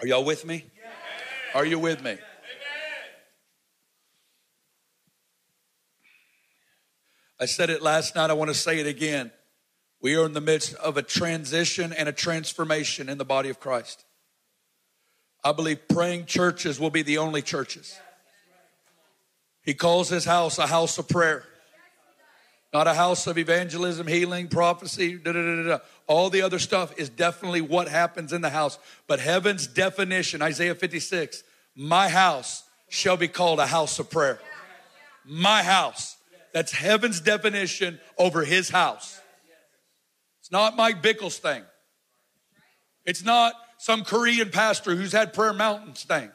Are 0.00 0.06
y'all 0.08 0.24
with 0.24 0.44
me? 0.44 0.64
Are 1.54 1.64
you 1.64 1.78
with 1.78 2.02
me? 2.02 2.18
I 7.38 7.44
said 7.44 7.70
it 7.70 7.82
last 7.82 8.16
night. 8.16 8.30
I 8.30 8.32
want 8.32 8.48
to 8.48 8.54
say 8.54 8.80
it 8.80 8.88
again. 8.88 9.30
We 10.02 10.16
are 10.16 10.26
in 10.26 10.32
the 10.32 10.40
midst 10.40 10.74
of 10.74 10.96
a 10.96 11.02
transition 11.02 11.92
and 11.92 12.08
a 12.08 12.12
transformation 12.12 13.08
in 13.08 13.16
the 13.16 13.24
body 13.24 13.48
of 13.48 13.60
Christ. 13.60 14.04
I 15.44 15.52
believe 15.52 15.86
praying 15.86 16.26
churches 16.26 16.80
will 16.80 16.90
be 16.90 17.02
the 17.02 17.18
only 17.18 17.42
churches. 17.42 17.96
He 19.66 19.74
calls 19.74 20.08
his 20.08 20.24
house 20.24 20.58
a 20.58 20.66
house 20.66 20.96
of 20.96 21.08
prayer, 21.08 21.42
not 22.72 22.86
a 22.86 22.94
house 22.94 23.26
of 23.26 23.36
evangelism, 23.36 24.06
healing, 24.06 24.46
prophecy, 24.46 25.18
da, 25.18 25.32
da, 25.32 25.62
da, 25.64 25.78
all 26.06 26.30
the 26.30 26.42
other 26.42 26.60
stuff 26.60 26.96
is 26.98 27.08
definitely 27.08 27.60
what 27.60 27.88
happens 27.88 28.32
in 28.32 28.42
the 28.42 28.50
house. 28.50 28.78
But 29.08 29.18
heaven's 29.18 29.66
definition, 29.66 30.40
Isaiah 30.40 30.76
56, 30.76 31.42
my 31.74 32.08
house 32.08 32.62
shall 32.88 33.16
be 33.16 33.26
called 33.26 33.58
a 33.58 33.66
house 33.66 33.98
of 33.98 34.08
prayer. 34.08 34.38
My 35.24 35.64
house. 35.64 36.16
That's 36.52 36.70
heaven's 36.70 37.20
definition 37.20 37.98
over 38.16 38.44
his 38.44 38.70
house. 38.70 39.20
It's 40.40 40.52
not 40.52 40.76
Mike 40.76 41.02
Bickle's 41.02 41.38
thing. 41.38 41.64
It's 43.04 43.24
not 43.24 43.54
some 43.78 44.04
Korean 44.04 44.50
pastor 44.50 44.94
who's 44.94 45.12
had 45.12 45.32
prayer 45.32 45.52
mountains 45.52 46.04
thing. 46.04 46.30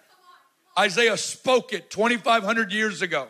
Isaiah 0.78 1.18
spoke 1.18 1.74
it 1.74 1.90
2,500 1.90 2.72
years 2.72 3.02
ago. 3.02 3.28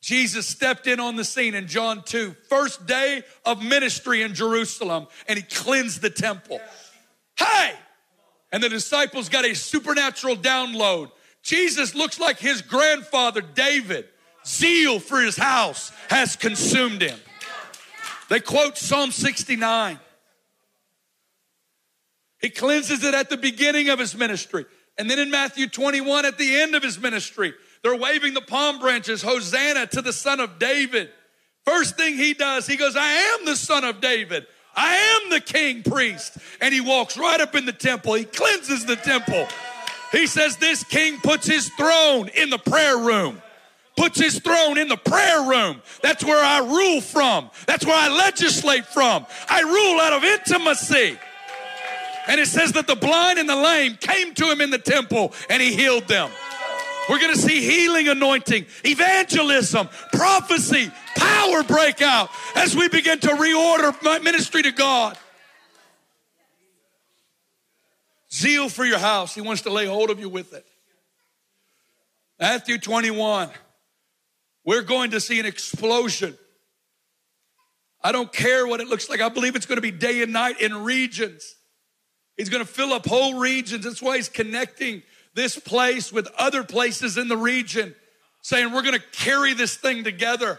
Jesus 0.00 0.46
stepped 0.46 0.86
in 0.86 1.00
on 1.00 1.16
the 1.16 1.24
scene 1.24 1.54
in 1.54 1.66
John 1.66 2.02
2, 2.04 2.34
first 2.48 2.86
day 2.86 3.22
of 3.44 3.62
ministry 3.62 4.22
in 4.22 4.32
Jerusalem, 4.32 5.08
and 5.26 5.36
he 5.36 5.42
cleansed 5.42 6.00
the 6.00 6.10
temple. 6.10 6.60
Hey! 7.36 7.74
And 8.52 8.62
the 8.62 8.68
disciples 8.68 9.28
got 9.28 9.44
a 9.44 9.54
supernatural 9.54 10.36
download. 10.36 11.10
Jesus 11.42 11.94
looks 11.94 12.20
like 12.20 12.38
his 12.38 12.62
grandfather 12.62 13.40
David. 13.40 14.06
Zeal 14.46 14.98
for 15.00 15.20
his 15.20 15.36
house 15.36 15.92
has 16.08 16.36
consumed 16.36 17.02
him. 17.02 17.18
They 18.28 18.40
quote 18.40 18.78
Psalm 18.78 19.10
69. 19.10 19.98
He 22.40 22.50
cleanses 22.50 23.02
it 23.04 23.14
at 23.14 23.30
the 23.30 23.36
beginning 23.36 23.88
of 23.88 23.98
his 23.98 24.14
ministry. 24.14 24.64
And 24.98 25.08
then 25.08 25.18
in 25.18 25.30
Matthew 25.30 25.68
21, 25.68 26.26
at 26.26 26.38
the 26.38 26.60
end 26.60 26.74
of 26.74 26.82
his 26.82 26.98
ministry, 26.98 27.54
they're 27.82 27.96
waving 27.96 28.34
the 28.34 28.40
palm 28.40 28.80
branches, 28.80 29.22
Hosanna 29.22 29.86
to 29.88 30.02
the 30.02 30.12
son 30.12 30.40
of 30.40 30.58
David. 30.58 31.10
First 31.64 31.96
thing 31.96 32.16
he 32.16 32.34
does, 32.34 32.66
he 32.66 32.76
goes, 32.76 32.96
I 32.96 33.12
am 33.12 33.44
the 33.44 33.56
son 33.56 33.84
of 33.84 34.00
David. 34.00 34.46
I 34.74 35.20
am 35.22 35.30
the 35.30 35.40
king 35.40 35.82
priest. 35.82 36.36
And 36.60 36.74
he 36.74 36.80
walks 36.80 37.16
right 37.16 37.40
up 37.40 37.54
in 37.54 37.66
the 37.66 37.72
temple. 37.72 38.14
He 38.14 38.24
cleanses 38.24 38.86
the 38.86 38.96
temple. 38.96 39.46
He 40.10 40.26
says, 40.26 40.56
This 40.56 40.82
king 40.82 41.18
puts 41.20 41.46
his 41.46 41.68
throne 41.70 42.28
in 42.28 42.50
the 42.50 42.58
prayer 42.58 42.98
room 42.98 43.40
puts 43.98 44.20
his 44.20 44.38
throne 44.38 44.78
in 44.78 44.88
the 44.88 44.96
prayer 44.96 45.42
room. 45.42 45.82
That's 46.02 46.24
where 46.24 46.42
I 46.42 46.60
rule 46.60 47.00
from. 47.00 47.50
That's 47.66 47.84
where 47.84 47.96
I 47.96 48.08
legislate 48.08 48.86
from. 48.86 49.26
I 49.48 49.62
rule 49.62 50.00
out 50.00 50.12
of 50.12 50.24
intimacy. 50.24 51.18
And 52.28 52.38
it 52.38 52.46
says 52.46 52.72
that 52.72 52.86
the 52.86 52.94
blind 52.94 53.38
and 53.38 53.48
the 53.48 53.56
lame 53.56 53.96
came 53.96 54.34
to 54.34 54.52
him 54.52 54.60
in 54.60 54.70
the 54.70 54.78
temple 54.78 55.32
and 55.48 55.62
he 55.62 55.74
healed 55.74 56.06
them. 56.06 56.30
We're 57.08 57.18
going 57.18 57.34
to 57.34 57.40
see 57.40 57.62
healing 57.62 58.08
anointing, 58.08 58.66
evangelism, 58.84 59.88
prophecy, 60.12 60.92
power 61.16 61.62
break 61.62 62.02
out 62.02 62.28
as 62.54 62.76
we 62.76 62.88
begin 62.88 63.18
to 63.20 63.28
reorder 63.28 64.22
ministry 64.22 64.62
to 64.62 64.72
God. 64.72 65.16
Zeal 68.30 68.68
for 68.68 68.84
your 68.84 68.98
house. 68.98 69.34
He 69.34 69.40
wants 69.40 69.62
to 69.62 69.70
lay 69.70 69.86
hold 69.86 70.10
of 70.10 70.20
you 70.20 70.28
with 70.28 70.52
it. 70.52 70.66
Matthew 72.38 72.76
21. 72.76 73.48
We're 74.66 74.82
going 74.82 75.12
to 75.12 75.20
see 75.20 75.40
an 75.40 75.46
explosion. 75.46 76.36
I 78.02 78.12
don't 78.12 78.30
care 78.30 78.66
what 78.66 78.80
it 78.80 78.86
looks 78.86 79.08
like. 79.08 79.22
I 79.22 79.30
believe 79.30 79.56
it's 79.56 79.64
going 79.64 79.78
to 79.78 79.82
be 79.82 79.90
day 79.90 80.22
and 80.22 80.30
night 80.30 80.60
in 80.60 80.84
regions. 80.84 81.54
He's 82.38 82.48
going 82.48 82.64
to 82.64 82.72
fill 82.72 82.92
up 82.92 83.04
whole 83.04 83.38
regions. 83.38 83.84
That's 83.84 84.00
why 84.00 84.16
he's 84.16 84.28
connecting 84.28 85.02
this 85.34 85.58
place 85.58 86.12
with 86.12 86.28
other 86.38 86.62
places 86.62 87.18
in 87.18 87.28
the 87.28 87.36
region, 87.36 87.94
saying, 88.40 88.72
We're 88.72 88.82
going 88.82 88.98
to 88.98 89.04
carry 89.12 89.52
this 89.52 89.76
thing 89.76 90.04
together. 90.04 90.58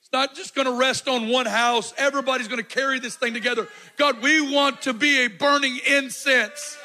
It's 0.00 0.12
not 0.12 0.34
just 0.34 0.54
going 0.54 0.66
to 0.66 0.74
rest 0.74 1.08
on 1.08 1.28
one 1.28 1.46
house, 1.46 1.94
everybody's 1.96 2.48
going 2.48 2.62
to 2.62 2.68
carry 2.68 2.98
this 2.98 3.14
thing 3.14 3.32
together. 3.32 3.68
God, 3.96 4.20
we 4.20 4.52
want 4.52 4.82
to 4.82 4.92
be 4.92 5.24
a 5.24 5.28
burning 5.28 5.78
incense 5.86 6.76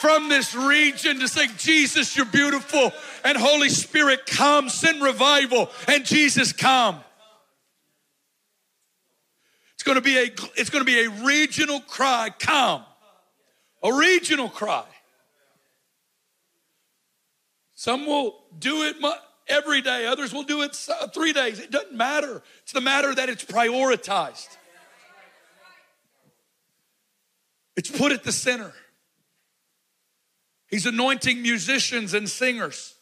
from 0.00 0.28
this 0.28 0.54
region 0.54 1.20
to 1.20 1.28
say, 1.28 1.46
Jesus, 1.58 2.16
you're 2.16 2.26
beautiful. 2.26 2.92
And 3.24 3.38
Holy 3.38 3.68
Spirit, 3.68 4.26
come, 4.26 4.68
send 4.68 5.02
revival, 5.02 5.70
and 5.86 6.04
Jesus, 6.04 6.52
come. 6.52 6.98
It's 9.74 9.82
going 9.82 9.96
to 9.96 10.02
be 10.02 10.16
a, 10.16 10.30
it's 10.56 10.70
going 10.70 10.84
to 10.84 10.90
be 10.90 11.04
a 11.04 11.10
regional 11.24 11.80
cry, 11.80 12.30
come. 12.38 12.84
A 13.84 13.92
regional 13.92 14.48
cry. 14.48 14.86
Some 17.74 18.06
will 18.06 18.42
do 18.58 18.84
it 18.84 18.96
every 19.46 19.82
day, 19.82 20.06
others 20.06 20.32
will 20.32 20.42
do 20.42 20.62
it 20.62 20.74
uh, 20.88 21.06
three 21.08 21.34
days. 21.34 21.58
It 21.58 21.70
doesn't 21.70 21.94
matter. 21.94 22.42
It's 22.62 22.72
the 22.72 22.80
matter 22.80 23.14
that 23.14 23.28
it's 23.28 23.44
prioritized, 23.44 24.56
it's 27.76 27.90
put 27.90 28.10
at 28.10 28.24
the 28.24 28.32
center. 28.32 28.72
He's 30.68 30.86
anointing 30.86 31.42
musicians 31.42 32.14
and 32.14 32.28
singers. 32.28 32.94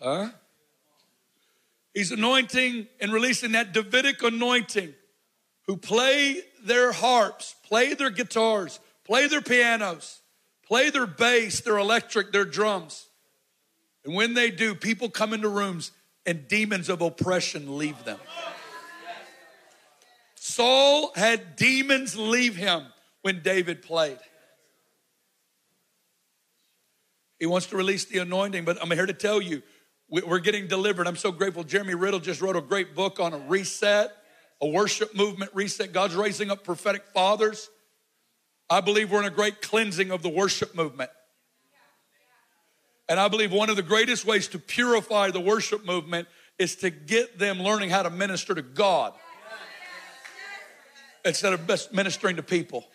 Huh? 0.00 0.30
He's 1.94 2.10
anointing 2.10 2.88
and 2.98 3.12
releasing 3.12 3.52
that 3.52 3.72
Davidic 3.72 4.22
anointing 4.22 4.94
who 5.66 5.76
play 5.76 6.40
their 6.64 6.92
harps, 6.92 7.54
play 7.66 7.94
their 7.94 8.10
guitars, 8.10 8.80
play 9.04 9.28
their 9.28 9.40
pianos, 9.40 10.20
play 10.66 10.90
their 10.90 11.06
bass, 11.06 11.60
their 11.60 11.78
electric, 11.78 12.32
their 12.32 12.44
drums. 12.44 13.08
And 14.04 14.14
when 14.14 14.34
they 14.34 14.50
do, 14.50 14.74
people 14.74 15.08
come 15.08 15.32
into 15.32 15.48
rooms 15.48 15.92
and 16.26 16.48
demons 16.48 16.88
of 16.88 17.00
oppression 17.00 17.78
leave 17.78 18.04
them. 18.04 18.18
Saul 20.34 21.12
had 21.14 21.56
demons 21.56 22.16
leave 22.16 22.56
him 22.56 22.84
when 23.22 23.42
David 23.42 23.82
played. 23.82 24.18
He 27.38 27.46
wants 27.46 27.66
to 27.68 27.76
release 27.76 28.04
the 28.04 28.18
anointing, 28.18 28.64
but 28.64 28.78
I'm 28.80 28.90
here 28.90 29.06
to 29.06 29.12
tell 29.12 29.40
you, 29.40 29.62
we're 30.08 30.40
getting 30.40 30.68
delivered. 30.68 31.08
I'm 31.08 31.16
so 31.16 31.32
grateful. 31.32 31.64
Jeremy 31.64 31.94
Riddle 31.94 32.20
just 32.20 32.40
wrote 32.40 32.54
a 32.54 32.60
great 32.60 32.94
book 32.94 33.18
on 33.18 33.32
a 33.32 33.38
reset, 33.38 34.12
a 34.62 34.66
worship 34.66 35.14
movement 35.14 35.50
reset. 35.54 35.92
God's 35.92 36.14
raising 36.14 36.50
up 36.50 36.62
prophetic 36.64 37.04
fathers. 37.12 37.68
I 38.70 38.80
believe 38.80 39.10
we're 39.10 39.18
in 39.18 39.26
a 39.26 39.30
great 39.30 39.60
cleansing 39.60 40.12
of 40.12 40.22
the 40.22 40.28
worship 40.28 40.74
movement. 40.74 41.10
And 43.08 43.18
I 43.18 43.28
believe 43.28 43.52
one 43.52 43.68
of 43.68 43.76
the 43.76 43.82
greatest 43.82 44.24
ways 44.24 44.48
to 44.48 44.58
purify 44.58 45.32
the 45.32 45.40
worship 45.40 45.84
movement 45.84 46.28
is 46.58 46.76
to 46.76 46.90
get 46.90 47.38
them 47.38 47.60
learning 47.60 47.90
how 47.90 48.04
to 48.04 48.10
minister 48.10 48.54
to 48.54 48.62
God 48.62 49.12
instead 51.24 51.52
of 51.52 51.92
ministering 51.92 52.36
to 52.36 52.42
people. 52.42 52.86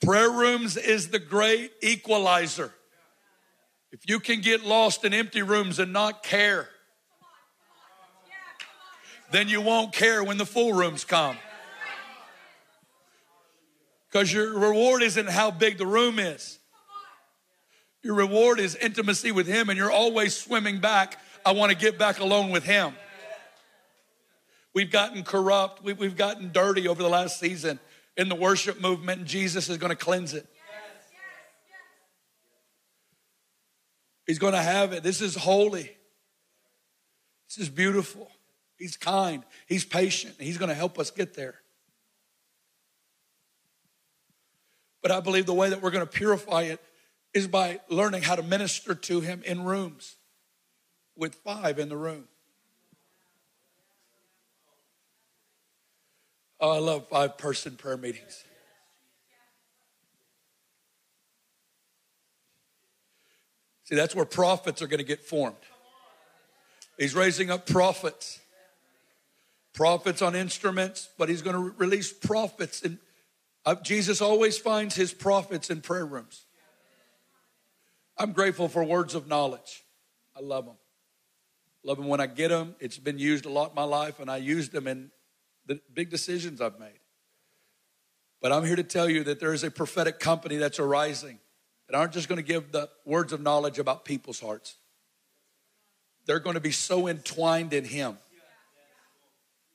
Prayer 0.00 0.30
rooms 0.30 0.76
is 0.76 1.08
the 1.08 1.18
great 1.18 1.72
equalizer. 1.82 2.72
If 3.90 4.08
you 4.08 4.20
can 4.20 4.40
get 4.40 4.64
lost 4.64 5.04
in 5.04 5.12
empty 5.12 5.42
rooms 5.42 5.78
and 5.78 5.92
not 5.92 6.22
care, 6.22 6.68
then 9.32 9.48
you 9.48 9.60
won't 9.60 9.92
care 9.92 10.22
when 10.22 10.38
the 10.38 10.46
full 10.46 10.72
rooms 10.72 11.04
come. 11.04 11.36
Because 14.10 14.32
your 14.32 14.58
reward 14.58 15.02
isn't 15.02 15.28
how 15.28 15.50
big 15.50 15.78
the 15.78 15.86
room 15.86 16.18
is. 16.18 16.58
Your 18.02 18.14
reward 18.14 18.60
is 18.60 18.74
intimacy 18.76 19.32
with 19.32 19.46
Him, 19.46 19.70
and 19.70 19.78
you're 19.78 19.90
always 19.90 20.36
swimming 20.36 20.80
back. 20.80 21.18
I 21.46 21.52
want 21.52 21.70
to 21.70 21.78
get 21.78 21.98
back 21.98 22.18
alone 22.18 22.50
with 22.50 22.64
Him. 22.64 22.94
We've 24.74 24.90
gotten 24.90 25.22
corrupt, 25.22 25.82
we've 25.82 26.16
gotten 26.16 26.50
dirty 26.50 26.88
over 26.88 27.02
the 27.02 27.08
last 27.08 27.38
season 27.38 27.78
in 28.16 28.28
the 28.28 28.34
worship 28.34 28.80
movement, 28.80 29.20
and 29.20 29.28
Jesus 29.28 29.68
is 29.68 29.76
going 29.78 29.90
to 29.90 29.96
cleanse 29.96 30.34
it. 30.34 30.46
He's 34.26 34.38
going 34.38 34.54
to 34.54 34.62
have 34.62 34.92
it. 34.92 35.02
This 35.02 35.20
is 35.20 35.34
holy. 35.34 35.90
This 37.48 37.58
is 37.58 37.68
beautiful. 37.68 38.30
He's 38.82 38.96
kind. 38.96 39.44
He's 39.66 39.84
patient. 39.84 40.34
He's 40.40 40.58
going 40.58 40.68
to 40.68 40.74
help 40.74 40.98
us 40.98 41.12
get 41.12 41.34
there. 41.34 41.54
But 45.00 45.12
I 45.12 45.20
believe 45.20 45.46
the 45.46 45.54
way 45.54 45.70
that 45.70 45.80
we're 45.80 45.92
going 45.92 46.04
to 46.04 46.12
purify 46.12 46.62
it 46.62 46.80
is 47.32 47.46
by 47.46 47.78
learning 47.88 48.22
how 48.22 48.34
to 48.34 48.42
minister 48.42 48.96
to 48.96 49.20
Him 49.20 49.40
in 49.46 49.62
rooms 49.62 50.16
with 51.14 51.36
five 51.36 51.78
in 51.78 51.90
the 51.90 51.96
room. 51.96 52.24
Oh, 56.58 56.70
I 56.70 56.78
love 56.80 57.08
five 57.08 57.38
person 57.38 57.76
prayer 57.76 57.96
meetings. 57.96 58.42
See, 63.84 63.94
that's 63.94 64.16
where 64.16 64.24
prophets 64.24 64.82
are 64.82 64.88
going 64.88 64.98
to 64.98 65.04
get 65.04 65.20
formed. 65.20 65.54
He's 66.98 67.14
raising 67.14 67.48
up 67.48 67.66
prophets, 67.66 68.40
prophets 69.72 70.22
on 70.22 70.34
instruments, 70.34 71.08
but 71.18 71.28
he's 71.28 71.42
going 71.42 71.56
to 71.56 71.74
release 71.78 72.12
prophets. 72.12 72.82
And 72.82 72.98
uh, 73.64 73.76
Jesus 73.76 74.20
always 74.20 74.58
finds 74.58 74.94
his 74.94 75.12
prophets 75.12 75.70
in 75.70 75.80
prayer 75.80 76.06
rooms. 76.06 76.44
I'm 78.18 78.32
grateful 78.32 78.68
for 78.68 78.84
words 78.84 79.14
of 79.14 79.26
knowledge. 79.26 79.82
I 80.36 80.40
love 80.40 80.66
them. 80.66 80.76
Love 81.84 81.96
them 81.96 82.06
when 82.06 82.20
I 82.20 82.26
get 82.26 82.48
them. 82.48 82.76
It's 82.78 82.98
been 82.98 83.18
used 83.18 83.46
a 83.46 83.50
lot 83.50 83.70
in 83.70 83.74
my 83.74 83.84
life, 83.84 84.20
and 84.20 84.30
I 84.30 84.36
used 84.36 84.72
them 84.72 84.86
in 84.86 85.10
the 85.66 85.80
big 85.92 86.10
decisions 86.10 86.60
I've 86.60 86.78
made. 86.78 87.00
But 88.40 88.52
I'm 88.52 88.64
here 88.64 88.76
to 88.76 88.82
tell 88.82 89.08
you 89.08 89.24
that 89.24 89.40
there 89.40 89.52
is 89.52 89.64
a 89.64 89.70
prophetic 89.70 90.18
company 90.18 90.56
that's 90.56 90.78
arising 90.78 91.38
that 91.88 91.96
aren't 91.96 92.12
just 92.12 92.28
going 92.28 92.38
to 92.38 92.42
give 92.42 92.72
the 92.72 92.88
words 93.04 93.32
of 93.32 93.40
knowledge 93.40 93.78
about 93.78 94.04
people's 94.04 94.40
hearts. 94.40 94.76
They're 96.26 96.40
going 96.40 96.54
to 96.54 96.60
be 96.60 96.72
so 96.72 97.08
entwined 97.08 97.72
in 97.72 97.84
Him. 97.84 98.18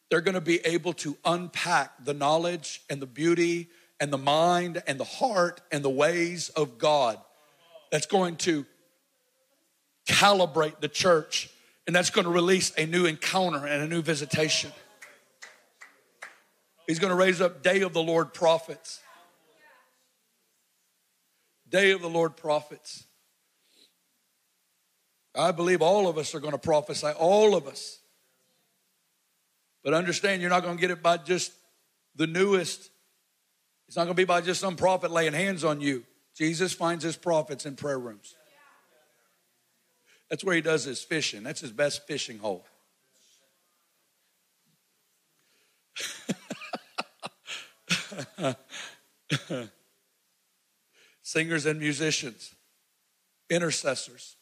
They're 0.10 0.22
going 0.22 0.36
to 0.36 0.42
be 0.42 0.60
able 0.66 0.94
to 0.94 1.18
unpack 1.26 2.06
the 2.06 2.14
knowledge 2.14 2.82
and 2.90 3.02
the 3.02 3.06
beauty 3.06 3.70
and 4.00 4.12
the 4.12 4.18
mind 4.18 4.82
and 4.88 5.00
the 5.00 5.04
heart 5.04 5.62
and 5.72 5.84
the 5.84 5.90
ways 5.90 6.50
of 6.50 6.78
God 6.78 7.20
that's 7.92 8.06
going 8.06 8.38
to 8.38 8.66
calibrate 10.08 10.80
the 10.80 10.88
church 10.88 11.50
and 11.86 11.96
that's 11.96 12.10
going 12.10 12.26
to 12.26 12.32
release 12.32 12.72
a 12.78 12.86
new 12.86 13.06
encounter 13.06 13.66
and 13.66 13.84
a 13.84 13.88
new 13.88 14.02
visitation. 14.02 14.72
He's 16.86 17.00
going 17.00 17.12
to 17.12 17.16
raise 17.16 17.42
up 17.42 17.64
day 17.64 17.82
of 17.82 17.94
the 17.94 18.04
Lord 18.04 18.34
prophets. 18.34 19.02
Day 21.68 21.92
of 21.92 22.02
the 22.02 22.10
Lord 22.10 22.38
prophets. 22.38 23.06
I 25.36 25.52
believe 25.52 25.82
all 25.82 26.08
of 26.08 26.18
us 26.18 26.34
are 26.34 26.40
going 26.40 26.54
to 26.54 26.58
prophesy, 26.58 27.08
all 27.08 27.56
of 27.56 27.68
us. 27.68 28.00
But 29.84 29.94
understand, 29.94 30.42
you're 30.42 30.50
not 30.50 30.64
going 30.64 30.78
to 30.78 30.82
get 30.82 30.92
it 30.92 31.02
by 31.02 31.18
just 31.18 31.52
the 32.16 32.28
newest. 32.28 32.90
It's 33.88 33.96
not 33.96 34.04
going 34.04 34.16
to 34.16 34.22
be 34.22 34.26
by 34.26 34.42
just 34.42 34.60
some 34.60 34.76
prophet 34.76 35.12
laying 35.12 35.34
hands 35.34 35.64
on 35.64 35.82
you. 35.82 36.04
Jesus 36.36 36.74
finds 36.74 37.04
his 37.04 37.16
prophets 37.16 37.66
in 37.66 37.76
prayer 37.76 37.98
rooms. 37.98 38.36
That's 40.30 40.44
where 40.44 40.56
he 40.56 40.62
does 40.62 40.84
his 40.84 41.02
fishing. 41.02 41.44
That's 41.44 41.62
his 41.62 41.72
best 41.72 42.06
fishing 42.06 42.40
hole. 42.40 42.66
Singers 51.22 51.66
and 51.66 51.80
musicians, 51.80 52.54
intercessors, 53.50 54.36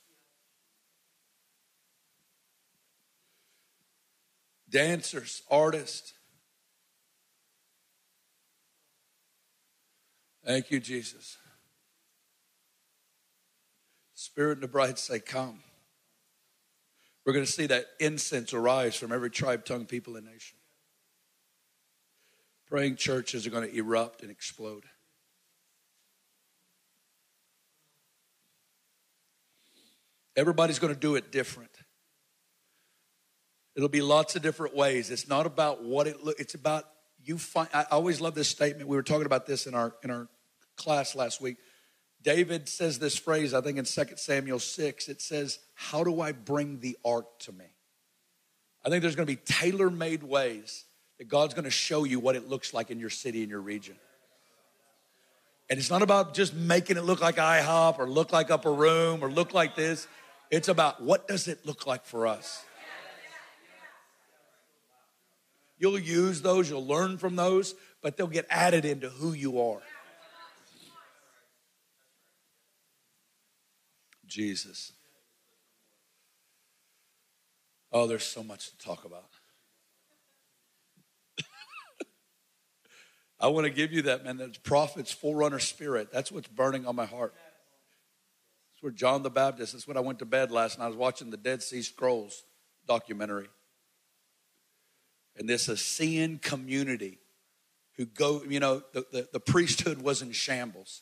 dancers, 4.76 5.42
artists. 5.50 6.12
Thank 10.46 10.70
you, 10.70 10.82
Jesus. 10.82 11.38
Spirit 14.16 14.58
and 14.58 14.64
the 14.64 14.68
bride 14.68 15.00
say, 15.00 15.20
Come. 15.20 15.62
We're 17.26 17.32
going 17.32 17.46
to 17.46 17.52
see 17.52 17.68
that 17.68 17.86
incense 18.02 18.54
arise 18.54 18.98
from 18.98 19.14
every 19.14 19.30
tribe, 19.30 19.64
tongue, 19.64 19.86
people, 19.86 20.18
and 20.18 20.26
nation. 20.26 20.58
Praying 22.68 22.98
churches 22.98 23.48
are 23.48 23.52
going 23.52 23.68
to 23.68 23.74
erupt 23.74 24.24
and 24.24 24.30
explode. 24.30 24.84
Everybody's 30.36 30.80
going 30.80 30.94
to 30.94 31.00
do 31.00 31.16
it 31.16 31.32
different. 31.32 31.75
It'll 33.76 33.90
be 33.90 34.02
lots 34.02 34.36
of 34.36 34.42
different 34.42 34.76
ways. 34.76 35.12
It's 35.12 35.28
not 35.28 35.46
about 35.46 35.84
what 35.84 36.08
it 36.08 36.24
look. 36.24 36.40
It's 36.40 36.56
about 36.56 36.86
you 37.24 37.38
find. 37.38 37.68
I 37.74 37.86
always 37.92 38.22
love 38.22 38.36
this 38.36 38.48
statement. 38.48 38.88
We 38.88 38.96
were 38.96 39.04
talking 39.04 39.26
about 39.26 39.46
this 39.46 39.68
in 39.68 39.74
our 39.74 39.94
in 40.04 40.12
our 40.12 40.28
class 40.78 41.16
last 41.16 41.42
week. 41.42 41.58
David 42.22 42.70
says 42.70 43.00
this 43.00 43.18
phrase. 43.18 43.54
I 43.54 43.62
think 43.62 43.78
in 43.78 43.86
2 43.86 44.04
Samuel 44.16 44.60
six. 44.60 45.10
It 45.10 45.22
says, 45.22 45.60
"How 45.74 46.04
do 46.04 46.22
I 46.22 46.32
bring 46.32 46.80
the 46.80 46.98
ark 47.04 47.40
to 47.40 47.52
me?" 47.52 47.66
I 48.86 48.90
think 48.90 49.02
there's 49.02 49.16
going 49.16 49.28
to 49.28 49.34
be 49.34 49.42
tailor 49.44 49.90
made 49.90 50.24
ways 50.24 50.86
that 51.18 51.28
God's 51.28 51.54
going 51.54 51.66
to 51.66 51.72
show 51.72 52.04
you 52.04 52.20
what 52.20 52.36
it 52.36 52.48
looks 52.48 52.74
like 52.74 52.92
in 52.92 53.00
your 53.00 53.10
city 53.10 53.42
and 53.42 53.50
your 53.50 53.62
region. 53.62 53.96
And 55.70 55.80
it's 55.80 55.90
not 55.90 56.04
about 56.04 56.36
just 56.36 56.54
making 56.54 56.98
it 56.98 57.04
look 57.04 57.22
like 57.22 57.38
IHOP 57.38 57.98
or 57.98 58.08
look 58.08 58.32
like 58.32 58.52
Upper 58.52 58.72
Room 58.72 59.24
or 59.24 59.32
look 59.32 59.54
like 59.54 59.76
this. 59.76 60.08
It's 60.52 60.68
about 60.68 61.02
what 61.02 61.28
does 61.28 61.48
it 61.48 61.66
look 61.66 61.88
like 61.88 62.06
for 62.06 62.28
us? 62.28 62.64
You'll 65.78 66.00
use 66.00 66.42
those, 66.42 66.70
you'll 66.70 66.86
learn 66.86 67.18
from 67.18 67.36
those, 67.36 67.76
but 68.02 68.16
they'll 68.16 68.28
get 68.28 68.46
added 68.50 68.86
into 68.86 69.10
who 69.10 69.34
you 69.34 69.60
are. 69.62 69.82
Jesus. 74.26 74.94
Oh, 77.92 78.08
there's 78.08 78.26
so 78.26 78.44
much 78.44 78.70
to 78.72 78.78
talk 78.78 79.06
about. 79.06 79.26
I 83.40 83.48
want 83.48 83.66
to 83.66 83.72
give 83.72 83.92
you 83.92 84.02
that, 84.04 84.24
man. 84.24 84.38
That's 84.38 84.58
prophet's 84.58 85.12
forerunner 85.12 85.60
spirit. 85.60 86.12
That's 86.12 86.32
what's 86.32 86.48
burning 86.48 86.86
on 86.86 86.96
my 86.96 87.06
heart. 87.06 87.34
That's 87.36 88.84
where 88.84 88.92
John 88.92 89.24
the 89.24 89.30
Baptist, 89.30 89.74
that's 89.74 89.88
when 89.88 89.98
I 89.98 90.02
went 90.02 90.20
to 90.20 90.26
bed 90.26 90.52
last 90.52 90.80
night. 90.80 90.86
I 90.86 90.88
was 90.90 90.98
watching 90.98 91.30
the 91.30 91.38
Dead 91.38 91.64
Sea 91.64 91.82
Scrolls 91.82 92.44
documentary. 92.88 93.48
And 95.38 95.50
this 95.50 95.68
Essene 95.68 96.40
community 96.40 97.20
who 97.98 98.06
go, 98.06 98.44
you 98.48 98.60
know, 98.60 98.84
the, 98.94 99.06
the, 99.12 99.30
the 99.34 99.40
priesthood 99.40 100.02
was 100.02 100.22
in 100.22 100.32
shambles. 100.32 101.02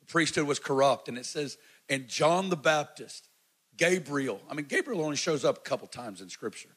The 0.00 0.06
priesthood 0.06 0.46
was 0.46 0.58
corrupt. 0.58 1.08
And 1.08 1.18
it 1.18 1.26
says, 1.26 1.58
and 1.88 2.08
John 2.08 2.48
the 2.48 2.56
Baptist, 2.56 3.28
Gabriel, 3.76 4.40
I 4.50 4.54
mean, 4.54 4.66
Gabriel 4.66 5.02
only 5.02 5.16
shows 5.16 5.44
up 5.44 5.58
a 5.58 5.60
couple 5.60 5.88
times 5.88 6.20
in 6.20 6.28
scripture, 6.28 6.76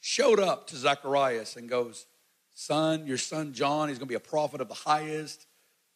showed 0.00 0.40
up 0.40 0.66
to 0.68 0.76
Zacharias 0.76 1.56
and 1.56 1.68
goes, 1.68 2.06
Son, 2.54 3.06
your 3.06 3.16
son 3.16 3.52
John, 3.52 3.88
he's 3.88 3.98
going 3.98 4.08
to 4.08 4.12
be 4.12 4.16
a 4.16 4.20
prophet 4.20 4.60
of 4.60 4.68
the 4.68 4.74
highest. 4.74 5.46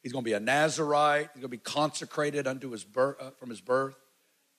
He's 0.02 0.12
going 0.12 0.24
to 0.24 0.28
be 0.28 0.34
a 0.34 0.40
Nazarite. 0.40 1.30
He's 1.34 1.40
going 1.40 1.42
to 1.42 1.48
be 1.48 1.58
consecrated 1.58 2.46
unto 2.46 2.70
his 2.70 2.84
birth, 2.84 3.16
uh, 3.20 3.30
from 3.30 3.50
his 3.50 3.60
birth. 3.60 3.96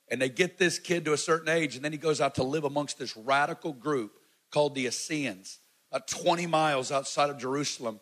And 0.09 0.21
they 0.21 0.29
get 0.29 0.57
this 0.57 0.77
kid 0.77 1.05
to 1.05 1.13
a 1.13 1.17
certain 1.17 1.49
age, 1.49 1.75
and 1.75 1.83
then 1.83 1.91
he 1.91 1.97
goes 1.97 2.21
out 2.21 2.35
to 2.35 2.43
live 2.43 2.63
amongst 2.63 2.99
this 2.99 3.17
radical 3.17 3.73
group 3.73 4.19
called 4.51 4.75
the 4.75 4.85
Essenes, 4.85 5.59
about 5.91 6.07
20 6.07 6.47
miles 6.47 6.91
outside 6.91 7.29
of 7.29 7.37
Jerusalem. 7.37 7.99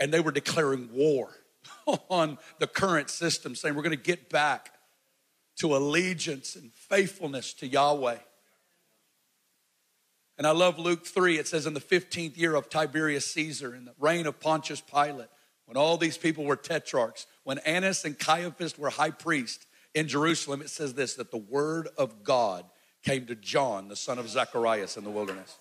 And 0.00 0.12
they 0.12 0.20
were 0.20 0.32
declaring 0.32 0.88
war 0.92 1.30
on 2.08 2.38
the 2.58 2.66
current 2.66 3.10
system, 3.10 3.54
saying, 3.54 3.74
We're 3.74 3.82
going 3.82 3.96
to 3.96 4.02
get 4.02 4.30
back 4.30 4.72
to 5.56 5.76
allegiance 5.76 6.56
and 6.56 6.72
faithfulness 6.72 7.52
to 7.54 7.66
Yahweh. 7.66 8.18
And 10.38 10.46
I 10.46 10.50
love 10.50 10.78
Luke 10.78 11.06
3. 11.06 11.38
It 11.38 11.46
says, 11.46 11.66
In 11.66 11.74
the 11.74 11.80
15th 11.80 12.36
year 12.36 12.54
of 12.54 12.68
Tiberius 12.68 13.26
Caesar, 13.32 13.74
in 13.74 13.84
the 13.84 13.94
reign 13.98 14.26
of 14.26 14.40
Pontius 14.40 14.80
Pilate, 14.80 15.28
when 15.66 15.76
all 15.76 15.96
these 15.96 16.18
people 16.18 16.44
were 16.44 16.56
tetrarchs, 16.56 17.26
when 17.44 17.58
Annas 17.58 18.04
and 18.04 18.18
Caiaphas 18.18 18.78
were 18.78 18.90
high 18.90 19.10
priests 19.10 19.66
in 19.94 20.08
Jerusalem, 20.08 20.60
it 20.60 20.70
says 20.70 20.94
this 20.94 21.14
that 21.14 21.30
the 21.30 21.36
word 21.36 21.88
of 21.96 22.24
God 22.24 22.64
came 23.02 23.26
to 23.26 23.34
John, 23.34 23.88
the 23.88 23.96
son 23.96 24.18
of 24.18 24.28
Zacharias, 24.28 24.96
in 24.96 25.04
the 25.04 25.10
wilderness. 25.10 25.56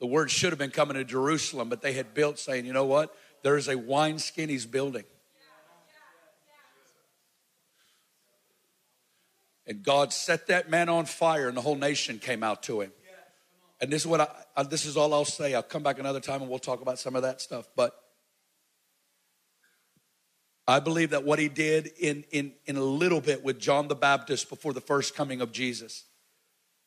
The 0.00 0.06
word 0.06 0.30
should 0.30 0.50
have 0.50 0.58
been 0.58 0.70
coming 0.70 0.96
to 0.96 1.04
Jerusalem, 1.04 1.68
but 1.68 1.82
they 1.82 1.92
had 1.92 2.14
built 2.14 2.38
saying, 2.38 2.66
you 2.66 2.72
know 2.72 2.84
what? 2.84 3.14
There's 3.42 3.68
a 3.68 3.76
wineskin 3.76 4.48
he's 4.48 4.66
building. 4.66 5.04
And 9.66 9.82
God 9.82 10.12
set 10.12 10.46
that 10.46 10.70
man 10.70 10.88
on 10.88 11.04
fire, 11.04 11.48
and 11.48 11.56
the 11.56 11.60
whole 11.60 11.74
nation 11.74 12.18
came 12.18 12.42
out 12.42 12.62
to 12.64 12.80
him. 12.80 12.92
And 13.80 13.92
this 13.92 14.02
is 14.02 14.06
what 14.06 14.20
I, 14.20 14.28
I, 14.56 14.62
this 14.64 14.86
is 14.86 14.96
all 14.96 15.12
I'll 15.14 15.24
say. 15.24 15.54
I'll 15.54 15.62
come 15.62 15.82
back 15.82 15.98
another 15.98 16.20
time 16.20 16.40
and 16.42 16.50
we'll 16.50 16.58
talk 16.58 16.80
about 16.82 16.98
some 16.98 17.14
of 17.14 17.22
that 17.22 17.40
stuff. 17.40 17.68
But 17.76 17.94
I 20.68 20.80
believe 20.80 21.10
that 21.10 21.24
what 21.24 21.38
he 21.38 21.48
did 21.48 21.90
in, 21.98 22.24
in, 22.30 22.52
in 22.66 22.76
a 22.76 22.82
little 22.82 23.22
bit 23.22 23.42
with 23.42 23.58
John 23.58 23.88
the 23.88 23.94
Baptist 23.94 24.50
before 24.50 24.74
the 24.74 24.82
first 24.82 25.16
coming 25.16 25.40
of 25.40 25.50
Jesus, 25.50 26.04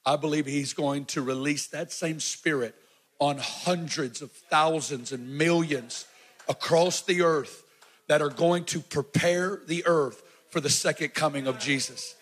I 0.06 0.18
believe 0.18 0.46
he's 0.46 0.74
going 0.74 1.06
to 1.06 1.24
release 1.24 1.66
that 1.70 1.92
same 1.92 2.20
spirit 2.20 2.76
on 3.18 3.40
hundreds 3.40 4.22
of 4.22 4.32
thousands 4.32 5.12
and 5.12 5.36
millions 5.36 6.06
across 6.48 7.02
the 7.02 7.24
earth 7.24 7.64
that 8.08 8.22
are 8.22 8.30
going 8.30 8.66
to 8.66 8.82
prepare 8.82 9.62
the 9.66 9.84
earth 9.88 10.22
for 10.52 10.60
the 10.60 10.70
second 10.70 11.16
coming 11.16 11.48
of 11.48 11.58
Jesus. 11.58 12.14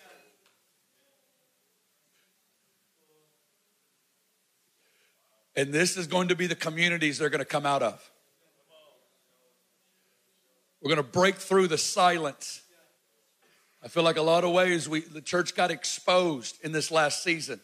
And 5.54 5.74
this 5.74 5.98
is 5.98 6.06
going 6.06 6.28
to 6.28 6.36
be 6.36 6.46
the 6.46 6.54
communities 6.54 7.18
they're 7.18 7.28
going 7.28 7.40
to 7.40 7.44
come 7.44 7.66
out 7.66 7.82
of. 7.82 8.09
We're 10.82 10.94
going 10.94 11.04
to 11.04 11.12
break 11.12 11.36
through 11.36 11.68
the 11.68 11.78
silence. 11.78 12.62
I 13.82 13.88
feel 13.88 14.02
like 14.02 14.16
a 14.16 14.22
lot 14.22 14.44
of 14.44 14.52
ways 14.52 14.88
we 14.88 15.00
the 15.00 15.20
church 15.20 15.54
got 15.54 15.70
exposed 15.70 16.56
in 16.62 16.72
this 16.72 16.90
last 16.90 17.22
season. 17.22 17.60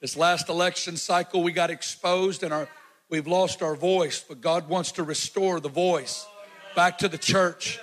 This 0.00 0.16
last 0.16 0.48
election 0.48 0.96
cycle 0.96 1.42
we 1.42 1.52
got 1.52 1.70
exposed 1.70 2.42
and 2.42 2.52
our 2.52 2.68
we've 3.08 3.26
lost 3.26 3.62
our 3.62 3.74
voice, 3.74 4.24
but 4.26 4.40
God 4.40 4.68
wants 4.68 4.92
to 4.92 5.02
restore 5.02 5.60
the 5.60 5.68
voice 5.68 6.26
back 6.74 6.98
to 6.98 7.08
the 7.08 7.18
church. 7.18 7.78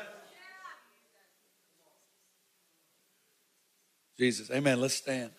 Jesus. 4.17 4.49
Amen. 4.49 4.81
Let's 4.81 4.95
stand. 4.95 5.31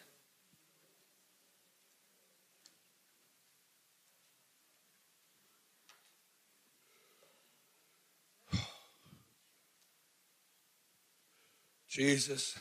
Jesus. 11.98 12.56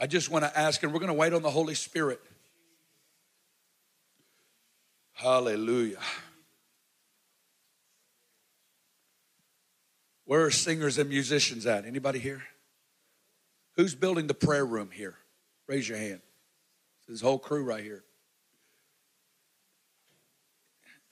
I 0.00 0.08
just 0.08 0.28
want 0.28 0.44
to 0.44 0.58
ask, 0.58 0.82
and 0.82 0.92
we're 0.92 0.98
going 0.98 1.12
to 1.12 1.14
wait 1.14 1.32
on 1.32 1.42
the 1.42 1.50
Holy 1.52 1.76
Spirit. 1.76 2.20
Hallelujah. 5.12 6.00
Where 10.24 10.44
are 10.44 10.50
singers 10.50 10.98
and 10.98 11.08
musicians 11.08 11.64
at? 11.64 11.86
Anybody 11.86 12.18
here? 12.18 12.42
Who's 13.76 13.94
building 13.94 14.26
the 14.26 14.34
prayer 14.34 14.66
room 14.66 14.90
here? 14.92 15.14
Raise 15.68 15.88
your 15.88 15.98
hand. 15.98 16.22
This 17.06 17.20
whole 17.20 17.38
crew 17.38 17.62
right 17.62 17.84
here. 17.84 18.02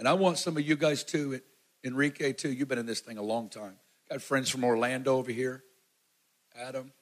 And 0.01 0.09
I 0.09 0.15
want 0.15 0.39
some 0.39 0.57
of 0.57 0.67
you 0.67 0.75
guys 0.75 1.05
too, 1.05 1.41
Enrique 1.85 2.33
too. 2.33 2.53
You've 2.53 2.67
been 2.67 2.79
in 2.79 2.87
this 2.87 2.99
thing 2.99 3.17
a 3.17 3.23
long 3.23 3.49
time. 3.49 3.77
Got 4.11 4.23
friends 4.23 4.49
from 4.49 4.65
Orlando 4.65 5.17
over 5.17 5.31
here. 5.31 5.63
Adam. 6.59 6.93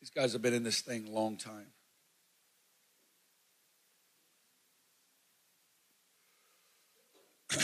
These 0.00 0.08
guys 0.08 0.32
have 0.32 0.40
been 0.40 0.54
in 0.54 0.62
this 0.62 0.80
thing 0.80 1.06
a 1.06 1.10
long 1.10 1.36
time. 1.36 1.66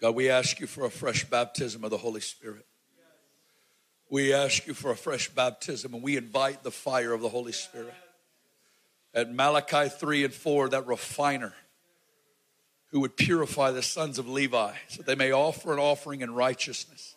God, 0.00 0.14
we 0.14 0.30
ask 0.30 0.58
you 0.58 0.66
for 0.66 0.86
a 0.86 0.90
fresh 0.90 1.28
baptism 1.28 1.84
of 1.84 1.90
the 1.90 1.98
Holy 1.98 2.22
Spirit. 2.22 2.64
We 4.10 4.32
ask 4.32 4.66
you 4.66 4.72
for 4.72 4.90
a 4.90 4.96
fresh 4.96 5.28
baptism 5.28 5.92
and 5.92 6.02
we 6.02 6.16
invite 6.16 6.62
the 6.62 6.70
fire 6.70 7.12
of 7.12 7.20
the 7.20 7.28
Holy 7.28 7.52
Spirit 7.52 7.92
at 9.14 9.32
Malachi 9.32 9.88
3 9.88 10.24
and 10.24 10.34
4, 10.34 10.70
that 10.70 10.86
refiner 10.86 11.54
who 12.88 13.00
would 13.00 13.16
purify 13.16 13.70
the 13.70 13.82
sons 13.82 14.18
of 14.18 14.28
Levi 14.28 14.72
so 14.88 15.02
they 15.02 15.14
may 15.14 15.32
offer 15.32 15.72
an 15.72 15.78
offering 15.78 16.20
in 16.20 16.32
righteousness. 16.32 17.16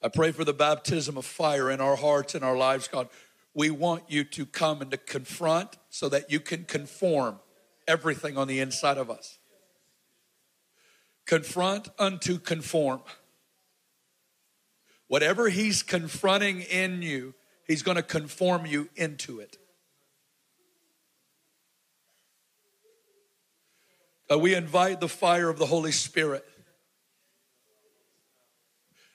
I 0.00 0.08
pray 0.08 0.30
for 0.30 0.44
the 0.44 0.52
baptism 0.52 1.16
of 1.16 1.24
fire 1.24 1.70
in 1.70 1.80
our 1.80 1.96
hearts 1.96 2.34
and 2.34 2.44
our 2.44 2.56
lives, 2.56 2.86
God. 2.86 3.08
We 3.54 3.70
want 3.70 4.04
you 4.06 4.22
to 4.22 4.46
come 4.46 4.80
and 4.82 4.90
to 4.92 4.96
confront 4.96 5.76
so 5.90 6.08
that 6.10 6.30
you 6.30 6.38
can 6.38 6.64
conform 6.64 7.40
everything 7.88 8.38
on 8.38 8.46
the 8.46 8.60
inside 8.60 8.98
of 8.98 9.10
us. 9.10 9.38
Confront 11.26 11.88
unto 11.98 12.38
conform. 12.38 13.02
Whatever 15.08 15.48
he's 15.48 15.82
confronting 15.82 16.60
in 16.60 17.02
you, 17.02 17.34
he's 17.66 17.82
going 17.82 17.96
to 17.96 18.02
conform 18.02 18.66
you 18.66 18.88
into 18.94 19.40
it. 19.40 19.56
God, 24.28 24.42
we 24.42 24.54
invite 24.54 25.00
the 25.00 25.08
fire 25.08 25.48
of 25.48 25.58
the 25.58 25.66
Holy 25.66 25.92
Spirit. 25.92 26.44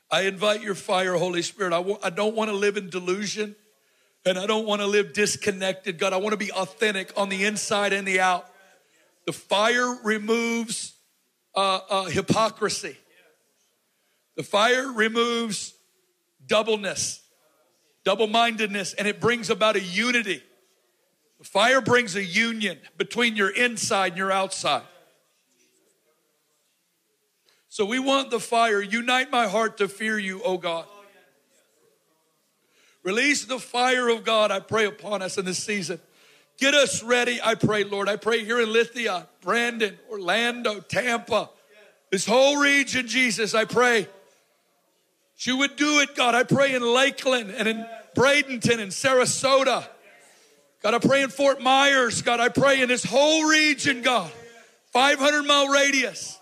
I 0.09 0.21
invite 0.21 0.61
your 0.61 0.75
fire, 0.75 1.13
Holy 1.15 1.41
Spirit. 1.41 1.73
I 1.73 1.77
w- 1.77 1.97
I 2.03 2.09
don't 2.09 2.35
want 2.35 2.49
to 2.49 2.55
live 2.55 2.77
in 2.77 2.89
delusion 2.89 3.55
and 4.25 4.37
I 4.37 4.45
don't 4.45 4.65
want 4.65 4.81
to 4.81 4.87
live 4.87 5.13
disconnected. 5.13 5.97
God, 5.97 6.13
I 6.13 6.17
want 6.17 6.33
to 6.33 6.37
be 6.37 6.51
authentic 6.51 7.11
on 7.17 7.29
the 7.29 7.45
inside 7.45 7.93
and 7.93 8.07
the 8.07 8.19
out. 8.19 8.47
The 9.25 9.33
fire 9.33 9.97
removes 10.03 10.93
uh, 11.55 11.79
uh, 11.89 12.03
hypocrisy, 12.05 12.97
the 14.35 14.43
fire 14.43 14.91
removes 14.91 15.73
doubleness, 16.45 17.21
double 18.03 18.27
mindedness, 18.27 18.93
and 18.93 19.07
it 19.07 19.19
brings 19.19 19.49
about 19.49 19.75
a 19.75 19.81
unity. 19.81 20.41
The 21.39 21.45
fire 21.45 21.81
brings 21.81 22.15
a 22.15 22.23
union 22.23 22.79
between 22.97 23.35
your 23.35 23.49
inside 23.49 24.13
and 24.13 24.17
your 24.17 24.31
outside. 24.31 24.83
So 27.73 27.85
we 27.85 27.97
want 27.97 28.29
the 28.29 28.39
fire. 28.39 28.83
Unite 28.83 29.31
my 29.31 29.47
heart 29.47 29.77
to 29.77 29.87
fear 29.87 30.19
you, 30.19 30.43
oh 30.45 30.59
God. 30.59 30.85
Release 33.01 33.45
the 33.45 33.57
fire 33.57 34.09
of 34.09 34.23
God, 34.23 34.51
I 34.51 34.59
pray, 34.59 34.85
upon 34.85 35.23
us 35.23 35.39
in 35.39 35.45
this 35.45 35.57
season. 35.57 35.99
Get 36.59 36.75
us 36.75 37.01
ready, 37.01 37.39
I 37.43 37.55
pray, 37.55 37.83
Lord. 37.83 38.07
I 38.07 38.15
pray 38.15 38.45
here 38.45 38.61
in 38.61 38.71
Lithia, 38.71 39.27
Brandon, 39.41 39.97
Orlando, 40.11 40.81
Tampa, 40.81 41.49
this 42.11 42.27
whole 42.27 42.57
region, 42.57 43.07
Jesus, 43.07 43.55
I 43.55 43.65
pray. 43.65 44.07
You 45.39 45.57
would 45.57 45.75
do 45.75 46.01
it, 46.01 46.15
God. 46.15 46.35
I 46.35 46.43
pray 46.43 46.75
in 46.75 46.83
Lakeland 46.83 47.55
and 47.57 47.67
in 47.67 47.83
Bradenton 48.15 48.77
and 48.81 48.91
Sarasota. 48.91 49.83
God, 50.83 50.93
I 50.93 50.99
pray 50.99 51.23
in 51.23 51.31
Fort 51.31 51.59
Myers. 51.59 52.21
God, 52.21 52.39
I 52.39 52.49
pray 52.49 52.83
in 52.83 52.89
this 52.89 53.03
whole 53.03 53.45
region, 53.45 54.03
God. 54.03 54.31
500 54.91 55.41
mile 55.41 55.69
radius. 55.69 56.39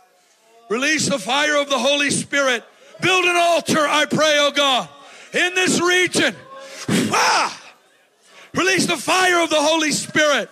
Release 0.72 1.10
the 1.10 1.20
fire 1.20 1.58
of 1.58 1.70
the 1.70 1.78
Holy 1.78 2.10
Spirit. 2.10 2.64
Build 3.02 3.26
an 3.26 3.36
altar, 3.36 3.80
I 3.80 4.06
pray, 4.06 4.38
oh 4.38 4.52
God, 4.52 4.88
in 5.34 5.54
this 5.54 5.82
region. 5.82 6.34
Ah! 7.12 7.62
Release 8.54 8.86
the 8.86 8.96
fire 8.96 9.44
of 9.44 9.50
the 9.50 9.62
Holy 9.62 9.92
Spirit. 9.92 10.50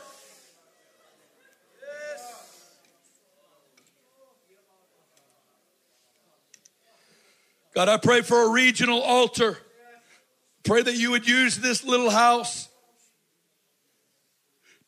God, 7.74 7.88
I 7.88 7.96
pray 7.96 8.20
for 8.20 8.44
a 8.44 8.50
regional 8.50 9.02
altar. 9.02 9.58
Pray 10.66 10.82
that 10.82 10.96
you 10.96 11.12
would 11.12 11.30
use 11.30 11.56
this 11.60 11.86
little 11.86 12.10
house 12.10 12.68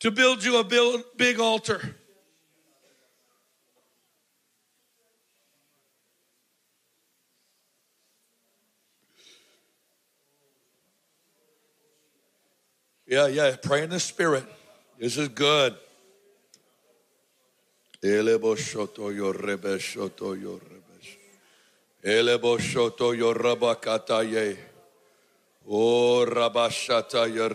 to 0.00 0.10
build 0.10 0.44
you 0.44 0.58
a 0.58 1.00
big 1.16 1.40
altar. 1.40 1.96
Yeah, 13.12 13.26
yeah. 13.26 13.56
Pray 13.60 13.82
in 13.82 13.90
the 13.90 14.00
spirit. 14.00 14.42
This 14.98 15.18
is 15.18 15.28
good. 15.28 15.76
Elebo 18.02 18.56
shoto 18.56 19.14
yo 19.14 19.34
rebe 19.34 19.78
yo 19.94 20.58
rebe. 20.58 21.16
Elebo 22.02 22.56
shoto 22.56 23.14
yo 23.14 23.34
rabakata. 23.34 24.56
O 25.68 26.24
rabashata 26.24 27.28
yo 27.28 27.48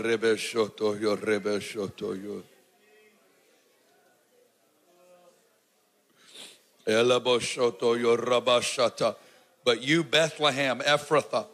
yo 1.00 1.16
rebe 1.18 1.60
yo. 2.24 2.44
Elebo 6.86 7.40
shoto 7.40 8.00
yo 8.00 8.16
rabashata. 8.16 9.16
But 9.66 9.82
you, 9.82 10.04
Bethlehem, 10.04 10.82
Ephrathah, 10.82 11.48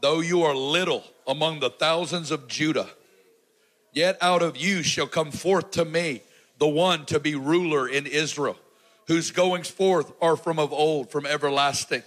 though 0.00 0.20
you 0.20 0.44
are 0.44 0.54
little 0.54 1.04
among 1.26 1.60
the 1.60 1.68
thousands 1.68 2.30
of 2.30 2.48
Judah, 2.48 2.88
Yet 3.92 4.18
out 4.20 4.42
of 4.42 4.56
you 4.56 4.82
shall 4.82 5.06
come 5.06 5.30
forth 5.30 5.72
to 5.72 5.84
me 5.84 6.22
the 6.58 6.68
one 6.68 7.06
to 7.06 7.18
be 7.18 7.34
ruler 7.34 7.88
in 7.88 8.06
Israel, 8.06 8.56
whose 9.06 9.30
goings 9.30 9.68
forth 9.68 10.12
are 10.20 10.36
from 10.36 10.58
of 10.58 10.72
old, 10.72 11.10
from 11.10 11.26
everlasting. 11.26 12.02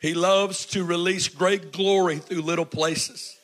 He 0.00 0.14
loves 0.14 0.66
to 0.66 0.84
release 0.84 1.28
great 1.28 1.72
glory 1.72 2.18
through 2.18 2.42
little 2.42 2.66
places. 2.66 3.36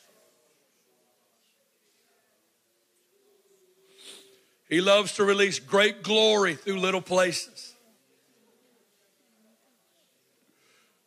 He 4.69 4.81
loves 4.81 5.13
to 5.13 5.23
release 5.23 5.59
great 5.59 6.01
glory 6.01 6.55
through 6.55 6.79
little 6.79 7.01
places. 7.01 7.73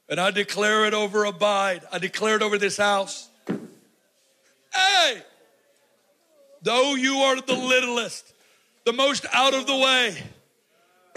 And 0.08 0.20
I 0.20 0.30
declare 0.30 0.86
it 0.86 0.94
over 0.94 1.24
Abide. 1.24 1.82
I 1.92 1.98
declare 1.98 2.36
it 2.36 2.42
over 2.42 2.56
this 2.56 2.76
house. 2.76 3.27
Hey, 4.78 5.22
though 6.62 6.94
you 6.94 7.16
are 7.16 7.40
the 7.40 7.54
littlest, 7.54 8.32
the 8.84 8.92
most 8.92 9.26
out 9.32 9.54
of 9.54 9.66
the 9.66 9.76
way, 9.76 10.16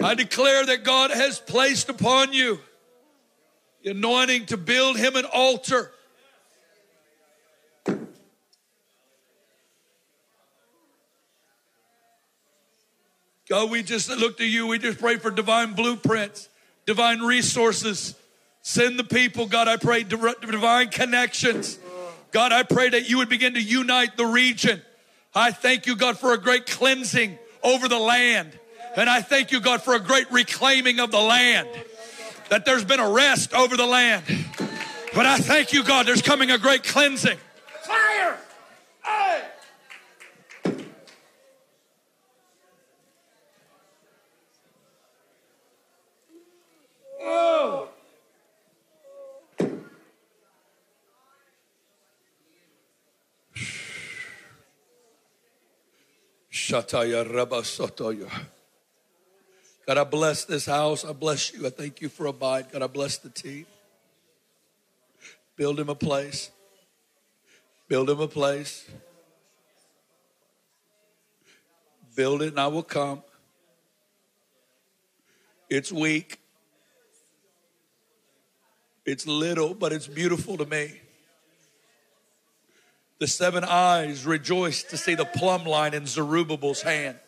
I 0.01 0.15
declare 0.15 0.65
that 0.65 0.83
God 0.83 1.11
has 1.11 1.39
placed 1.39 1.89
upon 1.89 2.33
you 2.33 2.59
the 3.83 3.91
anointing 3.91 4.47
to 4.47 4.57
build 4.57 4.97
him 4.97 5.15
an 5.15 5.25
altar. 5.25 5.91
God, 13.49 13.69
we 13.69 13.83
just 13.83 14.09
look 14.09 14.37
to 14.37 14.45
you. 14.45 14.67
We 14.67 14.79
just 14.79 14.97
pray 14.97 15.17
for 15.17 15.29
divine 15.29 15.73
blueprints, 15.73 16.47
divine 16.85 17.19
resources. 17.19 18.15
Send 18.61 18.97
the 18.97 19.03
people, 19.03 19.45
God, 19.45 19.67
I 19.67 19.77
pray, 19.77 20.03
divine 20.03 20.89
connections. 20.89 21.77
God, 22.31 22.53
I 22.53 22.63
pray 22.63 22.89
that 22.89 23.09
you 23.09 23.17
would 23.17 23.29
begin 23.29 23.53
to 23.55 23.61
unite 23.61 24.15
the 24.17 24.25
region. 24.25 24.81
I 25.35 25.51
thank 25.51 25.85
you, 25.85 25.95
God, 25.95 26.17
for 26.17 26.33
a 26.33 26.37
great 26.37 26.65
cleansing 26.65 27.37
over 27.63 27.87
the 27.87 27.99
land. 27.99 28.57
And 28.95 29.09
I 29.09 29.21
thank 29.21 29.51
you, 29.51 29.59
God, 29.59 29.81
for 29.81 29.95
a 29.95 29.99
great 29.99 30.31
reclaiming 30.31 30.99
of 30.99 31.11
the 31.11 31.19
land. 31.19 31.67
That 32.49 32.65
there's 32.65 32.83
been 32.83 32.99
a 32.99 33.09
rest 33.09 33.53
over 33.53 33.77
the 33.77 33.85
land. 33.85 34.23
But 35.13 35.25
I 35.25 35.37
thank 35.37 35.73
you, 35.73 35.83
God, 35.83 36.05
there's 36.05 36.21
coming 36.21 36.51
a 36.51 36.57
great 36.57 36.83
cleansing. 36.83 37.37
Fire! 37.83 38.37
Hey! 39.03 39.43
Oh! 47.21 47.90
Shataya 56.71 57.25
Rabasotoya. 57.25 58.31
God, 59.85 59.97
I 59.97 60.05
bless 60.05 60.45
this 60.45 60.65
house. 60.65 61.03
I 61.03 61.11
bless 61.11 61.53
you. 61.53 61.67
I 61.67 61.69
thank 61.69 61.99
you 61.99 62.07
for 62.07 62.27
Abide. 62.27 62.71
God, 62.71 62.81
I 62.81 62.87
bless 62.87 63.17
the 63.17 63.29
team. 63.29 63.65
Build 65.57 65.81
him 65.81 65.89
a 65.89 65.95
place. 65.95 66.49
Build 67.89 68.09
him 68.09 68.21
a 68.21 68.27
place. 68.27 68.89
Build 72.15 72.41
it 72.41 72.49
and 72.49 72.59
I 72.59 72.67
will 72.67 72.83
come. 72.83 73.21
It's 75.69 75.91
weak. 75.91 76.39
It's 79.05 79.27
little, 79.27 79.73
but 79.73 79.91
it's 79.91 80.07
beautiful 80.07 80.55
to 80.55 80.65
me. 80.65 81.01
The 83.21 83.27
seven 83.27 83.63
eyes 83.63 84.25
rejoiced 84.25 84.89
to 84.89 84.97
see 84.97 85.13
the 85.13 85.25
plumb 85.25 85.63
line 85.63 85.93
in 85.93 86.07
Zerubbabel's 86.07 86.81
hand. 86.81 87.19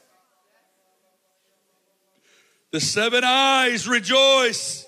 The 2.71 2.79
seven 2.79 3.23
eyes 3.23 3.87
rejoice. 3.87 4.87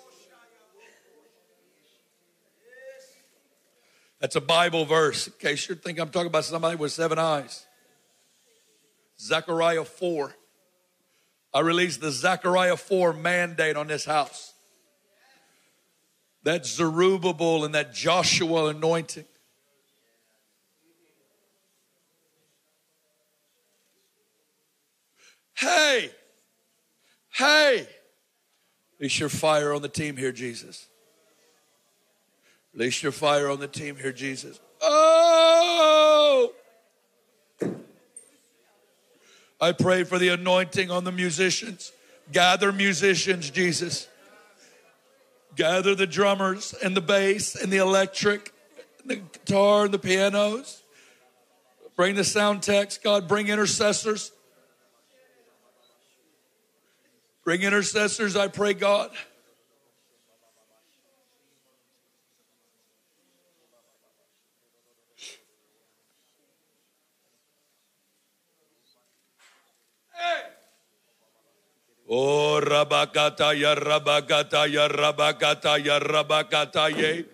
That's 4.19 4.35
a 4.35 4.41
Bible 4.41 4.85
verse, 4.85 5.27
in 5.27 5.33
case 5.37 5.69
you 5.69 5.75
think 5.75 5.99
I'm 5.99 6.09
talking 6.09 6.25
about 6.25 6.45
somebody 6.45 6.75
with 6.75 6.91
seven 6.91 7.19
eyes. 7.19 7.67
Zechariah 9.19 9.85
4. 9.85 10.35
I 11.53 11.59
released 11.59 12.01
the 12.01 12.09
Zechariah 12.09 12.77
4 12.77 13.13
mandate 13.13 13.77
on 13.77 13.85
this 13.85 14.05
house. 14.05 14.55
That 16.41 16.65
Zerubbabel 16.65 17.63
and 17.63 17.75
that 17.75 17.93
Joshua 17.93 18.69
anointing. 18.69 19.25
Hey, 25.57 26.11
hey, 27.31 27.87
release 28.99 29.19
your 29.19 29.29
fire 29.29 29.73
on 29.73 29.81
the 29.81 29.87
team 29.87 30.17
here, 30.17 30.33
Jesus. 30.33 30.87
Release 32.73 33.01
your 33.01 33.13
fire 33.13 33.49
on 33.49 33.59
the 33.59 33.67
team 33.67 33.95
here, 33.95 34.11
Jesus. 34.11 34.59
Oh, 34.81 36.51
I 39.61 39.71
pray 39.71 40.03
for 40.03 40.19
the 40.19 40.27
anointing 40.29 40.91
on 40.91 41.05
the 41.05 41.11
musicians. 41.13 41.93
Gather 42.33 42.73
musicians, 42.73 43.49
Jesus. 43.49 44.09
Gather 45.55 45.95
the 45.95 46.05
drummers 46.05 46.73
and 46.83 46.97
the 46.97 47.01
bass 47.01 47.55
and 47.55 47.71
the 47.71 47.77
electric, 47.77 48.51
and 49.01 49.09
the 49.09 49.15
guitar 49.15 49.85
and 49.85 49.93
the 49.93 49.99
pianos. 49.99 50.83
Bring 51.95 52.15
the 52.15 52.25
sound 52.25 52.61
techs, 52.61 52.97
God. 52.97 53.29
Bring 53.29 53.47
intercessors. 53.47 54.33
Bring 57.45 57.61
intercessors, 57.61 58.35
I 58.35 58.47
pray, 58.47 58.73
God. 58.73 59.11
Oh, 72.09 72.61
rabakata 72.61 73.53
ya 73.59 73.75
rabakata 73.75 74.65
ya 74.71 74.87
rabakata 74.87 75.77
ya 75.85 75.99
rabakata 75.99 76.89
ye. 76.97 77.25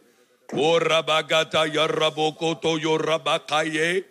Oh, 0.53 0.79
rabakata 0.79 1.73
ya 1.73 1.87
rabokoto 1.87 2.79
yo 2.81 2.97
rabakaye. 2.97 4.10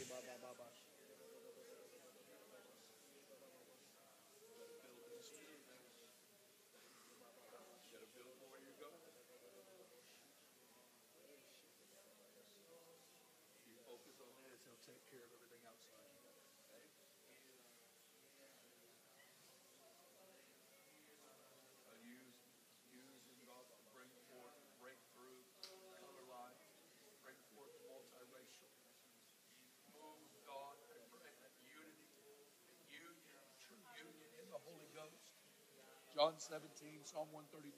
Psalm 37.11 37.27
133. 37.31 37.75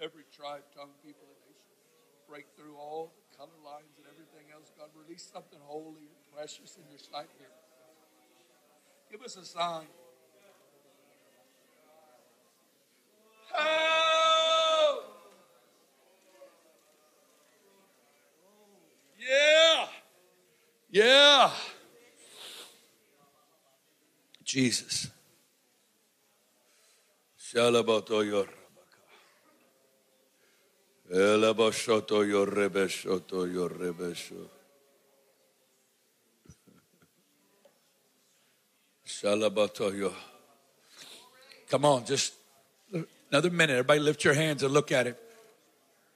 Every 0.00 0.24
tribe, 0.32 0.64
tongue, 0.74 0.96
people, 1.04 1.28
and 1.28 1.36
nation. 1.44 1.68
Break 2.26 2.46
through 2.56 2.76
all 2.76 3.12
the 3.12 3.36
color 3.36 3.60
lines 3.62 3.92
and 3.98 4.06
everything 4.08 4.48
else. 4.54 4.72
God, 4.78 4.88
release 4.96 5.28
something 5.30 5.58
holy 5.62 6.08
and 6.08 6.16
precious 6.34 6.78
in 6.80 6.88
your 6.88 6.98
sight 6.98 7.28
here. 7.36 7.52
Give 9.10 9.20
us 9.20 9.36
a 9.36 9.44
sign. 9.44 9.84
Oh! 13.54 15.02
Yeah! 19.18 19.86
Yeah! 20.90 21.50
Jesus. 24.42 25.10
Yo. 39.94 40.12
Come 41.70 41.86
on, 41.86 42.04
just 42.04 42.34
another 43.32 43.48
minute. 43.48 43.72
Everybody 43.72 44.00
lift 44.00 44.22
your 44.22 44.34
hands 44.34 44.62
and 44.62 44.74
look 44.74 44.92
at 44.92 45.06
it. 45.06 45.18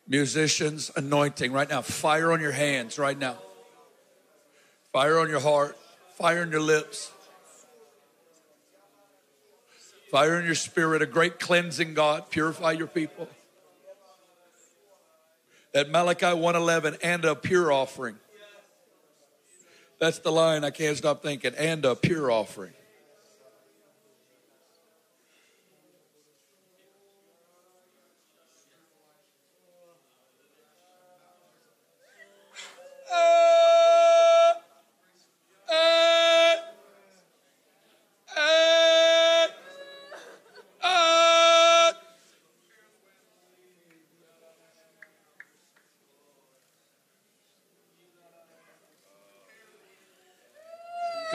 Musicians, 0.06 0.90
anointing 0.94 1.52
right 1.52 1.70
now. 1.70 1.80
Fire 1.80 2.32
on 2.32 2.42
your 2.42 2.52
hands 2.52 2.98
right 2.98 3.18
now. 3.18 3.38
Fire 4.92 5.18
on 5.18 5.30
your 5.30 5.40
heart. 5.40 5.74
Fire 6.18 6.42
on 6.42 6.50
your 6.50 6.60
lips. 6.60 7.10
Fire 10.10 10.40
in 10.40 10.46
your 10.46 10.56
spirit, 10.56 11.02
a 11.02 11.06
great 11.06 11.38
cleansing, 11.38 11.94
God. 11.94 12.30
Purify 12.30 12.72
your 12.72 12.88
people. 12.88 13.28
At 15.72 15.88
Malachi 15.88 16.26
111, 16.26 16.96
and 17.02 17.24
a 17.24 17.36
pure 17.36 17.70
offering. 17.70 18.16
That's 20.00 20.18
the 20.18 20.32
line 20.32 20.64
I 20.64 20.70
can't 20.70 20.96
stop 20.96 21.22
thinking. 21.22 21.54
And 21.56 21.84
a 21.84 21.94
pure 21.94 22.30
offering. 22.30 22.72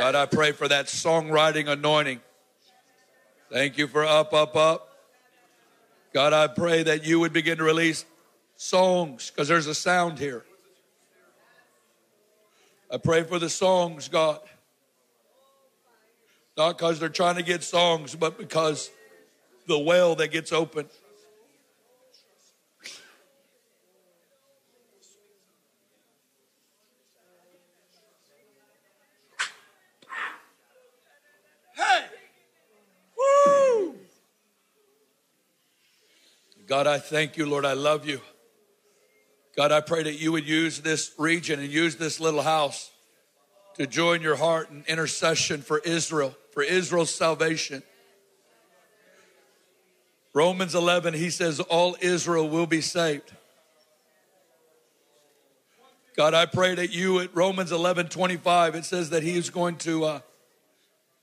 God, 0.06 0.14
I 0.14 0.28
pray 0.28 0.52
for 0.52 0.68
that 0.68 0.86
songwriting 0.86 1.68
anointing. 1.68 2.20
Thank 3.52 3.80
you 3.80 3.88
for 3.88 4.06
up, 4.06 4.36
up, 4.36 4.56
up. 4.56 4.88
God, 6.14 6.32
I 6.32 6.46
pray 6.46 6.84
that 6.84 7.04
you 7.04 7.20
would 7.22 7.34
begin 7.34 7.58
to 7.58 7.64
release 7.64 8.06
songs 8.56 9.32
because 9.32 9.48
there's 9.48 9.66
a 9.66 9.74
sound 9.74 10.20
here. 10.20 10.46
I 12.94 12.98
pray 12.98 13.24
for 13.24 13.40
the 13.40 13.50
songs, 13.50 14.08
God. 14.08 14.42
Not 16.56 16.78
because 16.78 17.00
they're 17.00 17.10
trying 17.10 17.38
to 17.38 17.44
get 17.44 17.64
songs, 17.64 18.14
but 18.14 18.38
because 18.38 18.92
the 19.66 19.80
well 19.80 20.14
that 20.18 20.28
gets 20.28 20.54
open. 20.54 20.88
Hey! 31.76 32.06
Woo! 33.18 33.96
God, 36.76 36.88
I 36.88 37.00
thank 37.00 37.38
you, 37.38 37.46
Lord. 37.46 37.64
I 37.64 37.72
love 37.72 38.06
you. 38.06 38.20
God, 39.56 39.72
I 39.72 39.80
pray 39.80 40.04
that 40.04 40.20
you 40.20 40.34
would 40.34 40.46
use 40.46 40.82
this 40.82 41.14
region 41.18 41.62
and 41.62 41.72
use 41.72 41.96
this 41.96 42.20
little 42.20 42.42
house 42.42 42.92
to 43.76 43.88
join 43.88 44.22
your 44.22 44.36
heart 44.36 44.70
in 44.70 44.84
intercession 44.86 45.62
for 45.62 45.80
Israel, 45.80 46.36
for 46.52 46.64
Israel's 46.64 47.16
salvation. 47.16 47.82
Romans 50.34 50.76
11, 50.76 51.14
he 51.14 51.30
says, 51.30 51.62
All 51.62 51.96
Israel 52.02 52.50
will 52.50 52.68
be 52.68 52.82
saved. 52.82 53.32
God, 56.18 56.34
I 56.34 56.46
pray 56.46 56.76
that 56.76 56.92
you 56.92 57.22
at 57.22 57.34
Romans 57.34 57.72
11, 57.72 58.10
25, 58.10 58.76
it 58.76 58.84
says 58.84 59.12
that 59.12 59.24
he 59.24 59.38
is 59.38 59.50
going 59.50 59.78
to, 59.78 60.04
uh, 60.04 60.20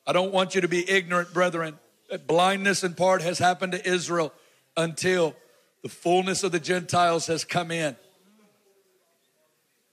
I 0.07 0.15
don't 0.15 0.33
want 0.33 0.55
you 0.55 0.63
to 0.63 0.69
be 0.69 0.91
ignorant, 0.91 1.35
brethren, 1.35 1.79
that 2.09 2.27
blindness 2.27 2.83
in 2.83 2.95
part 2.95 3.21
has 3.21 3.39
happened 3.39 3.73
to 3.73 3.87
Israel 3.87 4.33
until 4.79 5.37
the 5.83 5.89
fullness 5.89 6.45
of 6.45 6.53
the 6.53 6.61
Gentiles 6.61 7.27
has 7.27 7.45
come 7.45 7.71
in. 7.71 7.97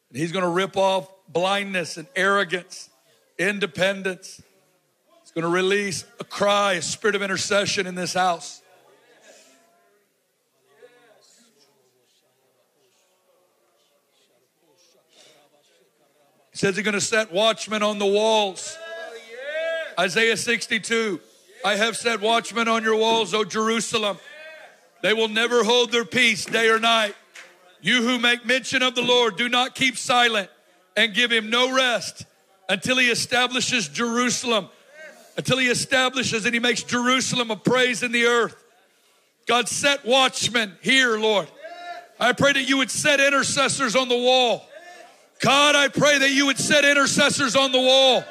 And 0.10 0.18
he's 0.18 0.32
going 0.32 0.44
to 0.44 0.50
rip 0.50 0.78
off 0.78 1.12
blindness 1.28 1.98
and 1.98 2.08
arrogance, 2.16 2.90
independence. 3.38 4.42
He's 5.22 5.32
going 5.32 5.44
to 5.44 5.50
release 5.50 6.06
a 6.20 6.24
cry, 6.24 6.74
a 6.74 6.82
spirit 6.82 7.16
of 7.16 7.22
intercession 7.22 7.86
in 7.88 7.96
this 7.96 8.14
house. 8.14 8.62
He 16.52 16.58
says 16.58 16.76
he's 16.76 16.84
going 16.84 16.94
to 16.94 17.02
set 17.02 17.32
watchmen 17.32 17.84
on 17.84 18.00
the 18.00 18.06
walls. 18.06 18.78
Isaiah 20.00 20.38
62. 20.38 21.20
I 21.64 21.76
have 21.76 21.98
set 21.98 22.22
watchmen 22.22 22.68
on 22.68 22.84
your 22.84 22.96
walls, 22.96 23.34
O 23.34 23.44
Jerusalem. 23.44 24.18
They 25.02 25.14
will 25.14 25.28
never 25.28 25.64
hold 25.64 25.92
their 25.92 26.06
peace 26.06 26.46
day 26.46 26.70
or 26.70 26.80
night. 26.80 27.16
You 27.82 28.04
who 28.04 28.20
make 28.20 28.46
mention 28.46 28.84
of 28.84 28.96
the 28.96 29.02
Lord, 29.02 29.38
do 29.38 29.48
not 29.48 29.76
keep 29.76 29.98
silent 29.98 30.50
and 30.98 31.14
give 31.14 31.32
him 31.32 31.50
no 31.50 31.74
rest 31.74 32.26
until 32.68 32.98
he 32.98 33.10
establishes 33.10 33.88
Jerusalem, 33.88 34.68
until 35.38 35.58
he 35.58 35.68
establishes 35.68 36.46
and 36.46 36.54
he 36.54 36.60
makes 36.60 36.84
Jerusalem 36.84 37.52
a 37.52 37.56
praise 37.56 38.04
in 38.04 38.12
the 38.12 38.26
earth. 38.26 38.56
God, 39.48 39.70
set 39.70 40.06
watchmen 40.06 40.78
here, 40.82 41.18
Lord. 41.18 41.48
I 42.20 42.34
pray 42.34 42.52
that 42.52 42.68
you 42.68 42.78
would 42.78 42.92
set 42.92 43.22
intercessors 43.22 43.96
on 43.96 44.10
the 44.10 44.18
wall. 44.18 44.68
God, 45.40 45.76
I 45.76 45.88
pray 45.88 46.20
that 46.20 46.32
you 46.32 46.48
would 46.48 46.60
set 46.60 46.84
intercessors 46.84 47.56
on 47.56 47.72
the 47.72 47.80
wall. 47.80 48.24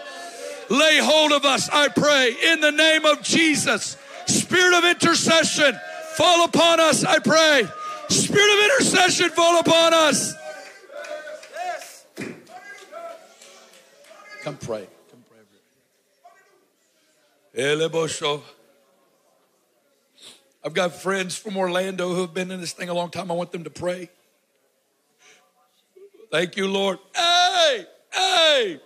Lay 0.69 0.99
hold 0.99 1.33
of 1.33 1.47
us, 1.47 1.71
I 1.71 1.89
pray, 1.89 2.37
in 2.53 2.61
the 2.61 2.71
name 2.71 3.07
of 3.07 3.23
Jesus. 3.23 3.97
Spirit 4.27 4.77
of 4.77 4.85
intercession, 4.85 5.81
fall 6.19 6.45
upon 6.45 6.81
us, 6.81 7.05
I 7.05 7.21
pray. 7.21 7.63
Spirit 8.09 8.53
of 8.53 8.65
intercession, 8.65 9.31
fall 9.31 9.61
upon 9.61 9.95
us. 9.95 10.35
Come 14.43 14.57
pray. 14.57 14.89
Come 15.11 15.25
pray. 15.29 15.39
I've 20.65 20.75
got 20.75 20.95
friends 20.95 21.37
from 21.37 21.57
Orlando 21.57 22.09
who 22.09 22.23
have 22.23 22.35
been 22.35 22.51
in 22.51 22.61
this 22.61 22.73
thing 22.73 22.89
a 22.89 22.95
long 22.95 23.11
time. 23.11 23.31
I 23.31 23.35
want 23.35 23.53
them 23.53 23.63
to 23.65 23.71
pray. 23.71 24.11
Thank 26.33 26.57
you, 26.57 26.67
Lord. 26.67 26.99
Hey, 27.15 27.87
hey. 28.13 28.81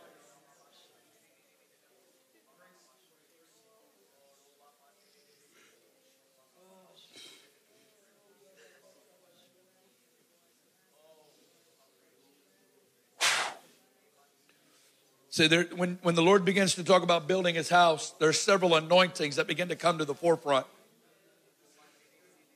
See, 15.33 15.47
there, 15.47 15.65
when, 15.75 15.99
when 16.03 16.15
the 16.15 16.21
Lord 16.21 16.45
begins 16.45 16.75
to 16.75 16.85
talk 16.85 17.03
about 17.03 17.27
building 17.27 17.55
his 17.55 17.71
house, 17.71 18.13
there's 18.19 18.39
several 18.39 18.75
anointings 18.75 19.37
that 19.37 19.47
begin 19.47 19.69
to 19.69 19.77
come 19.77 19.97
to 19.97 20.05
the 20.05 20.15
forefront. 20.15 20.67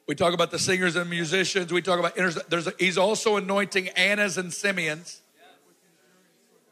We 0.07 0.15
talk 0.15 0.35
about 0.35 0.51
the 0.51 0.59
singers 0.59 0.95
and 0.95 1.09
musicians. 1.09 1.73
We 1.73 1.81
talk 1.81 1.99
about 1.99 2.17
there's 2.51 2.69
he's 2.79 2.99
also 2.99 3.37
anointing 3.37 3.89
Annas 3.89 4.37
and 4.37 4.53
Simeons. 4.53 5.23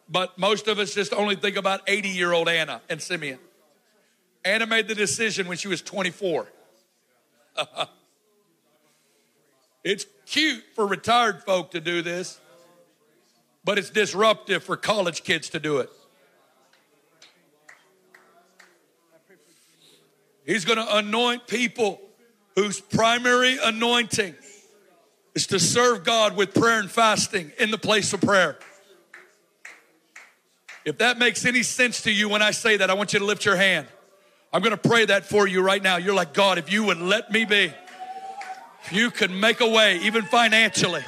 But 0.06 0.36
most 0.38 0.68
of 0.68 0.78
us 0.78 0.92
just 0.94 1.14
only 1.14 1.36
think 1.36 1.56
about 1.56 1.80
80 1.86 2.10
year 2.10 2.34
old 2.34 2.50
Anna 2.50 2.82
and 2.90 3.00
Simeon. 3.00 3.38
Anna 4.44 4.66
made 4.66 4.88
the 4.88 4.94
decision 4.94 5.48
when 5.48 5.56
she 5.56 5.68
was 5.68 5.80
24. 5.80 6.46
it's 9.84 10.04
cute 10.26 10.62
for 10.74 10.86
retired 10.86 11.42
folk 11.44 11.70
to 11.70 11.80
do 11.80 12.02
this 12.02 12.40
but 13.64 13.78
it's 13.78 13.90
disruptive 13.90 14.62
for 14.62 14.76
college 14.76 15.24
kids 15.24 15.50
to 15.50 15.60
do 15.60 15.78
it. 15.78 15.90
He's 20.44 20.64
going 20.64 20.78
to 20.78 20.96
anoint 20.96 21.46
people 21.46 22.00
whose 22.54 22.78
primary 22.80 23.58
anointing 23.62 24.34
is 25.34 25.46
to 25.48 25.58
serve 25.58 26.04
God 26.04 26.36
with 26.36 26.54
prayer 26.54 26.78
and 26.78 26.90
fasting 26.90 27.50
in 27.58 27.70
the 27.70 27.78
place 27.78 28.12
of 28.12 28.20
prayer. 28.20 28.58
If 30.84 30.98
that 30.98 31.18
makes 31.18 31.46
any 31.46 31.62
sense 31.62 32.02
to 32.02 32.12
you 32.12 32.28
when 32.28 32.42
I 32.42 32.50
say 32.50 32.76
that, 32.76 32.90
I 32.90 32.94
want 32.94 33.14
you 33.14 33.18
to 33.18 33.24
lift 33.24 33.44
your 33.44 33.56
hand. 33.56 33.86
I'm 34.52 34.60
going 34.60 34.76
to 34.76 34.88
pray 34.88 35.06
that 35.06 35.24
for 35.24 35.48
you 35.48 35.62
right 35.62 35.82
now. 35.82 35.96
You're 35.96 36.14
like, 36.14 36.34
God, 36.34 36.58
if 36.58 36.70
you 36.70 36.84
would 36.84 36.98
let 36.98 37.32
me 37.32 37.46
be, 37.46 37.72
if 38.84 38.92
you 38.92 39.10
could 39.10 39.30
make 39.30 39.60
a 39.60 39.68
way, 39.68 39.98
even 40.02 40.24
financially. 40.24 41.02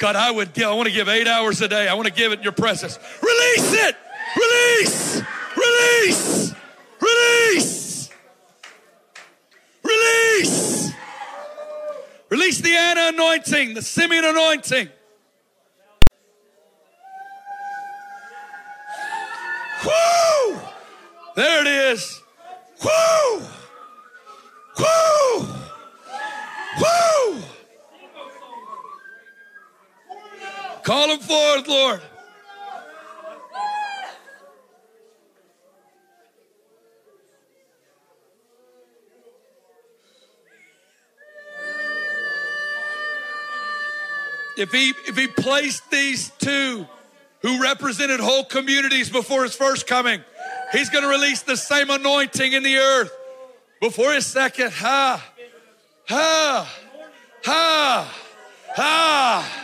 God, 0.00 0.16
I 0.16 0.30
would 0.30 0.54
give, 0.54 0.66
I 0.66 0.72
want 0.72 0.88
to 0.88 0.94
give 0.94 1.10
eight 1.10 1.28
hours 1.28 1.60
a 1.60 1.68
day. 1.68 1.86
I 1.86 1.92
want 1.92 2.08
to 2.08 2.12
give 2.12 2.32
it 2.32 2.38
in 2.38 2.42
your 2.42 2.52
presence. 2.52 2.98
Release 3.22 3.74
it! 3.74 3.96
Release! 4.34 5.22
Release! 5.54 6.54
Release! 7.02 8.10
Release! 9.84 10.92
Release 12.30 12.60
the 12.62 12.74
Anna 12.74 13.08
anointing, 13.08 13.74
the 13.74 13.82
Simeon 13.82 14.24
anointing. 14.24 14.88
Woo! 19.84 20.60
There 21.36 21.60
it 21.60 21.66
is. 21.92 22.19
Call 30.90 31.06
them 31.06 31.20
forth, 31.20 31.68
Lord. 31.68 32.00
If 44.58 44.72
he 44.72 44.92
if 45.06 45.16
he 45.16 45.28
placed 45.28 45.88
these 45.92 46.30
two 46.40 46.88
who 47.42 47.62
represented 47.62 48.18
whole 48.18 48.42
communities 48.42 49.10
before 49.10 49.44
his 49.44 49.54
first 49.54 49.86
coming, 49.86 50.20
he's 50.72 50.90
going 50.90 51.04
to 51.04 51.08
release 51.08 51.42
the 51.42 51.56
same 51.56 51.90
anointing 51.90 52.52
in 52.52 52.64
the 52.64 52.78
earth 52.78 53.16
before 53.80 54.12
his 54.12 54.26
second. 54.26 54.72
Ha, 54.72 55.24
ha, 56.08 56.76
ha, 57.44 58.14
ha. 58.74 59.59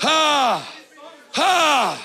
Ha! 0.00 0.72
Ha! 1.32 2.02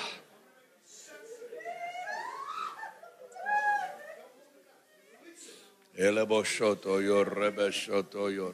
Eleboshoto 5.98 7.04
yo 7.04 7.24
rebeshoto 7.24 8.34
yo 8.34 8.54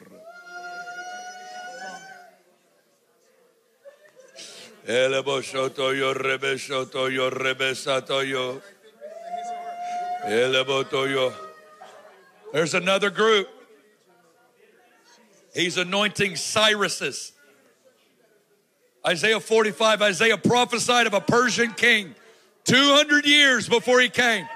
Eleboshoto 4.86 5.96
yo 5.96 6.12
rebeshoto 6.14 7.10
yo 7.10 7.30
rebesato 7.30 8.28
yo 8.28 8.60
Eleboto 10.26 11.08
yo 11.08 11.32
There's 12.52 12.74
another 12.74 13.10
group. 13.10 13.48
He's 15.54 15.76
anointing 15.76 16.32
Cyruses. 16.32 17.32
Isaiah 19.08 19.40
45, 19.40 20.02
Isaiah 20.02 20.36
prophesied 20.36 21.06
of 21.06 21.14
a 21.14 21.20
Persian 21.22 21.72
king 21.72 22.14
200 22.64 23.24
years 23.24 23.66
before 23.66 24.00
he 24.00 24.10
came. 24.10 24.46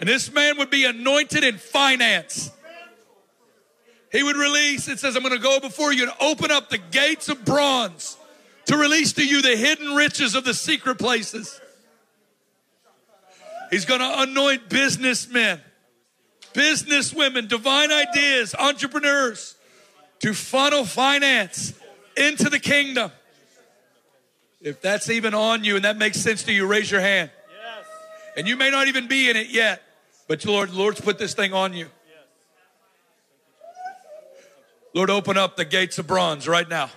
And 0.00 0.08
this 0.08 0.32
man 0.32 0.56
would 0.56 0.70
be 0.70 0.86
anointed 0.86 1.44
in 1.44 1.58
finance. 1.58 2.50
He 4.10 4.22
would 4.22 4.36
release, 4.36 4.88
it 4.88 4.98
says, 4.98 5.14
I'm 5.14 5.22
going 5.22 5.34
to 5.34 5.42
go 5.42 5.60
before 5.60 5.92
you 5.92 6.04
and 6.04 6.12
open 6.20 6.50
up 6.50 6.70
the 6.70 6.78
gates 6.78 7.28
of 7.28 7.44
bronze 7.44 8.16
to 8.64 8.78
release 8.78 9.12
to 9.14 9.26
you 9.26 9.42
the 9.42 9.56
hidden 9.56 9.94
riches 9.94 10.34
of 10.34 10.44
the 10.44 10.54
secret 10.54 10.98
places. 10.98 11.60
He's 13.70 13.84
going 13.84 14.00
to 14.00 14.22
anoint 14.22 14.70
businessmen, 14.70 15.60
businesswomen, 16.54 17.46
divine 17.46 17.92
ideas, 17.92 18.54
entrepreneurs 18.54 19.54
to 20.20 20.32
funnel 20.32 20.86
finance 20.86 21.74
into 22.16 22.48
the 22.48 22.58
kingdom. 22.58 23.12
If 24.60 24.80
that's 24.80 25.10
even 25.10 25.34
on 25.34 25.64
you 25.64 25.76
and 25.76 25.84
that 25.84 25.96
makes 25.96 26.20
sense 26.20 26.42
to 26.44 26.52
you, 26.52 26.66
raise 26.66 26.90
your 26.90 27.00
hand. 27.00 27.30
Yes. 27.50 27.86
And 28.36 28.48
you 28.48 28.56
may 28.56 28.70
not 28.70 28.88
even 28.88 29.06
be 29.06 29.28
in 29.28 29.36
it 29.36 29.48
yet, 29.48 29.82
but 30.28 30.44
Lord, 30.44 30.72
Lord's 30.72 31.00
put 31.00 31.18
this 31.18 31.34
thing 31.34 31.52
on 31.52 31.74
you. 31.74 31.88
Lord, 34.94 35.10
open 35.10 35.36
up 35.36 35.56
the 35.56 35.66
gates 35.66 35.98
of 35.98 36.06
bronze 36.06 36.48
right 36.48 36.68
now. 36.68 36.90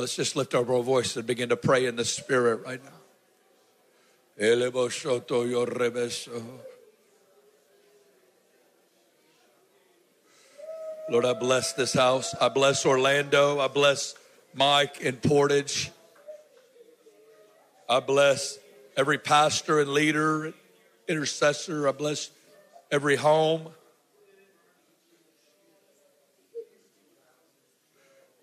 Let's 0.00 0.16
just 0.16 0.34
lift 0.34 0.54
our 0.56 0.64
voice 0.64 1.14
and 1.14 1.24
begin 1.24 1.50
to 1.50 1.56
pray 1.56 1.86
in 1.86 1.94
the 1.94 2.04
spirit 2.04 2.66
right 2.66 2.82
now. 2.82 2.90
Lord, 11.08 11.24
I 11.24 11.34
bless 11.34 11.72
this 11.74 11.94
house. 11.94 12.34
I 12.40 12.48
bless 12.48 12.84
Orlando. 12.84 13.60
I 13.60 13.68
bless 13.68 14.16
Mike 14.52 15.04
and 15.04 15.22
Portage. 15.22 15.92
I 17.88 18.00
bless 18.00 18.58
every 18.96 19.18
pastor 19.18 19.78
and 19.78 19.90
leader, 19.90 20.52
intercessor. 21.06 21.86
I 21.86 21.92
bless 21.92 22.30
every 22.90 23.14
home. 23.14 23.68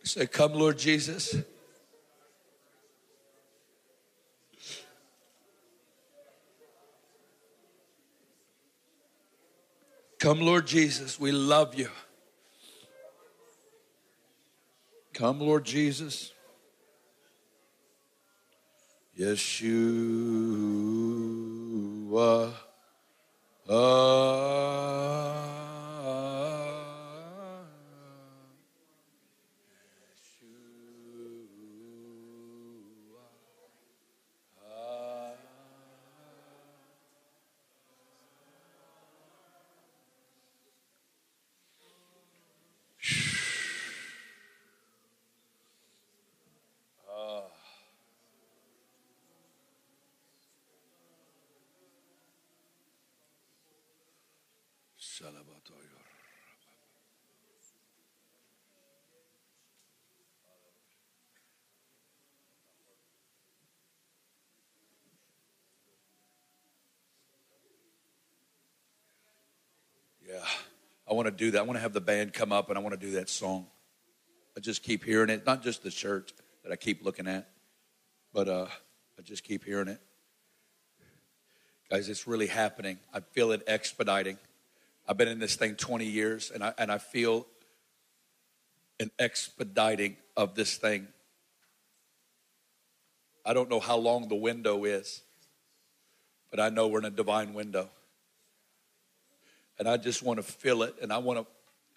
Say, 0.04 0.28
Come, 0.28 0.54
Lord 0.54 0.78
Jesus. 0.78 1.36
Come, 10.20 10.40
Lord 10.40 10.66
Jesus, 10.68 11.20
we 11.20 11.34
love 11.34 11.76
you. 11.76 11.90
Come, 15.14 15.40
Lord 15.42 15.66
Jesus. 15.66 16.32
Yeshua. 19.20 19.64
Ah. 23.70 24.54
Yeshua. 30.24 30.94
Ah. 47.10 47.44
Salabatoyor. 55.14 56.02
Yeah, 70.28 70.40
I 71.10 71.13
want 71.24 71.38
to 71.38 71.46
do 71.46 71.52
that. 71.52 71.60
I 71.60 71.62
want 71.62 71.78
to 71.78 71.82
have 71.82 71.94
the 71.94 72.02
band 72.02 72.34
come 72.34 72.52
up 72.52 72.68
and 72.68 72.78
I 72.78 72.82
want 72.82 73.00
to 73.00 73.06
do 73.06 73.14
that 73.14 73.30
song. 73.30 73.66
I 74.58 74.60
just 74.60 74.84
keep 74.84 75.06
hearing 75.06 75.30
it, 75.30 75.46
not 75.46 75.64
just 75.64 75.82
the 75.82 75.90
church 75.90 76.34
that 76.64 76.72
I 76.74 76.76
keep 76.76 77.04
looking 77.06 77.28
at, 77.28 77.48
but 78.34 78.50
uh, 78.50 78.66
I 79.18 79.22
just 79.22 79.46
keep 79.46 79.64
hearing 79.64 79.88
it. 79.88 80.02
Guys, 81.90 82.10
it's 82.10 82.28
really 82.28 82.48
happening. 82.48 83.00
I 83.14 83.22
feel 83.22 83.54
it 83.54 83.64
expediting. 83.68 84.38
I've 85.08 85.16
been 85.16 85.30
in 85.30 85.40
this 85.40 85.56
thing 85.56 85.76
20 85.76 86.06
years, 86.06 86.52
and 86.54 86.62
I, 86.62 86.74
and 86.78 86.92
I 86.92 86.98
feel 86.98 87.48
an 89.00 89.10
expediting 89.18 90.18
of 90.36 90.56
this 90.56 90.76
thing. 90.76 91.08
I 93.46 93.54
don't 93.54 93.70
know 93.70 93.80
how 93.80 93.96
long 93.96 94.28
the 94.28 94.36
window 94.36 94.84
is, 94.84 95.22
but 96.52 96.60
I 96.60 96.68
know 96.68 96.90
we're 96.90 97.00
in 97.00 97.06
a 97.06 97.10
divine 97.10 97.54
window. 97.54 97.88
And 99.80 99.88
I 99.88 99.98
just 99.98 100.22
want 100.24 100.38
to 100.38 100.44
fill 100.44 100.84
it, 100.84 100.96
and 101.02 101.12
I 101.12 101.18
want 101.18 101.40
to 101.40 101.48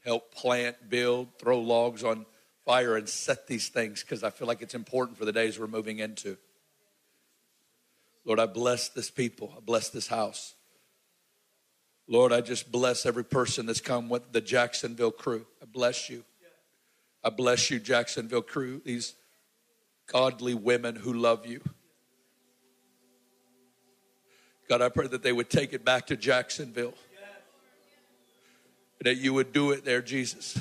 help 0.05 0.35
plant, 0.35 0.89
build, 0.89 1.29
throw 1.39 1.59
logs 1.61 2.05
on 2.05 2.27
fire, 2.65 2.97
and 2.97 3.09
set 3.09 3.47
these 3.47 3.69
things 3.69 4.03
because 4.03 4.25
I 4.25 4.31
feel 4.31 4.49
like 4.49 4.63
it's 4.63 4.75
important 4.75 5.19
for 5.19 5.25
the 5.25 5.33
days 5.33 5.59
we're 5.59 5.67
moving 5.67 5.99
into. 5.99 6.37
Lord, 8.25 8.41
I 8.41 8.47
bless 8.47 8.89
this 8.89 9.11
people. 9.11 9.53
I 9.57 9.61
bless 9.61 9.91
this 9.91 10.09
house. 10.09 10.55
Lord, 12.09 12.33
I 12.33 12.41
just 12.41 12.71
bless 12.71 13.05
every 13.05 13.25
person 13.25 13.67
that's 13.67 13.81
come 13.81 14.09
with 14.09 14.33
the 14.33 14.41
Jacksonville 14.41 15.11
crew. 15.11 15.47
I 15.61 15.67
bless 15.67 16.09
you. 16.09 16.25
I 17.23 17.31
bless 17.31 17.71
you, 17.71 17.81
Jacksonville 17.81 18.43
crew, 18.43 18.81
these 18.85 19.15
godly 20.07 20.55
women 20.55 20.95
who 20.95 21.13
love 21.13 21.47
you. 21.47 21.61
God, 24.69 24.83
I 24.83 24.89
pray 24.89 25.09
that 25.09 25.23
they 25.23 25.33
would 25.33 25.51
take 25.51 25.73
it 25.73 25.85
back 25.85 26.07
to 26.09 26.17
Jacksonville. 26.17 26.95
That 29.03 29.17
you 29.17 29.35
would 29.35 29.53
do 29.53 29.71
it 29.71 29.85
there, 29.85 30.03
Jesus. 30.03 30.59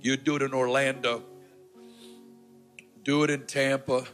You'd 0.00 0.24
do 0.24 0.36
it 0.36 0.42
in 0.42 0.52
Orlando. 0.52 1.22
Do 3.04 3.22
it 3.24 3.30
in 3.30 3.46
Tampa. 3.46 4.04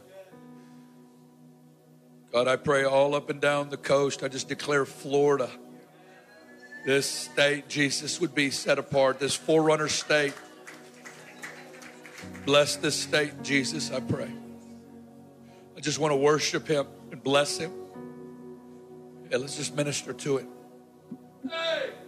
God, 2.31 2.47
I 2.47 2.55
pray 2.55 2.83
all 2.83 3.13
up 3.13 3.29
and 3.29 3.41
down 3.41 3.69
the 3.69 3.77
coast. 3.77 4.23
I 4.23 4.29
just 4.29 4.47
declare 4.47 4.85
Florida. 4.85 5.49
This 6.85 7.05
state, 7.05 7.67
Jesus, 7.67 8.21
would 8.21 8.33
be 8.33 8.51
set 8.51 8.79
apart. 8.79 9.19
This 9.19 9.35
forerunner 9.35 9.89
state. 9.89 10.33
Bless 12.45 12.75
this 12.77 12.95
state, 12.95 13.43
Jesus, 13.43 13.91
I 13.91 13.99
pray. 13.99 14.31
I 15.75 15.79
just 15.79 15.99
want 15.99 16.11
to 16.11 16.15
worship 16.15 16.67
Him 16.67 16.87
and 17.11 17.21
bless 17.21 17.57
Him. 17.57 17.71
And 19.31 19.41
let's 19.41 19.57
just 19.57 19.75
minister 19.75 20.13
to 20.13 20.37
it. 20.37 20.47
Hey! 21.43 22.00